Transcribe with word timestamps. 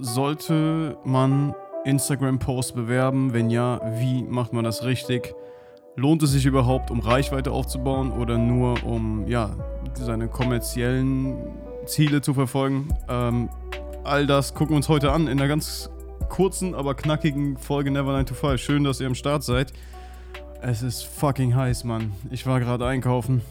sollte 0.00 0.96
man 1.04 1.54
Instagram-Posts 1.84 2.72
bewerben? 2.72 3.32
Wenn 3.32 3.50
ja, 3.50 3.80
wie 4.00 4.22
macht 4.22 4.52
man 4.52 4.64
das 4.64 4.84
richtig? 4.84 5.34
Lohnt 5.96 6.22
es 6.22 6.32
sich 6.32 6.46
überhaupt, 6.46 6.90
um 6.90 7.00
Reichweite 7.00 7.52
aufzubauen 7.52 8.12
oder 8.12 8.36
nur 8.36 8.82
um 8.84 9.26
ja, 9.26 9.56
seine 9.94 10.28
kommerziellen 10.28 11.36
Ziele 11.86 12.20
zu 12.20 12.34
verfolgen? 12.34 12.88
Ähm, 13.08 13.48
all 14.02 14.26
das 14.26 14.54
gucken 14.54 14.70
wir 14.70 14.76
uns 14.76 14.88
heute 14.88 15.12
an 15.12 15.28
in 15.28 15.38
einer 15.38 15.48
ganz 15.48 15.90
kurzen, 16.28 16.74
aber 16.74 16.94
knackigen 16.94 17.56
Folge 17.56 17.90
Never 17.90 18.12
9 18.12 18.26
to 18.26 18.34
5. 18.34 18.60
Schön, 18.60 18.84
dass 18.84 19.00
ihr 19.00 19.06
am 19.06 19.14
Start 19.14 19.44
seid. 19.44 19.72
Es 20.60 20.82
ist 20.82 21.04
fucking 21.04 21.54
heiß, 21.54 21.84
Mann. 21.84 22.12
Ich 22.30 22.46
war 22.46 22.58
gerade 22.58 22.86
einkaufen 22.86 23.42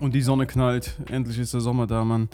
und 0.00 0.14
die 0.14 0.22
Sonne 0.22 0.46
knallt. 0.46 0.96
Endlich 1.10 1.38
ist 1.38 1.54
der 1.54 1.60
Sommer 1.60 1.86
da, 1.86 2.04
Mann. 2.04 2.28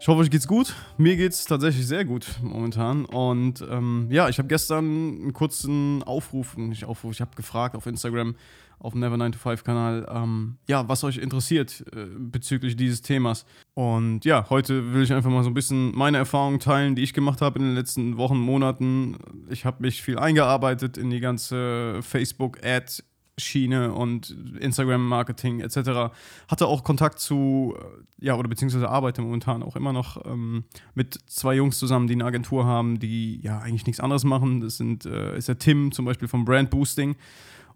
Ich 0.00 0.06
hoffe, 0.06 0.20
euch 0.20 0.30
geht's 0.30 0.46
gut. 0.46 0.74
Mir 0.96 1.16
geht's 1.16 1.44
tatsächlich 1.44 1.86
sehr 1.86 2.04
gut 2.04 2.26
momentan. 2.40 3.04
Und 3.04 3.64
ähm, 3.68 4.06
ja, 4.10 4.28
ich 4.28 4.38
habe 4.38 4.46
gestern 4.46 4.84
einen 4.84 5.32
kurzen 5.32 6.04
Aufruf, 6.04 6.56
nicht 6.56 6.84
Aufruf, 6.84 7.12
ich 7.12 7.20
habe 7.20 7.34
gefragt 7.34 7.74
auf 7.74 7.84
Instagram, 7.86 8.36
auf 8.78 8.92
dem 8.92 9.00
Never 9.00 9.16
9 9.16 9.32
to 9.32 9.38
5 9.40 9.64
Kanal, 9.64 10.06
ähm, 10.08 10.56
ja, 10.68 10.88
was 10.88 11.02
euch 11.02 11.18
interessiert 11.18 11.84
äh, 11.92 12.06
bezüglich 12.16 12.76
dieses 12.76 13.02
Themas. 13.02 13.44
Und 13.74 14.24
ja, 14.24 14.48
heute 14.50 14.94
will 14.94 15.02
ich 15.02 15.12
einfach 15.12 15.30
mal 15.30 15.42
so 15.42 15.50
ein 15.50 15.54
bisschen 15.54 15.92
meine 15.96 16.18
Erfahrungen 16.18 16.60
teilen, 16.60 16.94
die 16.94 17.02
ich 17.02 17.12
gemacht 17.12 17.40
habe 17.40 17.58
in 17.58 17.64
den 17.64 17.74
letzten 17.74 18.16
Wochen, 18.18 18.38
Monaten. 18.38 19.18
Ich 19.50 19.64
habe 19.64 19.82
mich 19.82 20.00
viel 20.02 20.18
eingearbeitet 20.18 20.96
in 20.96 21.10
die 21.10 21.20
ganze 21.20 21.98
Facebook-Ad- 22.02 23.02
Schiene 23.38 23.92
und 23.92 24.36
Instagram-Marketing 24.60 25.60
etc. 25.60 26.12
Hatte 26.48 26.66
auch 26.66 26.84
Kontakt 26.84 27.18
zu, 27.18 27.74
äh, 27.76 28.26
ja, 28.26 28.34
oder 28.34 28.48
beziehungsweise 28.48 28.88
arbeite 28.88 29.22
momentan 29.22 29.62
auch 29.62 29.76
immer 29.76 29.92
noch 29.92 30.24
ähm, 30.26 30.64
mit 30.94 31.18
zwei 31.26 31.54
Jungs 31.54 31.78
zusammen, 31.78 32.06
die 32.06 32.14
eine 32.14 32.24
Agentur 32.24 32.66
haben, 32.66 32.98
die 32.98 33.40
ja 33.40 33.58
eigentlich 33.58 33.86
nichts 33.86 34.00
anderes 34.00 34.24
machen. 34.24 34.60
Das 34.60 34.76
sind, 34.76 35.06
äh, 35.06 35.36
ist 35.36 35.48
der 35.48 35.58
Tim 35.58 35.92
zum 35.92 36.04
Beispiel 36.04 36.28
vom 36.28 36.44
Brand 36.44 36.70
Boosting. 36.70 37.16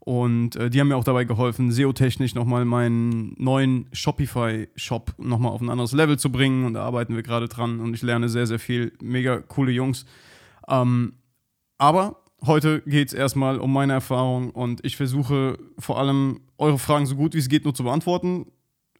Und 0.05 0.57
äh, 0.57 0.69
die 0.69 0.81
haben 0.81 0.89
mir 0.89 0.97
auch 0.97 1.05
dabei 1.05 1.23
geholfen, 1.23 1.71
SEO-technisch 1.71 2.35
nochmal 2.35 2.65
meinen 2.65 3.37
neuen 3.39 3.87
Shopify-Shop 3.93 5.15
nochmal 5.19 5.53
auf 5.53 5.61
ein 5.61 5.71
anderes 5.71 5.93
Level 5.93 6.19
zu 6.19 6.33
bringen. 6.33 6.65
Und 6.65 6.75
da 6.75 6.83
arbeiten 6.83 7.15
wir 7.15 7.23
gerade 7.23 7.47
dran 7.47 7.79
und 7.79 7.95
ich 7.95 8.03
lerne 8.03 8.29
sehr, 8.29 8.49
sehr 8.49 8.59
viel. 8.59 8.93
Mega 9.01 9.39
coole 9.41 9.71
Jungs. 9.71 10.05
Ähm, 10.69 11.13
aber 11.79 12.22
Heute 12.45 12.81
geht 12.83 13.09
es 13.09 13.15
erstmal 13.15 13.59
um 13.59 13.73
meine 13.73 13.93
Erfahrung 13.93 14.51
und 14.51 14.85
ich 14.85 14.97
versuche 14.97 15.59
vor 15.79 15.99
allem 15.99 16.41
eure 16.59 16.79
Fragen 16.79 17.07
so 17.07 17.15
gut 17.15 17.35
wie 17.35 17.39
es 17.39 17.49
geht 17.49 17.65
nur 17.65 17.75
zu 17.75 17.85
beantworten. 17.85 18.47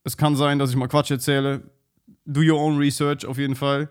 Es 0.05 0.17
kann 0.17 0.37
sein, 0.37 0.61
dass 0.61 0.71
ich 0.71 0.77
mal 0.77 0.87
Quatsch 0.87 1.11
erzähle. 1.11 1.71
Do 2.25 2.41
your 2.41 2.61
own 2.61 2.79
research 2.79 3.27
auf 3.27 3.39
jeden 3.39 3.57
Fall. 3.57 3.91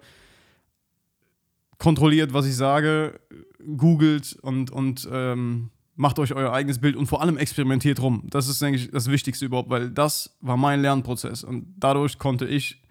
Kontrolliert, 1.78 2.32
was 2.32 2.46
ich 2.46 2.56
sage, 2.56 3.20
googelt 3.76 4.38
und, 4.42 4.72
und 4.72 5.10
ähm, 5.12 5.70
macht 5.96 6.20
euch 6.20 6.34
euer 6.34 6.54
eigenes 6.54 6.80
Bild 6.80 6.96
und 6.96 7.08
vor 7.08 7.22
allem 7.22 7.38
experimentiert 7.38 8.02
rum. 8.02 8.24
Das 8.30 8.48
ist, 8.48 8.62
denke 8.62 8.80
ich, 8.80 8.92
das 8.92 9.12
Wichtigste 9.12 9.46
überhaupt, 9.46 9.70
weil 9.70 9.90
das 9.90 10.38
war 10.40 10.56
mein 10.56 10.82
Lernprozess 10.82 11.44
und 11.44 11.66
dadurch 11.78 12.18
konnte 12.20 12.46
ich 12.46 12.82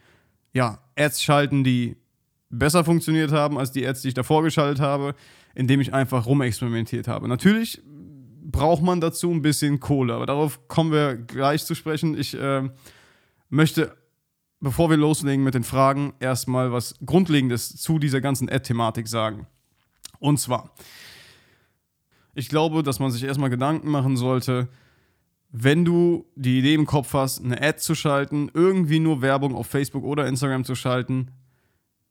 ja 0.52 0.78
Ads 0.94 1.22
schalten, 1.22 1.64
die 1.64 1.96
besser 2.50 2.84
funktioniert 2.84 3.32
haben 3.32 3.56
als 3.56 3.72
die 3.72 3.86
Ads, 3.86 4.02
die 4.02 4.08
ich 4.08 4.14
davor 4.14 4.42
geschaltet 4.42 4.80
habe 4.80 5.14
indem 5.54 5.80
ich 5.80 5.92
einfach 5.94 6.26
rumexperimentiert 6.26 7.08
habe. 7.08 7.28
Natürlich 7.28 7.82
braucht 8.42 8.82
man 8.82 9.00
dazu 9.00 9.30
ein 9.30 9.42
bisschen 9.42 9.80
Kohle, 9.80 10.14
aber 10.14 10.26
darauf 10.26 10.68
kommen 10.68 10.92
wir 10.92 11.16
gleich 11.16 11.64
zu 11.64 11.74
sprechen. 11.74 12.18
Ich 12.18 12.34
äh, 12.34 12.68
möchte, 13.48 13.96
bevor 14.60 14.90
wir 14.90 14.96
loslegen 14.96 15.44
mit 15.44 15.54
den 15.54 15.64
Fragen, 15.64 16.14
erstmal 16.20 16.72
was 16.72 16.94
Grundlegendes 17.04 17.76
zu 17.76 17.98
dieser 17.98 18.20
ganzen 18.20 18.48
Ad-Thematik 18.48 19.08
sagen. 19.08 19.46
Und 20.18 20.38
zwar, 20.38 20.74
ich 22.34 22.48
glaube, 22.48 22.82
dass 22.82 22.98
man 22.98 23.10
sich 23.10 23.24
erstmal 23.24 23.50
Gedanken 23.50 23.90
machen 23.90 24.16
sollte, 24.16 24.68
wenn 25.52 25.84
du 25.84 26.26
die 26.36 26.58
Idee 26.58 26.74
im 26.74 26.86
Kopf 26.86 27.12
hast, 27.12 27.44
eine 27.44 27.60
Ad 27.60 27.78
zu 27.78 27.94
schalten, 27.94 28.50
irgendwie 28.54 29.00
nur 29.00 29.20
Werbung 29.20 29.54
auf 29.56 29.66
Facebook 29.66 30.04
oder 30.04 30.26
Instagram 30.26 30.64
zu 30.64 30.76
schalten, 30.76 31.32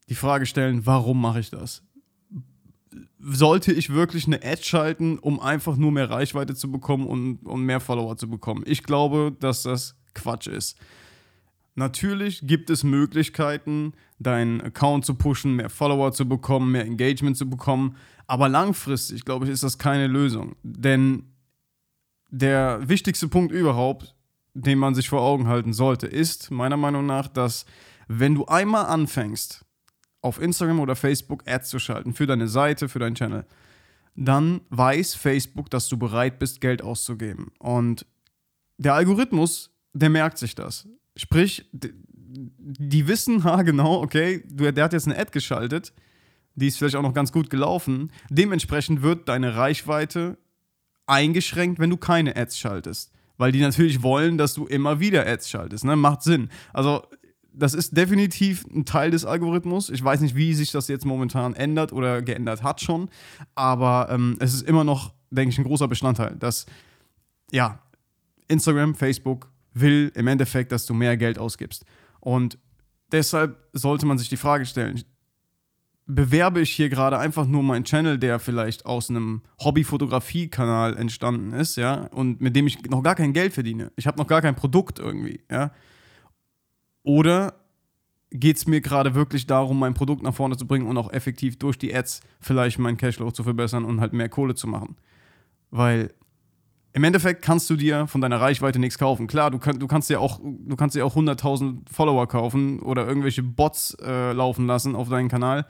die 0.09 0.15
Frage 0.15 0.45
stellen, 0.45 0.85
warum 0.85 1.21
mache 1.21 1.39
ich 1.39 1.49
das? 1.49 1.83
Sollte 3.19 3.73
ich 3.73 3.91
wirklich 3.91 4.27
eine 4.27 4.43
Ad 4.43 4.63
schalten, 4.63 5.19
um 5.19 5.39
einfach 5.39 5.75
nur 5.75 5.91
mehr 5.91 6.09
Reichweite 6.09 6.55
zu 6.55 6.71
bekommen 6.71 7.05
und, 7.05 7.45
und 7.45 7.63
mehr 7.63 7.79
Follower 7.79 8.17
zu 8.17 8.29
bekommen? 8.29 8.63
Ich 8.65 8.83
glaube, 8.83 9.35
dass 9.39 9.63
das 9.63 9.95
Quatsch 10.13 10.47
ist. 10.47 10.77
Natürlich 11.75 12.41
gibt 12.43 12.69
es 12.69 12.83
Möglichkeiten, 12.83 13.93
deinen 14.19 14.61
Account 14.61 15.05
zu 15.05 15.15
pushen, 15.15 15.55
mehr 15.55 15.69
Follower 15.69 16.11
zu 16.11 16.27
bekommen, 16.27 16.71
mehr 16.71 16.85
Engagement 16.85 17.37
zu 17.37 17.49
bekommen, 17.49 17.95
aber 18.27 18.49
langfristig, 18.49 19.23
glaube 19.23 19.45
ich, 19.45 19.51
ist 19.51 19.63
das 19.63 19.77
keine 19.77 20.07
Lösung. 20.07 20.55
Denn 20.63 21.23
der 22.29 22.87
wichtigste 22.87 23.27
Punkt 23.27 23.51
überhaupt, 23.51 24.15
den 24.53 24.77
man 24.77 24.93
sich 24.93 25.09
vor 25.09 25.21
Augen 25.21 25.47
halten 25.47 25.73
sollte, 25.73 26.07
ist 26.07 26.51
meiner 26.51 26.77
Meinung 26.77 27.05
nach, 27.05 27.27
dass 27.27 27.65
wenn 28.07 28.35
du 28.35 28.45
einmal 28.45 28.85
anfängst, 28.87 29.65
auf 30.21 30.41
Instagram 30.41 30.79
oder 30.79 30.95
Facebook 30.95 31.43
Ads 31.47 31.69
zu 31.69 31.79
schalten 31.79 32.13
für 32.13 32.27
deine 32.27 32.47
Seite, 32.47 32.89
für 32.89 32.99
deinen 32.99 33.15
Channel, 33.15 33.45
dann 34.15 34.61
weiß 34.69 35.15
Facebook, 35.15 35.69
dass 35.69 35.87
du 35.87 35.97
bereit 35.97 36.39
bist, 36.39 36.61
Geld 36.61 36.81
auszugeben. 36.81 37.51
Und 37.59 38.05
der 38.77 38.93
Algorithmus, 38.93 39.71
der 39.93 40.09
merkt 40.09 40.37
sich 40.37 40.55
das. 40.55 40.87
Sprich, 41.15 41.69
die 41.71 43.07
wissen 43.07 43.43
ha 43.43 43.61
genau, 43.61 44.01
okay, 44.01 44.43
der 44.45 44.83
hat 44.83 44.93
jetzt 44.93 45.07
eine 45.07 45.17
Ad 45.17 45.31
geschaltet, 45.31 45.93
die 46.55 46.67
ist 46.67 46.77
vielleicht 46.77 46.95
auch 46.95 47.03
noch 47.03 47.13
ganz 47.13 47.31
gut 47.31 47.49
gelaufen. 47.49 48.11
Dementsprechend 48.29 49.01
wird 49.01 49.29
deine 49.29 49.55
Reichweite 49.55 50.37
eingeschränkt, 51.05 51.79
wenn 51.79 51.89
du 51.89 51.97
keine 51.97 52.35
Ads 52.35 52.57
schaltest. 52.57 53.13
Weil 53.37 53.53
die 53.53 53.61
natürlich 53.61 54.03
wollen, 54.03 54.37
dass 54.37 54.53
du 54.53 54.65
immer 54.65 54.99
wieder 54.99 55.25
Ads 55.25 55.49
schaltest. 55.49 55.85
Ne? 55.85 55.95
Macht 55.95 56.23
Sinn. 56.23 56.49
Also 56.73 57.03
das 57.59 57.73
ist 57.73 57.95
definitiv 57.95 58.65
ein 58.73 58.85
Teil 58.85 59.11
des 59.11 59.25
Algorithmus. 59.25 59.89
Ich 59.89 60.03
weiß 60.03 60.21
nicht, 60.21 60.35
wie 60.35 60.53
sich 60.53 60.71
das 60.71 60.87
jetzt 60.87 61.05
momentan 61.05 61.53
ändert 61.53 61.93
oder 61.93 62.21
geändert 62.21 62.63
hat 62.63 62.81
schon, 62.81 63.09
aber 63.55 64.07
ähm, 64.09 64.37
es 64.39 64.53
ist 64.53 64.67
immer 64.67 64.83
noch, 64.83 65.13
denke 65.29 65.51
ich, 65.51 65.57
ein 65.57 65.65
großer 65.65 65.87
Bestandteil, 65.87 66.35
dass 66.37 66.65
ja, 67.51 67.79
Instagram, 68.47 68.95
Facebook 68.95 69.51
will 69.73 70.11
im 70.15 70.27
Endeffekt, 70.27 70.71
dass 70.71 70.85
du 70.85 70.93
mehr 70.93 71.17
Geld 71.17 71.37
ausgibst. 71.37 71.85
Und 72.19 72.57
deshalb 73.11 73.57
sollte 73.73 74.05
man 74.05 74.17
sich 74.17 74.29
die 74.29 74.37
Frage 74.37 74.65
stellen, 74.65 75.03
bewerbe 76.05 76.59
ich 76.59 76.71
hier 76.71 76.89
gerade 76.89 77.19
einfach 77.19 77.45
nur 77.45 77.61
meinen 77.61 77.85
Channel, 77.85 78.17
der 78.17 78.39
vielleicht 78.39 78.85
aus 78.85 79.09
einem 79.09 79.43
Hobby-Fotografie-Kanal 79.63 80.97
entstanden 80.97 81.53
ist, 81.53 81.75
ja, 81.75 82.07
und 82.07 82.41
mit 82.41 82.55
dem 82.55 82.65
ich 82.65 82.83
noch 82.89 83.03
gar 83.03 83.15
kein 83.15 83.31
Geld 83.31 83.53
verdiene. 83.53 83.91
Ich 83.95 84.07
habe 84.07 84.17
noch 84.17 84.27
gar 84.27 84.41
kein 84.41 84.55
Produkt 84.55 84.97
irgendwie, 84.97 85.41
ja. 85.51 85.71
Oder 87.09 87.55
geht 88.29 88.57
es 88.57 88.67
mir 88.67 88.81
gerade 88.81 89.15
wirklich 89.15 89.47
darum, 89.47 89.79
mein 89.79 89.95
Produkt 89.95 90.21
nach 90.21 90.35
vorne 90.35 90.57
zu 90.57 90.67
bringen 90.67 90.85
und 90.85 90.95
auch 90.95 91.11
effektiv 91.11 91.57
durch 91.57 91.75
die 91.75 91.91
Ads 91.91 92.21
vielleicht 92.39 92.77
meinen 92.77 92.97
Cashflow 92.97 93.31
zu 93.31 93.41
verbessern 93.41 93.83
und 93.83 93.99
halt 93.99 94.13
mehr 94.13 94.29
Kohle 94.29 94.53
zu 94.53 94.67
machen? 94.67 94.95
Weil 95.71 96.13
im 96.93 97.03
Endeffekt 97.03 97.41
kannst 97.41 97.67
du 97.71 97.77
dir 97.77 98.05
von 98.05 98.21
deiner 98.21 98.39
Reichweite 98.39 98.77
nichts 98.77 98.99
kaufen. 98.99 99.25
Klar, 99.25 99.49
du, 99.49 99.57
kann, 99.57 99.79
du 99.79 99.87
kannst 99.87 100.11
dir 100.11 100.21
auch, 100.21 100.39
du 100.39 100.75
kannst 100.75 100.95
dir 100.95 101.03
auch 101.03 101.15
100.000 101.15 101.91
Follower 101.91 102.27
kaufen 102.27 102.79
oder 102.79 103.07
irgendwelche 103.07 103.41
Bots 103.41 103.97
äh, 104.03 104.31
laufen 104.31 104.67
lassen 104.67 104.95
auf 104.95 105.09
deinen 105.09 105.29
Kanal. 105.29 105.65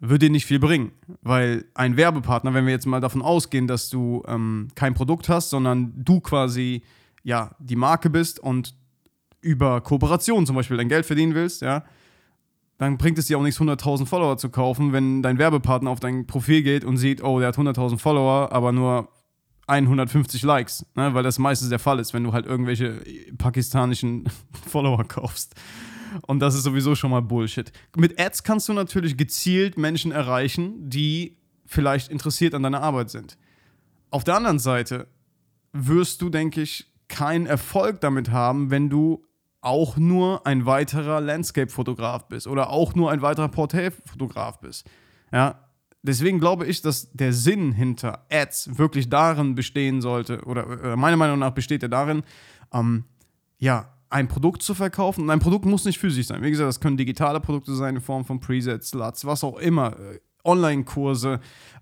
Würde 0.00 0.26
dir 0.26 0.32
nicht 0.32 0.46
viel 0.46 0.58
bringen, 0.58 0.90
weil 1.22 1.66
ein 1.74 1.96
Werbepartner, 1.96 2.54
wenn 2.54 2.66
wir 2.66 2.72
jetzt 2.72 2.86
mal 2.86 3.00
davon 3.00 3.22
ausgehen, 3.22 3.68
dass 3.68 3.88
du 3.88 4.24
ähm, 4.26 4.66
kein 4.74 4.94
Produkt 4.94 5.28
hast, 5.28 5.50
sondern 5.50 5.92
du 5.94 6.18
quasi 6.18 6.82
ja 7.22 7.54
die 7.60 7.76
Marke 7.76 8.10
bist 8.10 8.40
und 8.40 8.79
über 9.40 9.80
Kooperation 9.80 10.46
zum 10.46 10.56
Beispiel 10.56 10.76
dein 10.76 10.88
Geld 10.88 11.06
verdienen 11.06 11.34
willst, 11.34 11.62
ja, 11.62 11.84
dann 12.78 12.96
bringt 12.96 13.18
es 13.18 13.26
dir 13.26 13.38
auch 13.38 13.42
nichts, 13.42 13.60
100.000 13.60 14.06
Follower 14.06 14.38
zu 14.38 14.48
kaufen, 14.48 14.92
wenn 14.92 15.22
dein 15.22 15.38
Werbepartner 15.38 15.90
auf 15.90 16.00
dein 16.00 16.26
Profil 16.26 16.62
geht 16.62 16.84
und 16.84 16.96
sieht, 16.96 17.22
oh, 17.22 17.38
der 17.38 17.48
hat 17.48 17.58
100.000 17.58 17.98
Follower, 17.98 18.52
aber 18.52 18.72
nur 18.72 19.10
150 19.66 20.42
Likes, 20.42 20.86
ne? 20.96 21.14
weil 21.14 21.22
das 21.22 21.38
meistens 21.38 21.68
der 21.68 21.78
Fall 21.78 21.98
ist, 21.98 22.14
wenn 22.14 22.24
du 22.24 22.32
halt 22.32 22.46
irgendwelche 22.46 23.02
pakistanischen 23.38 24.24
Follower 24.66 25.04
kaufst. 25.04 25.54
Und 26.26 26.40
das 26.40 26.54
ist 26.54 26.64
sowieso 26.64 26.94
schon 26.94 27.10
mal 27.10 27.20
Bullshit. 27.20 27.70
Mit 27.96 28.18
Ads 28.18 28.42
kannst 28.42 28.68
du 28.68 28.72
natürlich 28.72 29.16
gezielt 29.16 29.78
Menschen 29.78 30.10
erreichen, 30.10 30.88
die 30.88 31.36
vielleicht 31.66 32.10
interessiert 32.10 32.54
an 32.54 32.62
deiner 32.62 32.82
Arbeit 32.82 33.10
sind. 33.10 33.38
Auf 34.10 34.24
der 34.24 34.36
anderen 34.36 34.58
Seite 34.58 35.06
wirst 35.72 36.20
du, 36.22 36.30
denke 36.30 36.62
ich, 36.62 36.90
keinen 37.08 37.46
Erfolg 37.46 38.00
damit 38.00 38.30
haben, 38.30 38.70
wenn 38.70 38.88
du 38.88 39.24
auch 39.60 39.96
nur 39.96 40.46
ein 40.46 40.66
weiterer 40.66 41.20
Landscape-Fotograf 41.20 42.28
bist 42.28 42.46
oder 42.46 42.70
auch 42.70 42.94
nur 42.94 43.10
ein 43.10 43.22
weiterer 43.22 43.48
Porträtfotograf 43.48 44.60
bist. 44.60 44.88
Ja, 45.32 45.60
deswegen 46.02 46.40
glaube 46.40 46.66
ich, 46.66 46.82
dass 46.82 47.10
der 47.12 47.32
Sinn 47.32 47.72
hinter 47.72 48.26
Ads 48.30 48.78
wirklich 48.78 49.08
darin 49.08 49.54
bestehen 49.54 50.00
sollte, 50.00 50.42
oder 50.44 50.92
äh, 50.92 50.96
meiner 50.96 51.16
Meinung 51.16 51.38
nach 51.38 51.52
besteht 51.52 51.82
er 51.82 51.88
darin, 51.88 52.22
ähm, 52.72 53.04
ja, 53.58 53.92
ein 54.08 54.26
Produkt 54.26 54.62
zu 54.62 54.74
verkaufen. 54.74 55.22
Und 55.22 55.30
ein 55.30 55.38
Produkt 55.38 55.64
muss 55.66 55.84
nicht 55.84 55.98
physisch 55.98 56.26
sein. 56.26 56.42
Wie 56.42 56.50
gesagt, 56.50 56.68
das 56.68 56.80
können 56.80 56.96
digitale 56.96 57.40
Produkte 57.40 57.74
sein 57.74 57.96
in 57.96 58.00
Form 58.02 58.24
von 58.24 58.40
Presets, 58.40 58.92
LUTs, 58.92 59.24
was 59.24 59.44
auch 59.44 59.58
immer. 59.58 59.96
Online-Kurse, 60.44 61.38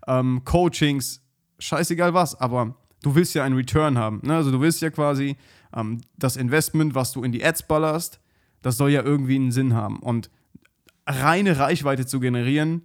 ähm, 0.07 0.41
Coachings, 0.45 1.21
scheißegal 1.59 2.13
was, 2.13 2.39
aber 2.39 2.75
du 3.01 3.15
willst 3.15 3.33
ja 3.33 3.43
einen 3.43 3.55
Return 3.55 3.97
haben. 3.97 4.21
Ne? 4.23 4.35
Also 4.35 4.51
du 4.51 4.61
willst 4.61 4.81
ja 4.81 4.89
quasi 4.89 5.37
ähm, 5.75 6.01
das 6.17 6.35
Investment, 6.35 6.95
was 6.95 7.11
du 7.11 7.23
in 7.23 7.31
die 7.31 7.43
Ads 7.43 7.67
ballerst, 7.67 8.19
das 8.61 8.77
soll 8.77 8.91
ja 8.91 9.03
irgendwie 9.03 9.35
einen 9.35 9.51
Sinn 9.51 9.73
haben. 9.73 9.99
Und 9.99 10.29
reine 11.05 11.57
Reichweite 11.57 12.05
zu 12.05 12.19
generieren, 12.19 12.83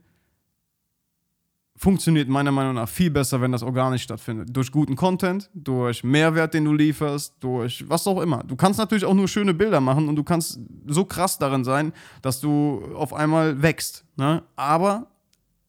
funktioniert 1.76 2.28
meiner 2.28 2.52
Meinung 2.52 2.74
nach 2.74 2.88
viel 2.88 3.10
besser, 3.10 3.40
wenn 3.40 3.52
das 3.52 3.62
organisch 3.62 4.02
stattfindet. 4.02 4.48
Durch 4.52 4.70
guten 4.70 4.96
Content, 4.96 5.50
durch 5.54 6.04
Mehrwert, 6.04 6.54
den 6.54 6.64
du 6.64 6.72
lieferst, 6.72 7.34
durch 7.40 7.88
was 7.88 8.06
auch 8.06 8.20
immer. 8.20 8.44
Du 8.44 8.56
kannst 8.56 8.78
natürlich 8.78 9.04
auch 9.04 9.14
nur 9.14 9.28
schöne 9.28 9.54
Bilder 9.54 9.80
machen 9.80 10.08
und 10.08 10.16
du 10.16 10.22
kannst 10.22 10.60
so 10.86 11.04
krass 11.04 11.38
darin 11.38 11.64
sein, 11.64 11.92
dass 12.22 12.40
du 12.40 12.82
auf 12.94 13.12
einmal 13.12 13.60
wächst. 13.60 14.04
Ne? 14.16 14.42
Aber 14.54 15.08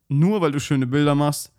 nur 0.08 0.42
weil 0.42 0.52
du 0.52 0.60
schöne 0.60 0.86
Bilder 0.86 1.16
machst, 1.16 1.52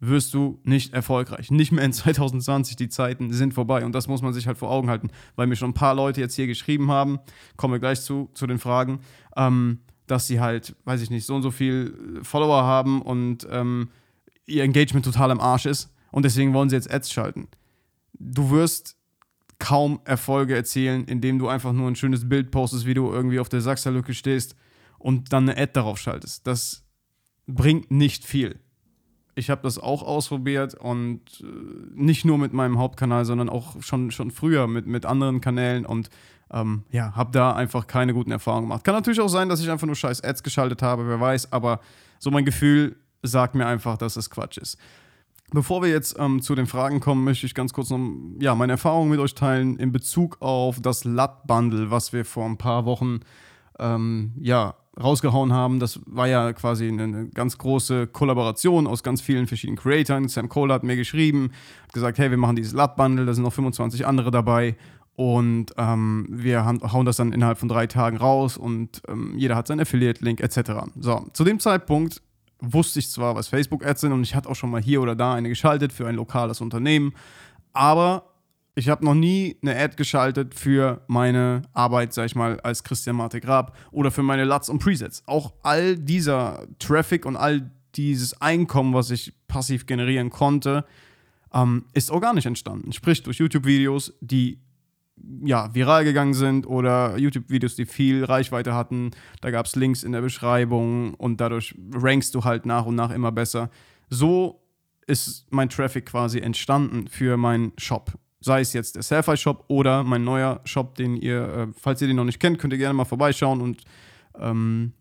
wirst 0.00 0.32
du 0.32 0.58
nicht 0.64 0.94
erfolgreich. 0.94 1.50
Nicht 1.50 1.72
mehr 1.72 1.84
in 1.84 1.92
2020, 1.92 2.76
die 2.76 2.88
Zeiten 2.88 3.32
sind 3.32 3.54
vorbei. 3.54 3.84
Und 3.84 3.94
das 3.94 4.08
muss 4.08 4.22
man 4.22 4.32
sich 4.32 4.46
halt 4.46 4.58
vor 4.58 4.70
Augen 4.70 4.88
halten, 4.88 5.10
weil 5.36 5.46
mir 5.46 5.56
schon 5.56 5.70
ein 5.70 5.74
paar 5.74 5.94
Leute 5.94 6.20
jetzt 6.20 6.34
hier 6.34 6.46
geschrieben 6.46 6.90
haben, 6.90 7.20
kommen 7.56 7.74
wir 7.74 7.78
gleich 7.78 8.00
zu, 8.00 8.30
zu 8.34 8.46
den 8.46 8.58
Fragen, 8.58 9.00
ähm, 9.36 9.80
dass 10.06 10.26
sie 10.26 10.40
halt, 10.40 10.74
weiß 10.84 11.02
ich 11.02 11.10
nicht, 11.10 11.26
so 11.26 11.36
und 11.36 11.42
so 11.42 11.50
viel 11.50 12.20
Follower 12.22 12.64
haben 12.64 13.00
und 13.02 13.46
ähm, 13.50 13.90
ihr 14.46 14.64
Engagement 14.64 15.04
total 15.04 15.30
am 15.30 15.40
Arsch 15.40 15.66
ist 15.66 15.94
und 16.10 16.24
deswegen 16.24 16.52
wollen 16.52 16.68
sie 16.68 16.76
jetzt 16.76 16.92
Ads 16.92 17.12
schalten. 17.12 17.48
Du 18.14 18.50
wirst 18.50 18.96
kaum 19.58 20.00
Erfolge 20.04 20.56
erzielen, 20.56 21.04
indem 21.04 21.38
du 21.38 21.46
einfach 21.46 21.72
nur 21.72 21.88
ein 21.88 21.94
schönes 21.94 22.28
Bild 22.28 22.50
postest, 22.50 22.86
wie 22.86 22.94
du 22.94 23.12
irgendwie 23.12 23.38
auf 23.38 23.48
der 23.48 23.60
Sachserlücke 23.60 24.14
stehst 24.14 24.56
und 24.98 25.32
dann 25.32 25.48
eine 25.48 25.60
Ad 25.60 25.72
darauf 25.74 25.98
schaltest. 25.98 26.46
Das 26.46 26.84
bringt 27.46 27.90
nicht 27.90 28.24
viel. 28.24 28.58
Ich 29.40 29.48
habe 29.48 29.62
das 29.62 29.78
auch 29.78 30.02
ausprobiert 30.02 30.74
und 30.74 31.20
äh, 31.40 31.44
nicht 31.94 32.26
nur 32.26 32.36
mit 32.36 32.52
meinem 32.52 32.78
Hauptkanal, 32.78 33.24
sondern 33.24 33.48
auch 33.48 33.82
schon, 33.82 34.10
schon 34.10 34.30
früher 34.30 34.66
mit, 34.66 34.86
mit 34.86 35.06
anderen 35.06 35.40
Kanälen 35.40 35.86
und 35.86 36.10
ähm, 36.52 36.84
ja, 36.90 37.16
habe 37.16 37.32
da 37.32 37.54
einfach 37.54 37.86
keine 37.86 38.12
guten 38.12 38.30
Erfahrungen 38.30 38.68
gemacht. 38.68 38.84
Kann 38.84 38.94
natürlich 38.94 39.20
auch 39.20 39.28
sein, 39.28 39.48
dass 39.48 39.60
ich 39.62 39.70
einfach 39.70 39.86
nur 39.86 39.96
scheiß 39.96 40.22
Ads 40.22 40.42
geschaltet 40.42 40.82
habe, 40.82 41.08
wer 41.08 41.18
weiß, 41.18 41.52
aber 41.52 41.80
so 42.18 42.30
mein 42.30 42.44
Gefühl 42.44 42.96
sagt 43.22 43.54
mir 43.54 43.66
einfach, 43.66 43.96
dass 43.96 44.16
es 44.16 44.28
Quatsch 44.28 44.58
ist. 44.58 44.76
Bevor 45.52 45.82
wir 45.82 45.88
jetzt 45.88 46.16
ähm, 46.18 46.42
zu 46.42 46.54
den 46.54 46.66
Fragen 46.66 47.00
kommen, 47.00 47.24
möchte 47.24 47.46
ich 47.46 47.54
ganz 47.54 47.72
kurz 47.72 47.88
noch 47.88 47.98
ja, 48.40 48.54
meine 48.54 48.72
Erfahrungen 48.72 49.10
mit 49.10 49.20
euch 49.20 49.34
teilen 49.34 49.78
in 49.78 49.90
Bezug 49.90 50.36
auf 50.40 50.80
das 50.80 51.04
LUT-Bundle, 51.04 51.90
was 51.90 52.12
wir 52.12 52.26
vor 52.26 52.44
ein 52.44 52.58
paar 52.58 52.84
Wochen 52.84 53.20
ähm, 53.78 54.32
ja, 54.38 54.74
rausgehauen 55.02 55.52
haben. 55.52 55.80
Das 55.80 56.00
war 56.06 56.28
ja 56.28 56.52
quasi 56.52 56.88
eine 56.88 57.28
ganz 57.28 57.58
große 57.58 58.06
Kollaboration 58.08 58.86
aus 58.86 59.02
ganz 59.02 59.20
vielen 59.20 59.46
verschiedenen 59.46 59.78
Creatoren. 59.78 60.28
Sam 60.28 60.48
Cole 60.48 60.72
hat 60.72 60.82
mir 60.82 60.96
geschrieben, 60.96 61.50
hat 61.84 61.92
gesagt, 61.92 62.18
hey, 62.18 62.30
wir 62.30 62.38
machen 62.38 62.56
dieses 62.56 62.72
LUT-Bundle, 62.72 63.26
da 63.26 63.34
sind 63.34 63.44
noch 63.44 63.52
25 63.52 64.06
andere 64.06 64.30
dabei 64.30 64.76
und 65.16 65.74
ähm, 65.76 66.26
wir 66.30 66.64
hauen 66.64 67.04
das 67.04 67.16
dann 67.16 67.32
innerhalb 67.32 67.58
von 67.58 67.68
drei 67.68 67.86
Tagen 67.86 68.16
raus 68.16 68.56
und 68.56 69.02
ähm, 69.08 69.34
jeder 69.36 69.56
hat 69.56 69.66
seinen 69.66 69.80
Affiliate-Link 69.80 70.40
etc. 70.40 70.86
So, 70.98 71.26
zu 71.32 71.44
dem 71.44 71.60
Zeitpunkt 71.60 72.22
wusste 72.60 72.98
ich 72.98 73.10
zwar, 73.10 73.34
was 73.34 73.48
Facebook-Ads 73.48 74.00
sind 74.00 74.12
und 74.12 74.22
ich 74.22 74.34
hatte 74.34 74.48
auch 74.48 74.54
schon 74.54 74.70
mal 74.70 74.80
hier 74.80 75.02
oder 75.02 75.14
da 75.14 75.34
eine 75.34 75.48
geschaltet 75.48 75.92
für 75.92 76.06
ein 76.06 76.14
lokales 76.14 76.60
Unternehmen, 76.60 77.12
aber 77.72 78.29
ich 78.74 78.88
habe 78.88 79.04
noch 79.04 79.14
nie 79.14 79.56
eine 79.62 79.76
Ad 79.76 79.96
geschaltet 79.96 80.54
für 80.54 81.02
meine 81.06 81.62
Arbeit, 81.72 82.12
sag 82.12 82.26
ich 82.26 82.34
mal, 82.34 82.60
als 82.60 82.84
Christian 82.84 83.16
Marte 83.16 83.40
Grab 83.40 83.76
oder 83.90 84.10
für 84.10 84.22
meine 84.22 84.44
LUTs 84.44 84.68
und 84.68 84.78
Presets. 84.78 85.22
Auch 85.26 85.52
all 85.62 85.96
dieser 85.96 86.66
Traffic 86.78 87.26
und 87.26 87.36
all 87.36 87.70
dieses 87.96 88.40
Einkommen, 88.40 88.94
was 88.94 89.10
ich 89.10 89.32
passiv 89.48 89.86
generieren 89.86 90.30
konnte, 90.30 90.84
ähm, 91.52 91.86
ist 91.92 92.10
organisch 92.10 92.46
entstanden. 92.46 92.92
Sprich 92.92 93.22
durch 93.22 93.38
YouTube-Videos, 93.38 94.14
die 94.20 94.60
ja, 95.44 95.74
viral 95.74 96.04
gegangen 96.04 96.34
sind 96.34 96.66
oder 96.66 97.18
YouTube-Videos, 97.18 97.76
die 97.76 97.86
viel 97.86 98.24
Reichweite 98.24 98.74
hatten. 98.74 99.10
Da 99.40 99.50
gab 99.50 99.66
es 99.66 99.76
Links 99.76 100.02
in 100.02 100.12
der 100.12 100.22
Beschreibung 100.22 101.14
und 101.14 101.40
dadurch 101.40 101.74
rankst 101.92 102.34
du 102.34 102.44
halt 102.44 102.66
nach 102.66 102.86
und 102.86 102.94
nach 102.94 103.10
immer 103.10 103.32
besser. 103.32 103.70
So 104.08 104.62
ist 105.06 105.46
mein 105.50 105.68
Traffic 105.68 106.06
quasi 106.06 106.38
entstanden 106.38 107.08
für 107.08 107.36
meinen 107.36 107.72
Shop. 107.76 108.12
Sei 108.40 108.60
es 108.60 108.72
jetzt 108.72 108.96
der 108.96 109.02
Selfie 109.02 109.36
Shop 109.36 109.64
oder 109.68 110.02
mein 110.02 110.24
neuer 110.24 110.60
Shop, 110.64 110.94
den 110.94 111.16
ihr, 111.16 111.42
äh, 111.42 111.66
falls 111.76 112.00
ihr 112.00 112.08
den 112.08 112.16
noch 112.16 112.24
nicht 112.24 112.40
kennt, 112.40 112.58
könnt 112.58 112.72
ihr 112.72 112.78
gerne 112.78 112.94
mal 112.94 113.04
vorbeischauen 113.04 113.60
und 113.60 113.82
ähm, 114.38 114.94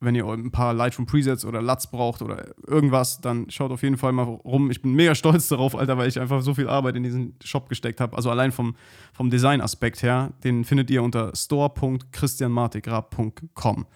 wenn 0.00 0.14
ihr 0.14 0.24
ein 0.26 0.52
paar 0.52 0.74
Lightroom 0.74 1.06
Presets 1.06 1.44
oder 1.44 1.60
LUTs 1.60 1.90
braucht 1.90 2.22
oder 2.22 2.54
irgendwas, 2.66 3.20
dann 3.20 3.50
schaut 3.50 3.72
auf 3.72 3.82
jeden 3.82 3.96
Fall 3.96 4.12
mal 4.12 4.22
rum. 4.22 4.70
Ich 4.70 4.80
bin 4.80 4.92
mega 4.92 5.12
stolz 5.16 5.48
darauf, 5.48 5.74
Alter, 5.74 5.98
weil 5.98 6.08
ich 6.08 6.20
einfach 6.20 6.40
so 6.42 6.54
viel 6.54 6.68
Arbeit 6.68 6.94
in 6.96 7.02
diesen 7.02 7.34
Shop 7.42 7.68
gesteckt 7.68 8.00
habe. 8.00 8.16
Also 8.16 8.30
allein 8.30 8.52
vom, 8.52 8.76
vom 9.12 9.28
Design-Aspekt 9.30 10.02
her, 10.02 10.32
den 10.44 10.64
findet 10.64 10.88
ihr 10.90 11.02
unter 11.02 11.34
store.christianmartigrab.com. 11.34 13.86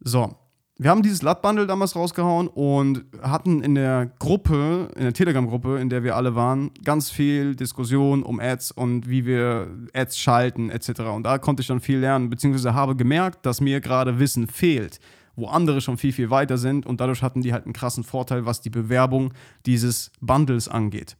So, 0.00 0.34
wir 0.80 0.90
haben 0.90 1.02
dieses 1.02 1.22
LUT-Bundle 1.22 1.66
damals 1.66 1.96
rausgehauen 1.96 2.46
und 2.46 3.04
hatten 3.20 3.62
in 3.62 3.74
der 3.74 4.12
Gruppe, 4.20 4.90
in 4.94 5.02
der 5.02 5.12
Telegram-Gruppe, 5.12 5.78
in 5.78 5.90
der 5.90 6.04
wir 6.04 6.14
alle 6.14 6.36
waren, 6.36 6.70
ganz 6.84 7.10
viel 7.10 7.56
Diskussion 7.56 8.22
um 8.22 8.38
Ads 8.38 8.70
und 8.70 9.08
wie 9.08 9.26
wir 9.26 9.68
Ads 9.92 10.18
schalten 10.18 10.70
etc. 10.70 11.00
Und 11.00 11.24
da 11.24 11.38
konnte 11.38 11.62
ich 11.62 11.66
dann 11.66 11.80
viel 11.80 11.98
lernen, 11.98 12.30
beziehungsweise 12.30 12.74
habe 12.74 12.94
gemerkt, 12.94 13.44
dass 13.44 13.60
mir 13.60 13.80
gerade 13.80 14.18
Wissen 14.18 14.46
fehlt 14.46 15.00
wo 15.38 15.46
andere 15.46 15.80
schon 15.80 15.96
viel, 15.96 16.12
viel 16.12 16.30
weiter 16.30 16.58
sind 16.58 16.84
und 16.84 17.00
dadurch 17.00 17.22
hatten 17.22 17.42
die 17.42 17.52
halt 17.52 17.64
einen 17.64 17.72
krassen 17.72 18.02
Vorteil, 18.02 18.44
was 18.44 18.60
die 18.60 18.70
Bewerbung 18.70 19.32
dieses 19.66 20.10
Bundles 20.20 20.68
angeht. 20.68 21.16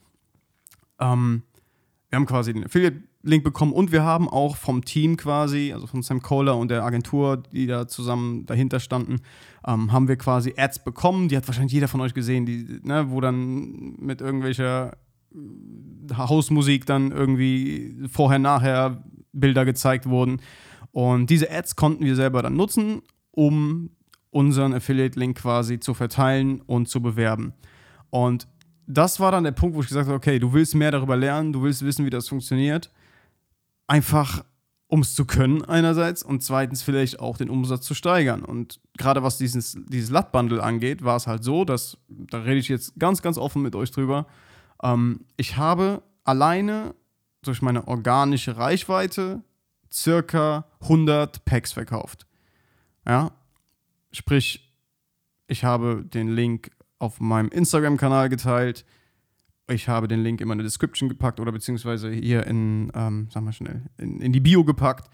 Ähm, 0.98 1.44
wir 2.10 2.16
haben 2.16 2.26
quasi 2.26 2.52
den 2.52 2.68
Affiliate-Link 3.18 3.44
bekommen 3.44 3.72
und 3.72 3.92
wir 3.92 4.02
haben 4.02 4.28
auch 4.28 4.56
vom 4.56 4.84
Team 4.84 5.16
quasi, 5.16 5.72
also 5.72 5.86
von 5.86 6.02
Sam 6.02 6.22
Kohler 6.22 6.56
und 6.56 6.70
der 6.70 6.84
Agentur, 6.84 7.42
die 7.52 7.66
da 7.66 7.86
zusammen 7.86 8.46
dahinter 8.46 8.80
standen, 8.80 9.20
ähm, 9.66 9.92
haben 9.92 10.08
wir 10.08 10.16
quasi 10.16 10.54
Ads 10.56 10.84
bekommen. 10.84 11.28
Die 11.28 11.36
hat 11.36 11.46
wahrscheinlich 11.46 11.72
jeder 11.72 11.88
von 11.88 12.00
euch 12.00 12.14
gesehen, 12.14 12.46
die, 12.46 12.80
ne, 12.82 13.10
wo 13.10 13.20
dann 13.20 13.96
mit 13.98 14.20
irgendwelcher 14.20 14.96
Hausmusik 16.16 16.86
dann 16.86 17.12
irgendwie 17.12 17.96
vorher, 18.10 18.38
nachher 18.38 19.04
Bilder 19.32 19.64
gezeigt 19.64 20.06
wurden. 20.06 20.40
Und 20.90 21.28
diese 21.28 21.50
Ads 21.50 21.76
konnten 21.76 22.04
wir 22.04 22.16
selber 22.16 22.42
dann 22.42 22.56
nutzen, 22.56 23.02
um 23.30 23.90
unseren 24.30 24.72
Affiliate-Link 24.72 25.38
quasi 25.38 25.80
zu 25.80 25.94
verteilen 25.94 26.60
und 26.62 26.88
zu 26.88 27.02
bewerben. 27.02 27.52
Und 28.10 28.48
das 28.86 29.20
war 29.20 29.32
dann 29.32 29.44
der 29.44 29.52
Punkt, 29.52 29.76
wo 29.76 29.80
ich 29.80 29.88
gesagt 29.88 30.06
habe, 30.06 30.16
okay, 30.16 30.38
du 30.38 30.52
willst 30.54 30.74
mehr 30.74 30.90
darüber 30.90 31.16
lernen, 31.16 31.52
du 31.52 31.62
willst 31.62 31.84
wissen, 31.84 32.06
wie 32.06 32.10
das 32.10 32.28
funktioniert. 32.28 32.90
Einfach, 33.88 34.44
um 34.86 35.00
es 35.00 35.16
zu 35.16 35.24
können 35.24 35.64
einerseits 35.64 36.22
und 36.22 36.44
zweitens 36.44 36.82
vielleicht 36.82 37.18
auch 37.18 37.36
den 37.36 37.50
Umsatz 37.50 37.84
zu 37.84 37.94
steigern. 37.94 38.44
Und 38.44 38.80
gerade 38.96 39.24
was 39.24 39.36
dieses, 39.38 39.76
dieses 39.88 40.10
LUT-Bundle 40.10 40.62
angeht, 40.62 41.02
war 41.02 41.16
es 41.16 41.26
halt 41.26 41.42
so, 41.42 41.64
dass, 41.64 41.98
da 42.08 42.42
rede 42.42 42.60
ich 42.60 42.68
jetzt 42.68 42.98
ganz, 43.00 43.20
ganz 43.20 43.36
offen 43.36 43.62
mit 43.62 43.74
euch 43.74 43.90
drüber, 43.90 44.26
ähm, 44.82 45.26
ich 45.36 45.56
habe 45.56 46.04
alleine 46.22 46.94
durch 47.42 47.62
meine 47.62 47.88
organische 47.88 48.56
Reichweite 48.56 49.42
circa 49.92 50.66
100 50.82 51.44
Packs 51.44 51.72
verkauft. 51.72 52.26
Ja, 53.04 53.32
Sprich, 54.12 54.74
ich 55.46 55.64
habe 55.64 56.04
den 56.04 56.28
Link 56.28 56.70
auf 56.98 57.20
meinem 57.20 57.50
Instagram-Kanal 57.50 58.28
geteilt. 58.28 58.84
Ich 59.70 59.88
habe 59.88 60.08
den 60.08 60.22
Link 60.22 60.40
in 60.40 60.48
meine 60.48 60.62
Description 60.62 61.08
gepackt 61.08 61.40
oder 61.40 61.52
beziehungsweise 61.52 62.10
hier 62.10 62.46
in, 62.46 62.90
ähm, 62.94 63.28
sag 63.30 63.42
mal 63.42 63.52
schnell, 63.52 63.82
in, 63.98 64.20
in 64.20 64.32
die 64.32 64.40
Bio 64.40 64.64
gepackt 64.64 65.10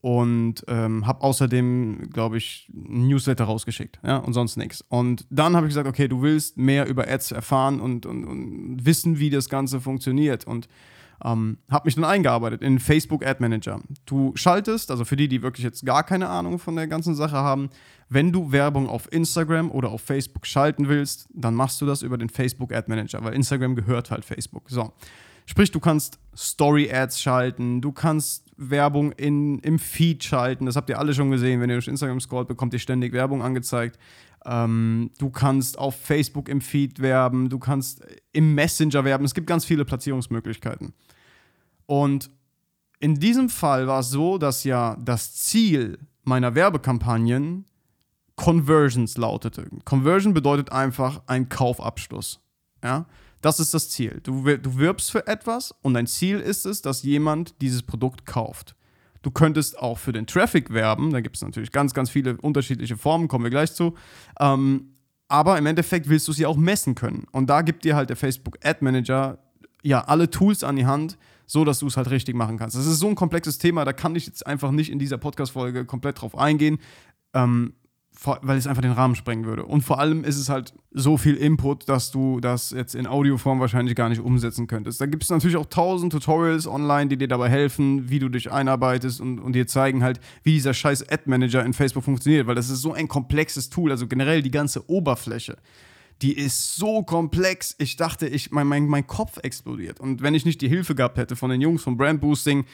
und 0.00 0.64
ähm, 0.66 1.06
habe 1.06 1.22
außerdem, 1.22 2.10
glaube 2.10 2.36
ich, 2.36 2.68
ein 2.74 3.06
Newsletter 3.06 3.44
rausgeschickt 3.44 4.00
ja, 4.02 4.16
und 4.16 4.32
sonst 4.32 4.56
nichts. 4.56 4.84
Und 4.88 5.26
dann 5.30 5.54
habe 5.54 5.66
ich 5.66 5.70
gesagt, 5.70 5.86
okay, 5.86 6.08
du 6.08 6.22
willst 6.22 6.56
mehr 6.56 6.86
über 6.86 7.06
Ads 7.06 7.30
erfahren 7.32 7.80
und, 7.80 8.04
und, 8.04 8.24
und 8.24 8.84
wissen, 8.84 9.20
wie 9.20 9.30
das 9.30 9.48
Ganze 9.48 9.80
funktioniert. 9.80 10.44
Und 10.44 10.68
ähm, 11.24 11.58
habe 11.70 11.86
mich 11.86 11.94
dann 11.94 12.04
eingearbeitet 12.04 12.62
in 12.62 12.78
Facebook 12.78 13.24
Ad 13.24 13.36
Manager. 13.40 13.80
Du 14.06 14.32
schaltest, 14.34 14.90
also 14.90 15.04
für 15.04 15.16
die, 15.16 15.28
die 15.28 15.42
wirklich 15.42 15.64
jetzt 15.64 15.84
gar 15.84 16.02
keine 16.02 16.28
Ahnung 16.28 16.58
von 16.58 16.76
der 16.76 16.86
ganzen 16.86 17.14
Sache 17.14 17.36
haben, 17.36 17.70
wenn 18.08 18.32
du 18.32 18.52
Werbung 18.52 18.88
auf 18.88 19.10
Instagram 19.12 19.70
oder 19.70 19.90
auf 19.90 20.02
Facebook 20.02 20.46
schalten 20.46 20.88
willst, 20.88 21.28
dann 21.32 21.54
machst 21.54 21.80
du 21.80 21.86
das 21.86 22.02
über 22.02 22.18
den 22.18 22.28
Facebook 22.28 22.72
Ad 22.72 22.88
Manager, 22.88 23.22
weil 23.24 23.34
Instagram 23.34 23.74
gehört 23.74 24.10
halt 24.10 24.24
Facebook. 24.24 24.68
So. 24.68 24.92
Sprich, 25.46 25.70
du 25.70 25.80
kannst 25.80 26.18
Story-Ads 26.36 27.20
schalten, 27.20 27.80
du 27.80 27.92
kannst 27.92 28.52
Werbung 28.56 29.12
in, 29.12 29.58
im 29.60 29.78
Feed 29.78 30.22
schalten. 30.22 30.66
Das 30.66 30.76
habt 30.76 30.88
ihr 30.88 30.98
alle 30.98 31.14
schon 31.14 31.30
gesehen. 31.30 31.60
Wenn 31.60 31.70
ihr 31.70 31.76
durch 31.76 31.88
Instagram 31.88 32.20
scrollt, 32.20 32.48
bekommt 32.48 32.72
ihr 32.74 32.78
ständig 32.78 33.12
Werbung 33.12 33.42
angezeigt. 33.42 33.98
Ähm, 34.44 35.10
du 35.18 35.30
kannst 35.30 35.78
auf 35.78 35.94
Facebook 35.96 36.48
im 36.48 36.60
Feed 36.60 37.00
werben, 37.00 37.48
du 37.48 37.58
kannst 37.58 38.04
im 38.32 38.54
Messenger 38.54 39.04
werben. 39.04 39.24
Es 39.24 39.34
gibt 39.34 39.46
ganz 39.46 39.64
viele 39.64 39.84
Platzierungsmöglichkeiten. 39.84 40.92
Und 41.86 42.30
in 42.98 43.16
diesem 43.16 43.48
Fall 43.48 43.86
war 43.86 44.00
es 44.00 44.10
so, 44.10 44.38
dass 44.38 44.64
ja 44.64 44.96
das 45.00 45.34
Ziel 45.34 45.98
meiner 46.24 46.54
Werbekampagnen 46.54 47.66
Conversions 48.36 49.16
lautete. 49.16 49.68
Conversion 49.84 50.34
bedeutet 50.34 50.72
einfach 50.72 51.22
ein 51.26 51.48
Kaufabschluss. 51.48 52.40
Ja? 52.82 53.06
Das 53.40 53.60
ist 53.60 53.74
das 53.74 53.90
Ziel. 53.90 54.20
Du, 54.22 54.44
du 54.56 54.78
wirbst 54.78 55.10
für 55.10 55.26
etwas 55.26 55.74
und 55.82 55.94
dein 55.94 56.06
Ziel 56.06 56.38
ist 56.38 56.64
es, 56.64 56.80
dass 56.80 57.02
jemand 57.02 57.60
dieses 57.60 57.82
Produkt 57.82 58.24
kauft. 58.24 58.76
Du 59.22 59.30
könntest 59.30 59.78
auch 59.78 59.98
für 59.98 60.12
den 60.12 60.26
Traffic 60.26 60.72
werben. 60.72 61.12
Da 61.12 61.20
gibt 61.20 61.36
es 61.36 61.42
natürlich 61.42 61.72
ganz, 61.72 61.94
ganz 61.94 62.10
viele 62.10 62.36
unterschiedliche 62.36 62.96
Formen, 62.96 63.28
kommen 63.28 63.44
wir 63.44 63.50
gleich 63.50 63.72
zu. 63.72 63.94
Ähm, 64.40 64.92
aber 65.28 65.56
im 65.56 65.66
Endeffekt 65.66 66.08
willst 66.08 66.28
du 66.28 66.32
sie 66.32 66.44
auch 66.44 66.56
messen 66.56 66.94
können. 66.94 67.26
Und 67.32 67.48
da 67.48 67.62
gibt 67.62 67.84
dir 67.84 67.96
halt 67.96 68.10
der 68.10 68.16
Facebook 68.16 68.58
Ad 68.62 68.84
Manager 68.84 69.38
ja 69.82 70.02
alle 70.02 70.28
Tools 70.28 70.62
an 70.64 70.76
die 70.76 70.86
Hand, 70.86 71.16
so 71.46 71.64
dass 71.64 71.78
du 71.78 71.86
es 71.86 71.96
halt 71.96 72.10
richtig 72.10 72.34
machen 72.34 72.58
kannst. 72.58 72.76
Das 72.76 72.86
ist 72.86 72.98
so 72.98 73.08
ein 73.08 73.14
komplexes 73.14 73.58
Thema, 73.58 73.84
da 73.84 73.92
kann 73.92 74.14
ich 74.14 74.26
jetzt 74.26 74.46
einfach 74.46 74.70
nicht 74.72 74.90
in 74.90 74.98
dieser 74.98 75.18
Podcast-Folge 75.18 75.84
komplett 75.84 76.20
drauf 76.20 76.36
eingehen. 76.36 76.78
Ähm, 77.34 77.74
weil 78.42 78.56
es 78.56 78.66
einfach 78.66 78.82
den 78.82 78.92
Rahmen 78.92 79.14
sprengen 79.14 79.44
würde. 79.46 79.64
Und 79.64 79.82
vor 79.82 79.98
allem 79.98 80.22
ist 80.22 80.36
es 80.36 80.48
halt 80.48 80.74
so 80.92 81.16
viel 81.16 81.34
Input, 81.34 81.88
dass 81.88 82.10
du 82.10 82.40
das 82.40 82.70
jetzt 82.70 82.94
in 82.94 83.06
Audioform 83.06 83.58
wahrscheinlich 83.58 83.96
gar 83.96 84.08
nicht 84.08 84.20
umsetzen 84.20 84.66
könntest. 84.66 85.00
Da 85.00 85.06
gibt 85.06 85.24
es 85.24 85.30
natürlich 85.30 85.56
auch 85.56 85.66
tausend 85.66 86.12
Tutorials 86.12 86.66
online, 86.66 87.08
die 87.08 87.16
dir 87.16 87.28
dabei 87.28 87.48
helfen, 87.48 88.10
wie 88.10 88.18
du 88.18 88.28
dich 88.28 88.52
einarbeitest 88.52 89.20
und, 89.20 89.40
und 89.40 89.54
dir 89.54 89.66
zeigen 89.66 90.02
halt, 90.04 90.20
wie 90.42 90.52
dieser 90.52 90.74
scheiß 90.74 91.08
Ad-Manager 91.08 91.64
in 91.64 91.72
Facebook 91.72 92.04
funktioniert, 92.04 92.46
weil 92.46 92.54
das 92.54 92.70
ist 92.70 92.82
so 92.82 92.92
ein 92.92 93.08
komplexes 93.08 93.70
Tool, 93.70 93.90
also 93.90 94.06
generell 94.06 94.42
die 94.42 94.50
ganze 94.50 94.88
Oberfläche. 94.88 95.56
Die 96.20 96.34
ist 96.34 96.76
so 96.76 97.02
komplex. 97.02 97.74
Ich 97.78 97.96
dachte, 97.96 98.28
ich, 98.28 98.52
mein, 98.52 98.68
mein, 98.68 98.86
mein 98.86 99.06
Kopf 99.06 99.38
explodiert. 99.42 99.98
Und 99.98 100.22
wenn 100.22 100.34
ich 100.34 100.44
nicht 100.44 100.60
die 100.60 100.68
Hilfe 100.68 100.94
gehabt 100.94 101.18
hätte 101.18 101.34
von 101.34 101.50
den 101.50 101.60
Jungs 101.60 101.82
von 101.82 101.96
Brand 101.96 102.20
Boosting, 102.20 102.64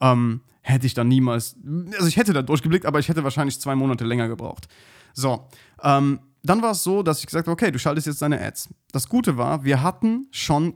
ähm, 0.00 0.40
hätte 0.62 0.86
ich 0.86 0.94
dann 0.94 1.08
niemals, 1.08 1.56
also 1.94 2.06
ich 2.06 2.16
hätte 2.16 2.32
da 2.32 2.42
durchgeblickt, 2.42 2.86
aber 2.86 2.98
ich 2.98 3.08
hätte 3.08 3.24
wahrscheinlich 3.24 3.60
zwei 3.60 3.74
Monate 3.76 4.04
länger 4.04 4.28
gebraucht. 4.28 4.68
So, 5.14 5.48
ähm, 5.82 6.20
dann 6.42 6.62
war 6.62 6.72
es 6.72 6.82
so, 6.82 7.02
dass 7.02 7.20
ich 7.20 7.26
gesagt 7.26 7.46
habe, 7.46 7.52
okay, 7.52 7.70
du 7.70 7.78
schaltest 7.78 8.06
jetzt 8.06 8.22
deine 8.22 8.40
Ads. 8.40 8.68
Das 8.92 9.08
Gute 9.08 9.36
war, 9.36 9.64
wir 9.64 9.82
hatten 9.82 10.26
schon 10.30 10.74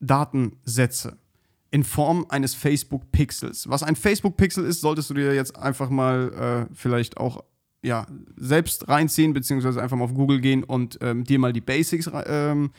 Datensätze 0.00 1.18
in 1.70 1.84
Form 1.84 2.26
eines 2.28 2.54
Facebook-Pixels. 2.54 3.68
Was 3.68 3.82
ein 3.82 3.96
Facebook-Pixel 3.96 4.64
ist, 4.64 4.80
solltest 4.80 5.10
du 5.10 5.14
dir 5.14 5.34
jetzt 5.34 5.56
einfach 5.56 5.90
mal 5.90 6.68
äh, 6.70 6.74
vielleicht 6.74 7.16
auch 7.16 7.42
ja, 7.82 8.06
selbst 8.36 8.88
reinziehen, 8.88 9.34
beziehungsweise 9.34 9.82
einfach 9.82 9.96
mal 9.96 10.04
auf 10.04 10.14
Google 10.14 10.40
gehen 10.40 10.64
und 10.64 10.98
ähm, 11.02 11.24
dir 11.24 11.38
mal 11.38 11.52
die 11.52 11.60
Basics 11.60 12.10
ähm, 12.26 12.70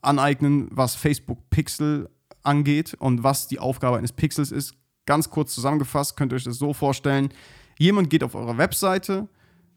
aneignen, 0.00 0.68
was 0.70 0.94
Facebook-Pixel 0.94 2.08
angeht 2.42 2.94
und 2.98 3.22
was 3.22 3.48
die 3.48 3.58
Aufgabe 3.58 3.98
eines 3.98 4.12
Pixels 4.12 4.52
ist. 4.52 4.74
Ganz 5.08 5.30
kurz 5.30 5.54
zusammengefasst 5.54 6.18
könnt 6.18 6.34
ihr 6.34 6.36
euch 6.36 6.44
das 6.44 6.58
so 6.58 6.74
vorstellen. 6.74 7.30
Jemand 7.78 8.10
geht 8.10 8.22
auf 8.22 8.34
eure 8.34 8.58
Webseite, 8.58 9.26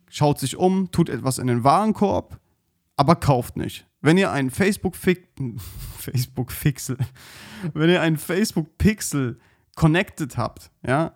schaut 0.09 0.37
sich 0.37 0.57
um, 0.57 0.91
tut 0.91 1.07
etwas 1.07 1.37
in 1.37 1.47
den 1.47 1.63
Warenkorb, 1.63 2.37
aber 2.97 3.15
kauft 3.15 3.55
nicht. 3.55 3.87
Wenn 4.01 4.17
ihr 4.17 4.29
einen 4.33 4.51
Facebook 4.51 4.97
Facebook 5.97 6.49
Pixel, 6.49 6.97
wenn 7.73 7.89
ihr 7.89 8.01
einen 8.01 8.17
Facebook 8.17 8.77
Pixel 8.77 9.39
connected 9.77 10.35
habt, 10.35 10.69
ja, 10.85 11.15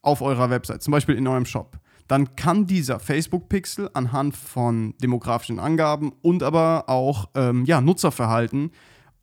auf 0.00 0.22
eurer 0.22 0.48
Website, 0.48 0.82
zum 0.82 0.92
Beispiel 0.92 1.16
in 1.16 1.28
eurem 1.28 1.44
Shop, 1.44 1.78
dann 2.08 2.36
kann 2.36 2.66
dieser 2.66 2.98
Facebook 3.00 3.50
Pixel 3.50 3.90
anhand 3.92 4.34
von 4.34 4.94
demografischen 5.02 5.60
Angaben 5.60 6.14
und 6.22 6.42
aber 6.42 6.84
auch 6.88 7.28
ähm, 7.34 7.66
ja, 7.66 7.82
Nutzerverhalten, 7.82 8.70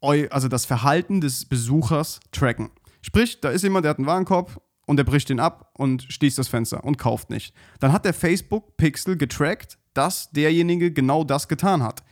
also 0.01 0.50
das 0.50 0.67
Verhalten 0.67 1.20
des 1.20 1.46
Besuchers 1.46 2.20
tracken. 2.32 2.70
Sprich, 3.03 3.41
da 3.41 3.50
ist 3.50 3.62
jemand, 3.63 3.83
der 3.83 3.91
hat 3.91 3.98
einen 4.00 4.07
Warenkorb 4.07 4.62
und 4.86 4.98
er 4.98 5.03
bricht 5.03 5.29
den 5.29 5.39
ab 5.39 5.72
und 5.74 6.03
schließt 6.03 6.38
das 6.38 6.48
Fenster 6.48 6.83
und 6.83 6.98
kauft 6.98 7.29
nicht. 7.29 7.53
Dann 7.79 7.91
hat 7.91 8.05
der 8.05 8.13
Facebook-Pixel 8.13 9.17
getrackt, 9.17 9.77
dass 9.93 10.31
derjenige 10.31 10.91
genau 10.91 11.24
das 11.24 11.48
getan 11.48 11.83
hat. 11.83 12.03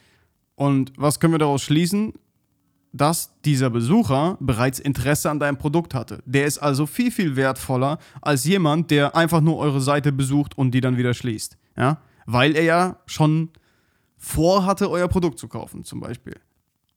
Und 0.56 0.92
was 0.98 1.20
können 1.20 1.34
wir 1.34 1.40
daraus 1.40 1.64
schließen? 1.64 2.14
Dass 2.92 3.40
dieser 3.46 3.70
Besucher 3.70 4.38
bereits 4.42 4.80
Interesse 4.80 5.32
an 5.32 5.40
deinem 5.40 5.58
Produkt 5.58 5.94
hatte. 5.94 6.22
Der 6.26 6.46
ist 6.46 6.58
also 6.58 6.86
viel, 6.86 7.10
viel 7.10 7.38
wertvoller 7.38 7.98
als 8.22 8.44
jemand, 8.44 8.92
der 8.92 9.16
einfach 9.16 9.40
nur 9.40 9.58
eure 9.58 9.80
Seite 9.80 10.12
besucht 10.12 10.58
und 10.58 10.72
die 10.72 10.82
dann 10.82 10.98
wieder 10.98 11.14
schließt. 11.14 11.58
Ja? 11.78 12.02
Weil 12.26 12.56
er 12.56 12.64
ja 12.64 12.98
schon 13.06 13.50
vorhatte, 14.18 14.92
euer 14.92 15.08
Produkt 15.08 15.40
zu 15.40 15.48
kaufen, 15.48 15.86
zum 15.86 16.02
Beispiel. 16.02 16.36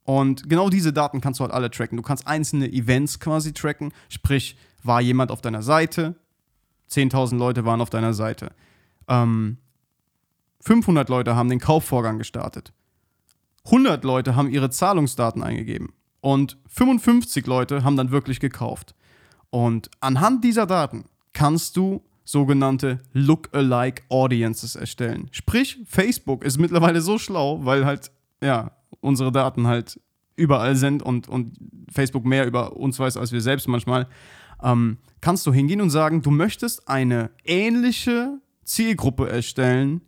Und 0.05 0.49
genau 0.49 0.69
diese 0.69 0.93
Daten 0.93 1.21
kannst 1.21 1.41
du 1.41 1.45
halt 1.45 1.53
alle 1.53 1.71
tracken. 1.71 1.97
Du 1.97 2.03
kannst 2.03 2.27
einzelne 2.27 2.71
Events 2.71 3.19
quasi 3.21 3.53
tracken, 3.53 3.93
sprich, 4.09 4.57
war 4.83 5.01
jemand 5.01 5.31
auf 5.31 5.41
deiner 5.41 5.63
Seite, 5.63 6.15
10.000 6.91 7.37
Leute 7.37 7.65
waren 7.65 7.81
auf 7.81 7.91
deiner 7.91 8.13
Seite. 8.13 8.53
Ähm, 9.09 9.57
500 10.61 11.09
Leute 11.09 11.37
haben 11.37 11.49
den 11.49 11.59
Kaufvorgang 11.59 12.19
gestartet. 12.19 12.73
100 13.67 14.05
Leute 14.05 14.37
haben 14.37 14.51
ihre 14.51 14.71
Zahlungsdaten 14.71 15.43
eingegeben. 15.43 15.95
Und 16.21 16.59
55 16.69 17.47
Leute 17.47 17.85
haben 17.85 17.97
dann 17.97 18.11
wirklich 18.11 18.41
gekauft. 18.41 18.95
Und 19.51 19.91
anhand 20.01 20.45
dieser 20.45 20.67
Daten 20.67 21.05
kannst 21.33 21.77
du 21.77 22.03
sogenannte 22.25 23.01
Look-alike 23.13 24.03
Audiences 24.09 24.77
erstellen. 24.77 25.29
Sprich, 25.33 25.79
Facebook 25.87 26.45
ist 26.45 26.59
mittlerweile 26.59 27.01
so 27.03 27.19
schlau, 27.19 27.65
weil 27.65 27.85
halt, 27.85 28.11
ja, 28.43 28.73
unsere 29.01 29.33
Daten 29.33 29.67
halt 29.67 30.01
überall 30.37 30.77
sind 30.77 31.03
und, 31.03 31.29
und 31.29 31.57
Facebook 31.91 32.25
mehr 32.25 32.47
über 32.47 32.77
uns 32.77 32.99
weiß 32.99 33.17
als 33.17 33.33
wir 33.33 33.41
selbst 33.41 33.69
manchmal, 33.69 34.09
ähm, 34.63 34.99
kannst 35.21 35.47
du 35.47 35.53
hingehen 35.53 35.81
und 35.81 35.91
sagen, 35.91 36.23
du 36.23 36.31
möchtest 36.31 36.89
eine 36.89 37.31
ähnliche 37.45 38.41
Zielgruppe 38.65 39.29
erstellen 39.29 40.01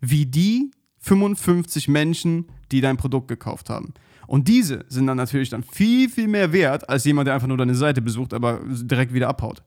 wie 0.00 0.26
die 0.26 0.70
55 1.00 1.88
Menschen, 1.88 2.46
die 2.72 2.80
dein 2.80 2.96
Produkt 2.96 3.28
gekauft 3.28 3.70
haben. 3.70 3.92
Und 4.26 4.48
diese 4.48 4.84
sind 4.88 5.06
dann 5.06 5.18
natürlich 5.18 5.50
dann 5.50 5.62
viel, 5.62 6.08
viel 6.08 6.28
mehr 6.28 6.52
wert 6.52 6.88
als 6.88 7.04
jemand, 7.04 7.26
der 7.26 7.34
einfach 7.34 7.48
nur 7.48 7.58
deine 7.58 7.74
Seite 7.74 8.00
besucht, 8.00 8.32
aber 8.32 8.60
direkt 8.64 9.12
wieder 9.12 9.28
abhaut. 9.28 9.62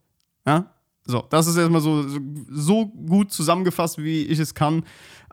Ja? 0.45 0.73
So, 1.05 1.25
das 1.29 1.47
ist 1.47 1.57
erstmal 1.57 1.81
so, 1.81 2.05
so 2.49 2.87
gut 2.87 3.31
zusammengefasst, 3.31 3.97
wie 3.99 4.23
ich 4.23 4.39
es 4.39 4.53
kann 4.53 4.83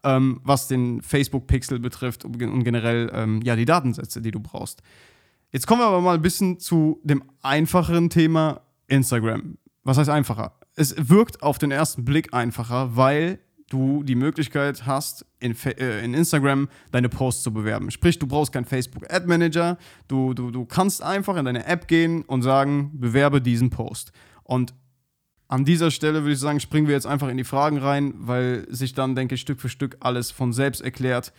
ähm, 0.05 0.41
was 0.45 0.69
den 0.69 1.03
Facebook-Pixel 1.03 1.81
betrifft 1.81 2.25
und 2.25 2.39
generell 2.39 3.11
ähm, 3.13 3.41
ja, 3.43 3.57
die 3.57 3.65
Datensätze, 3.65 4.21
die 4.21 4.31
du 4.31 4.41
brauchst. 4.41 4.83
Jetzt 5.51 5.67
kommen 5.67 5.81
wir 5.81 5.87
aber 5.87 6.01
mal 6.01 6.15
ein 6.15 6.23
bisschen 6.23 6.59
zu 6.59 7.01
dem 7.05 7.23
einfacheren 7.43 8.11
Thema 8.11 8.61
Instagram. 8.89 9.57
Was 9.85 9.99
heißt 9.99 10.11
einfacher? 10.11 10.59
Es 10.77 10.95
wirkt 11.09 11.43
auf 11.43 11.59
den 11.59 11.71
ersten 11.71 12.05
Blick 12.05 12.35
einfacher, 12.35 12.97
weil 12.97 13.39
du 13.69 14.03
die 14.03 14.15
Möglichkeit 14.15 14.87
hast, 14.87 15.25
in, 15.41 15.57
äh, 15.65 16.05
in, 16.05 16.15
Instagram 16.15 16.69
deine 16.91 17.09
Posts 17.09 17.43
zu 17.45 17.53
bewerben. 17.53 17.91
Sprich, 17.91 18.19
du 18.19 18.27
brauchst 18.27 18.53
keinen 18.53 18.65
Facebook 18.65 19.13
Ad 19.13 19.27
Manager, 19.27 19.79
du, 20.09 20.35
du, 20.35 20.51
du 20.51 20.65
kannst 20.65 21.03
einfach 21.03 21.37
in 21.37 21.45
deine 21.45 21.67
App 21.67 21.89
gehen 21.89 22.23
und 22.23 22.43
sagen, 22.43 22.91
bewerbe 22.95 23.41
diesen 23.41 23.71
Post. 23.71 24.13
Und 24.43 24.75
an 25.55 25.65
dieser 25.65 25.93
Stelle 25.93 26.23
würde 26.23 26.33
ich 26.33 26.41
sagen, 26.41 26.59
springen 26.59 26.89
wir 26.89 26.97
jetzt 26.97 27.07
einfach 27.07 27.29
in 27.29 27.37
die 27.37 27.45
Fragen 27.45 27.79
rein, 27.79 28.15
weil 28.17 28.67
sich 28.71 28.93
dann, 28.93 29.15
denke 29.15 29.37
ich, 29.37 29.41
Stück 29.41 29.61
für 29.61 29.69
Stück 29.69 29.99
alles 30.01 30.33
von 30.33 30.53
selbst 30.53 30.83
erklärt. 30.83 31.33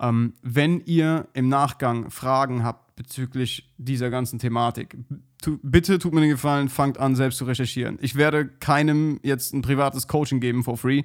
Ähm, 0.00 0.32
wenn 0.40 0.80
ihr 0.86 1.28
im 1.34 1.50
Nachgang 1.50 2.10
Fragen 2.10 2.64
habt 2.64 2.96
bezüglich 2.96 3.70
dieser 3.76 4.08
ganzen 4.08 4.38
Thematik, 4.38 4.96
tu, 5.42 5.58
bitte 5.62 5.98
tut 5.98 6.14
mir 6.14 6.22
den 6.22 6.30
Gefallen, 6.30 6.70
fangt 6.70 6.96
an, 6.96 7.14
selbst 7.14 7.36
zu 7.36 7.44
recherchieren. 7.44 7.98
Ich 8.00 8.14
werde 8.14 8.48
keinem 8.48 9.20
jetzt 9.22 9.52
ein 9.52 9.60
privates 9.60 10.08
Coaching 10.08 10.40
geben 10.40 10.64
for 10.64 10.78
free. 10.78 11.02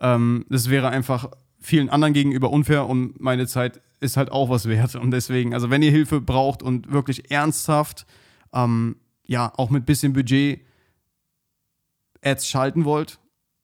Ähm, 0.00 0.46
das 0.48 0.70
wäre 0.70 0.88
einfach 0.88 1.28
vielen 1.60 1.90
anderen 1.90 2.14
gegenüber 2.14 2.48
unfair 2.48 2.86
und 2.86 3.20
meine 3.20 3.46
Zeit 3.46 3.82
ist 4.00 4.16
halt 4.16 4.32
auch 4.32 4.48
was 4.48 4.66
wert. 4.66 4.94
Und 4.94 5.10
deswegen, 5.10 5.52
also 5.52 5.68
wenn 5.68 5.82
ihr 5.82 5.90
Hilfe 5.90 6.22
braucht 6.22 6.62
und 6.62 6.90
wirklich 6.90 7.30
ernsthaft, 7.30 8.06
ähm, 8.54 8.96
ja, 9.26 9.52
auch 9.58 9.68
mit 9.68 9.84
bisschen 9.84 10.14
Budget, 10.14 10.62
Ads 12.22 12.46
schalten 12.46 12.84
wollt 12.84 13.18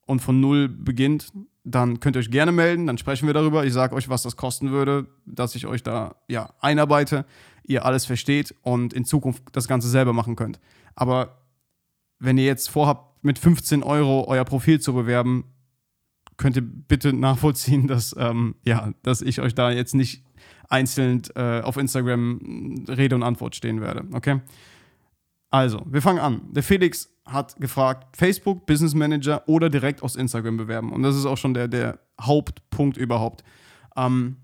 und 0.06 0.20
von 0.20 0.40
null 0.40 0.68
beginnt, 0.68 1.32
dann 1.64 2.00
könnt 2.00 2.16
ihr 2.16 2.20
euch 2.20 2.30
gerne 2.30 2.52
melden, 2.52 2.86
dann 2.86 2.98
sprechen 2.98 3.26
wir 3.26 3.34
darüber. 3.34 3.64
Ich 3.64 3.72
sage 3.72 3.94
euch, 3.94 4.08
was 4.08 4.22
das 4.22 4.36
kosten 4.36 4.70
würde, 4.70 5.06
dass 5.24 5.54
ich 5.54 5.66
euch 5.66 5.82
da 5.82 6.16
ja, 6.28 6.52
einarbeite, 6.60 7.24
ihr 7.66 7.86
alles 7.86 8.04
versteht 8.04 8.54
und 8.62 8.92
in 8.92 9.04
Zukunft 9.04 9.42
das 9.52 9.66
Ganze 9.66 9.88
selber 9.88 10.12
machen 10.12 10.36
könnt. 10.36 10.60
Aber 10.94 11.38
wenn 12.18 12.36
ihr 12.38 12.44
jetzt 12.44 12.68
vorhabt, 12.68 13.24
mit 13.24 13.38
15 13.38 13.82
Euro 13.82 14.26
euer 14.28 14.44
Profil 14.44 14.80
zu 14.80 14.92
bewerben, 14.92 15.44
könnt 16.36 16.56
ihr 16.56 16.62
bitte 16.62 17.12
nachvollziehen, 17.12 17.86
dass, 17.86 18.14
ähm, 18.18 18.56
ja, 18.64 18.92
dass 19.02 19.22
ich 19.22 19.40
euch 19.40 19.54
da 19.54 19.70
jetzt 19.70 19.94
nicht 19.94 20.22
einzeln 20.68 21.22
äh, 21.34 21.60
auf 21.60 21.76
Instagram 21.76 22.84
Rede 22.88 23.14
und 23.14 23.22
Antwort 23.22 23.56
stehen 23.56 23.80
werde. 23.80 24.04
Okay? 24.12 24.40
Also, 25.50 25.82
wir 25.86 26.02
fangen 26.02 26.18
an. 26.18 26.52
Der 26.52 26.62
Felix 26.62 27.10
hat 27.26 27.56
gefragt, 27.56 28.16
Facebook, 28.16 28.66
Business 28.66 28.94
Manager 28.94 29.48
oder 29.48 29.70
direkt 29.70 30.02
aus 30.02 30.16
Instagram 30.16 30.56
bewerben. 30.56 30.92
Und 30.92 31.02
das 31.02 31.16
ist 31.16 31.26
auch 31.26 31.38
schon 31.38 31.54
der, 31.54 31.68
der 31.68 32.00
Hauptpunkt 32.20 32.96
überhaupt. 32.96 33.44
Ähm, 33.96 34.36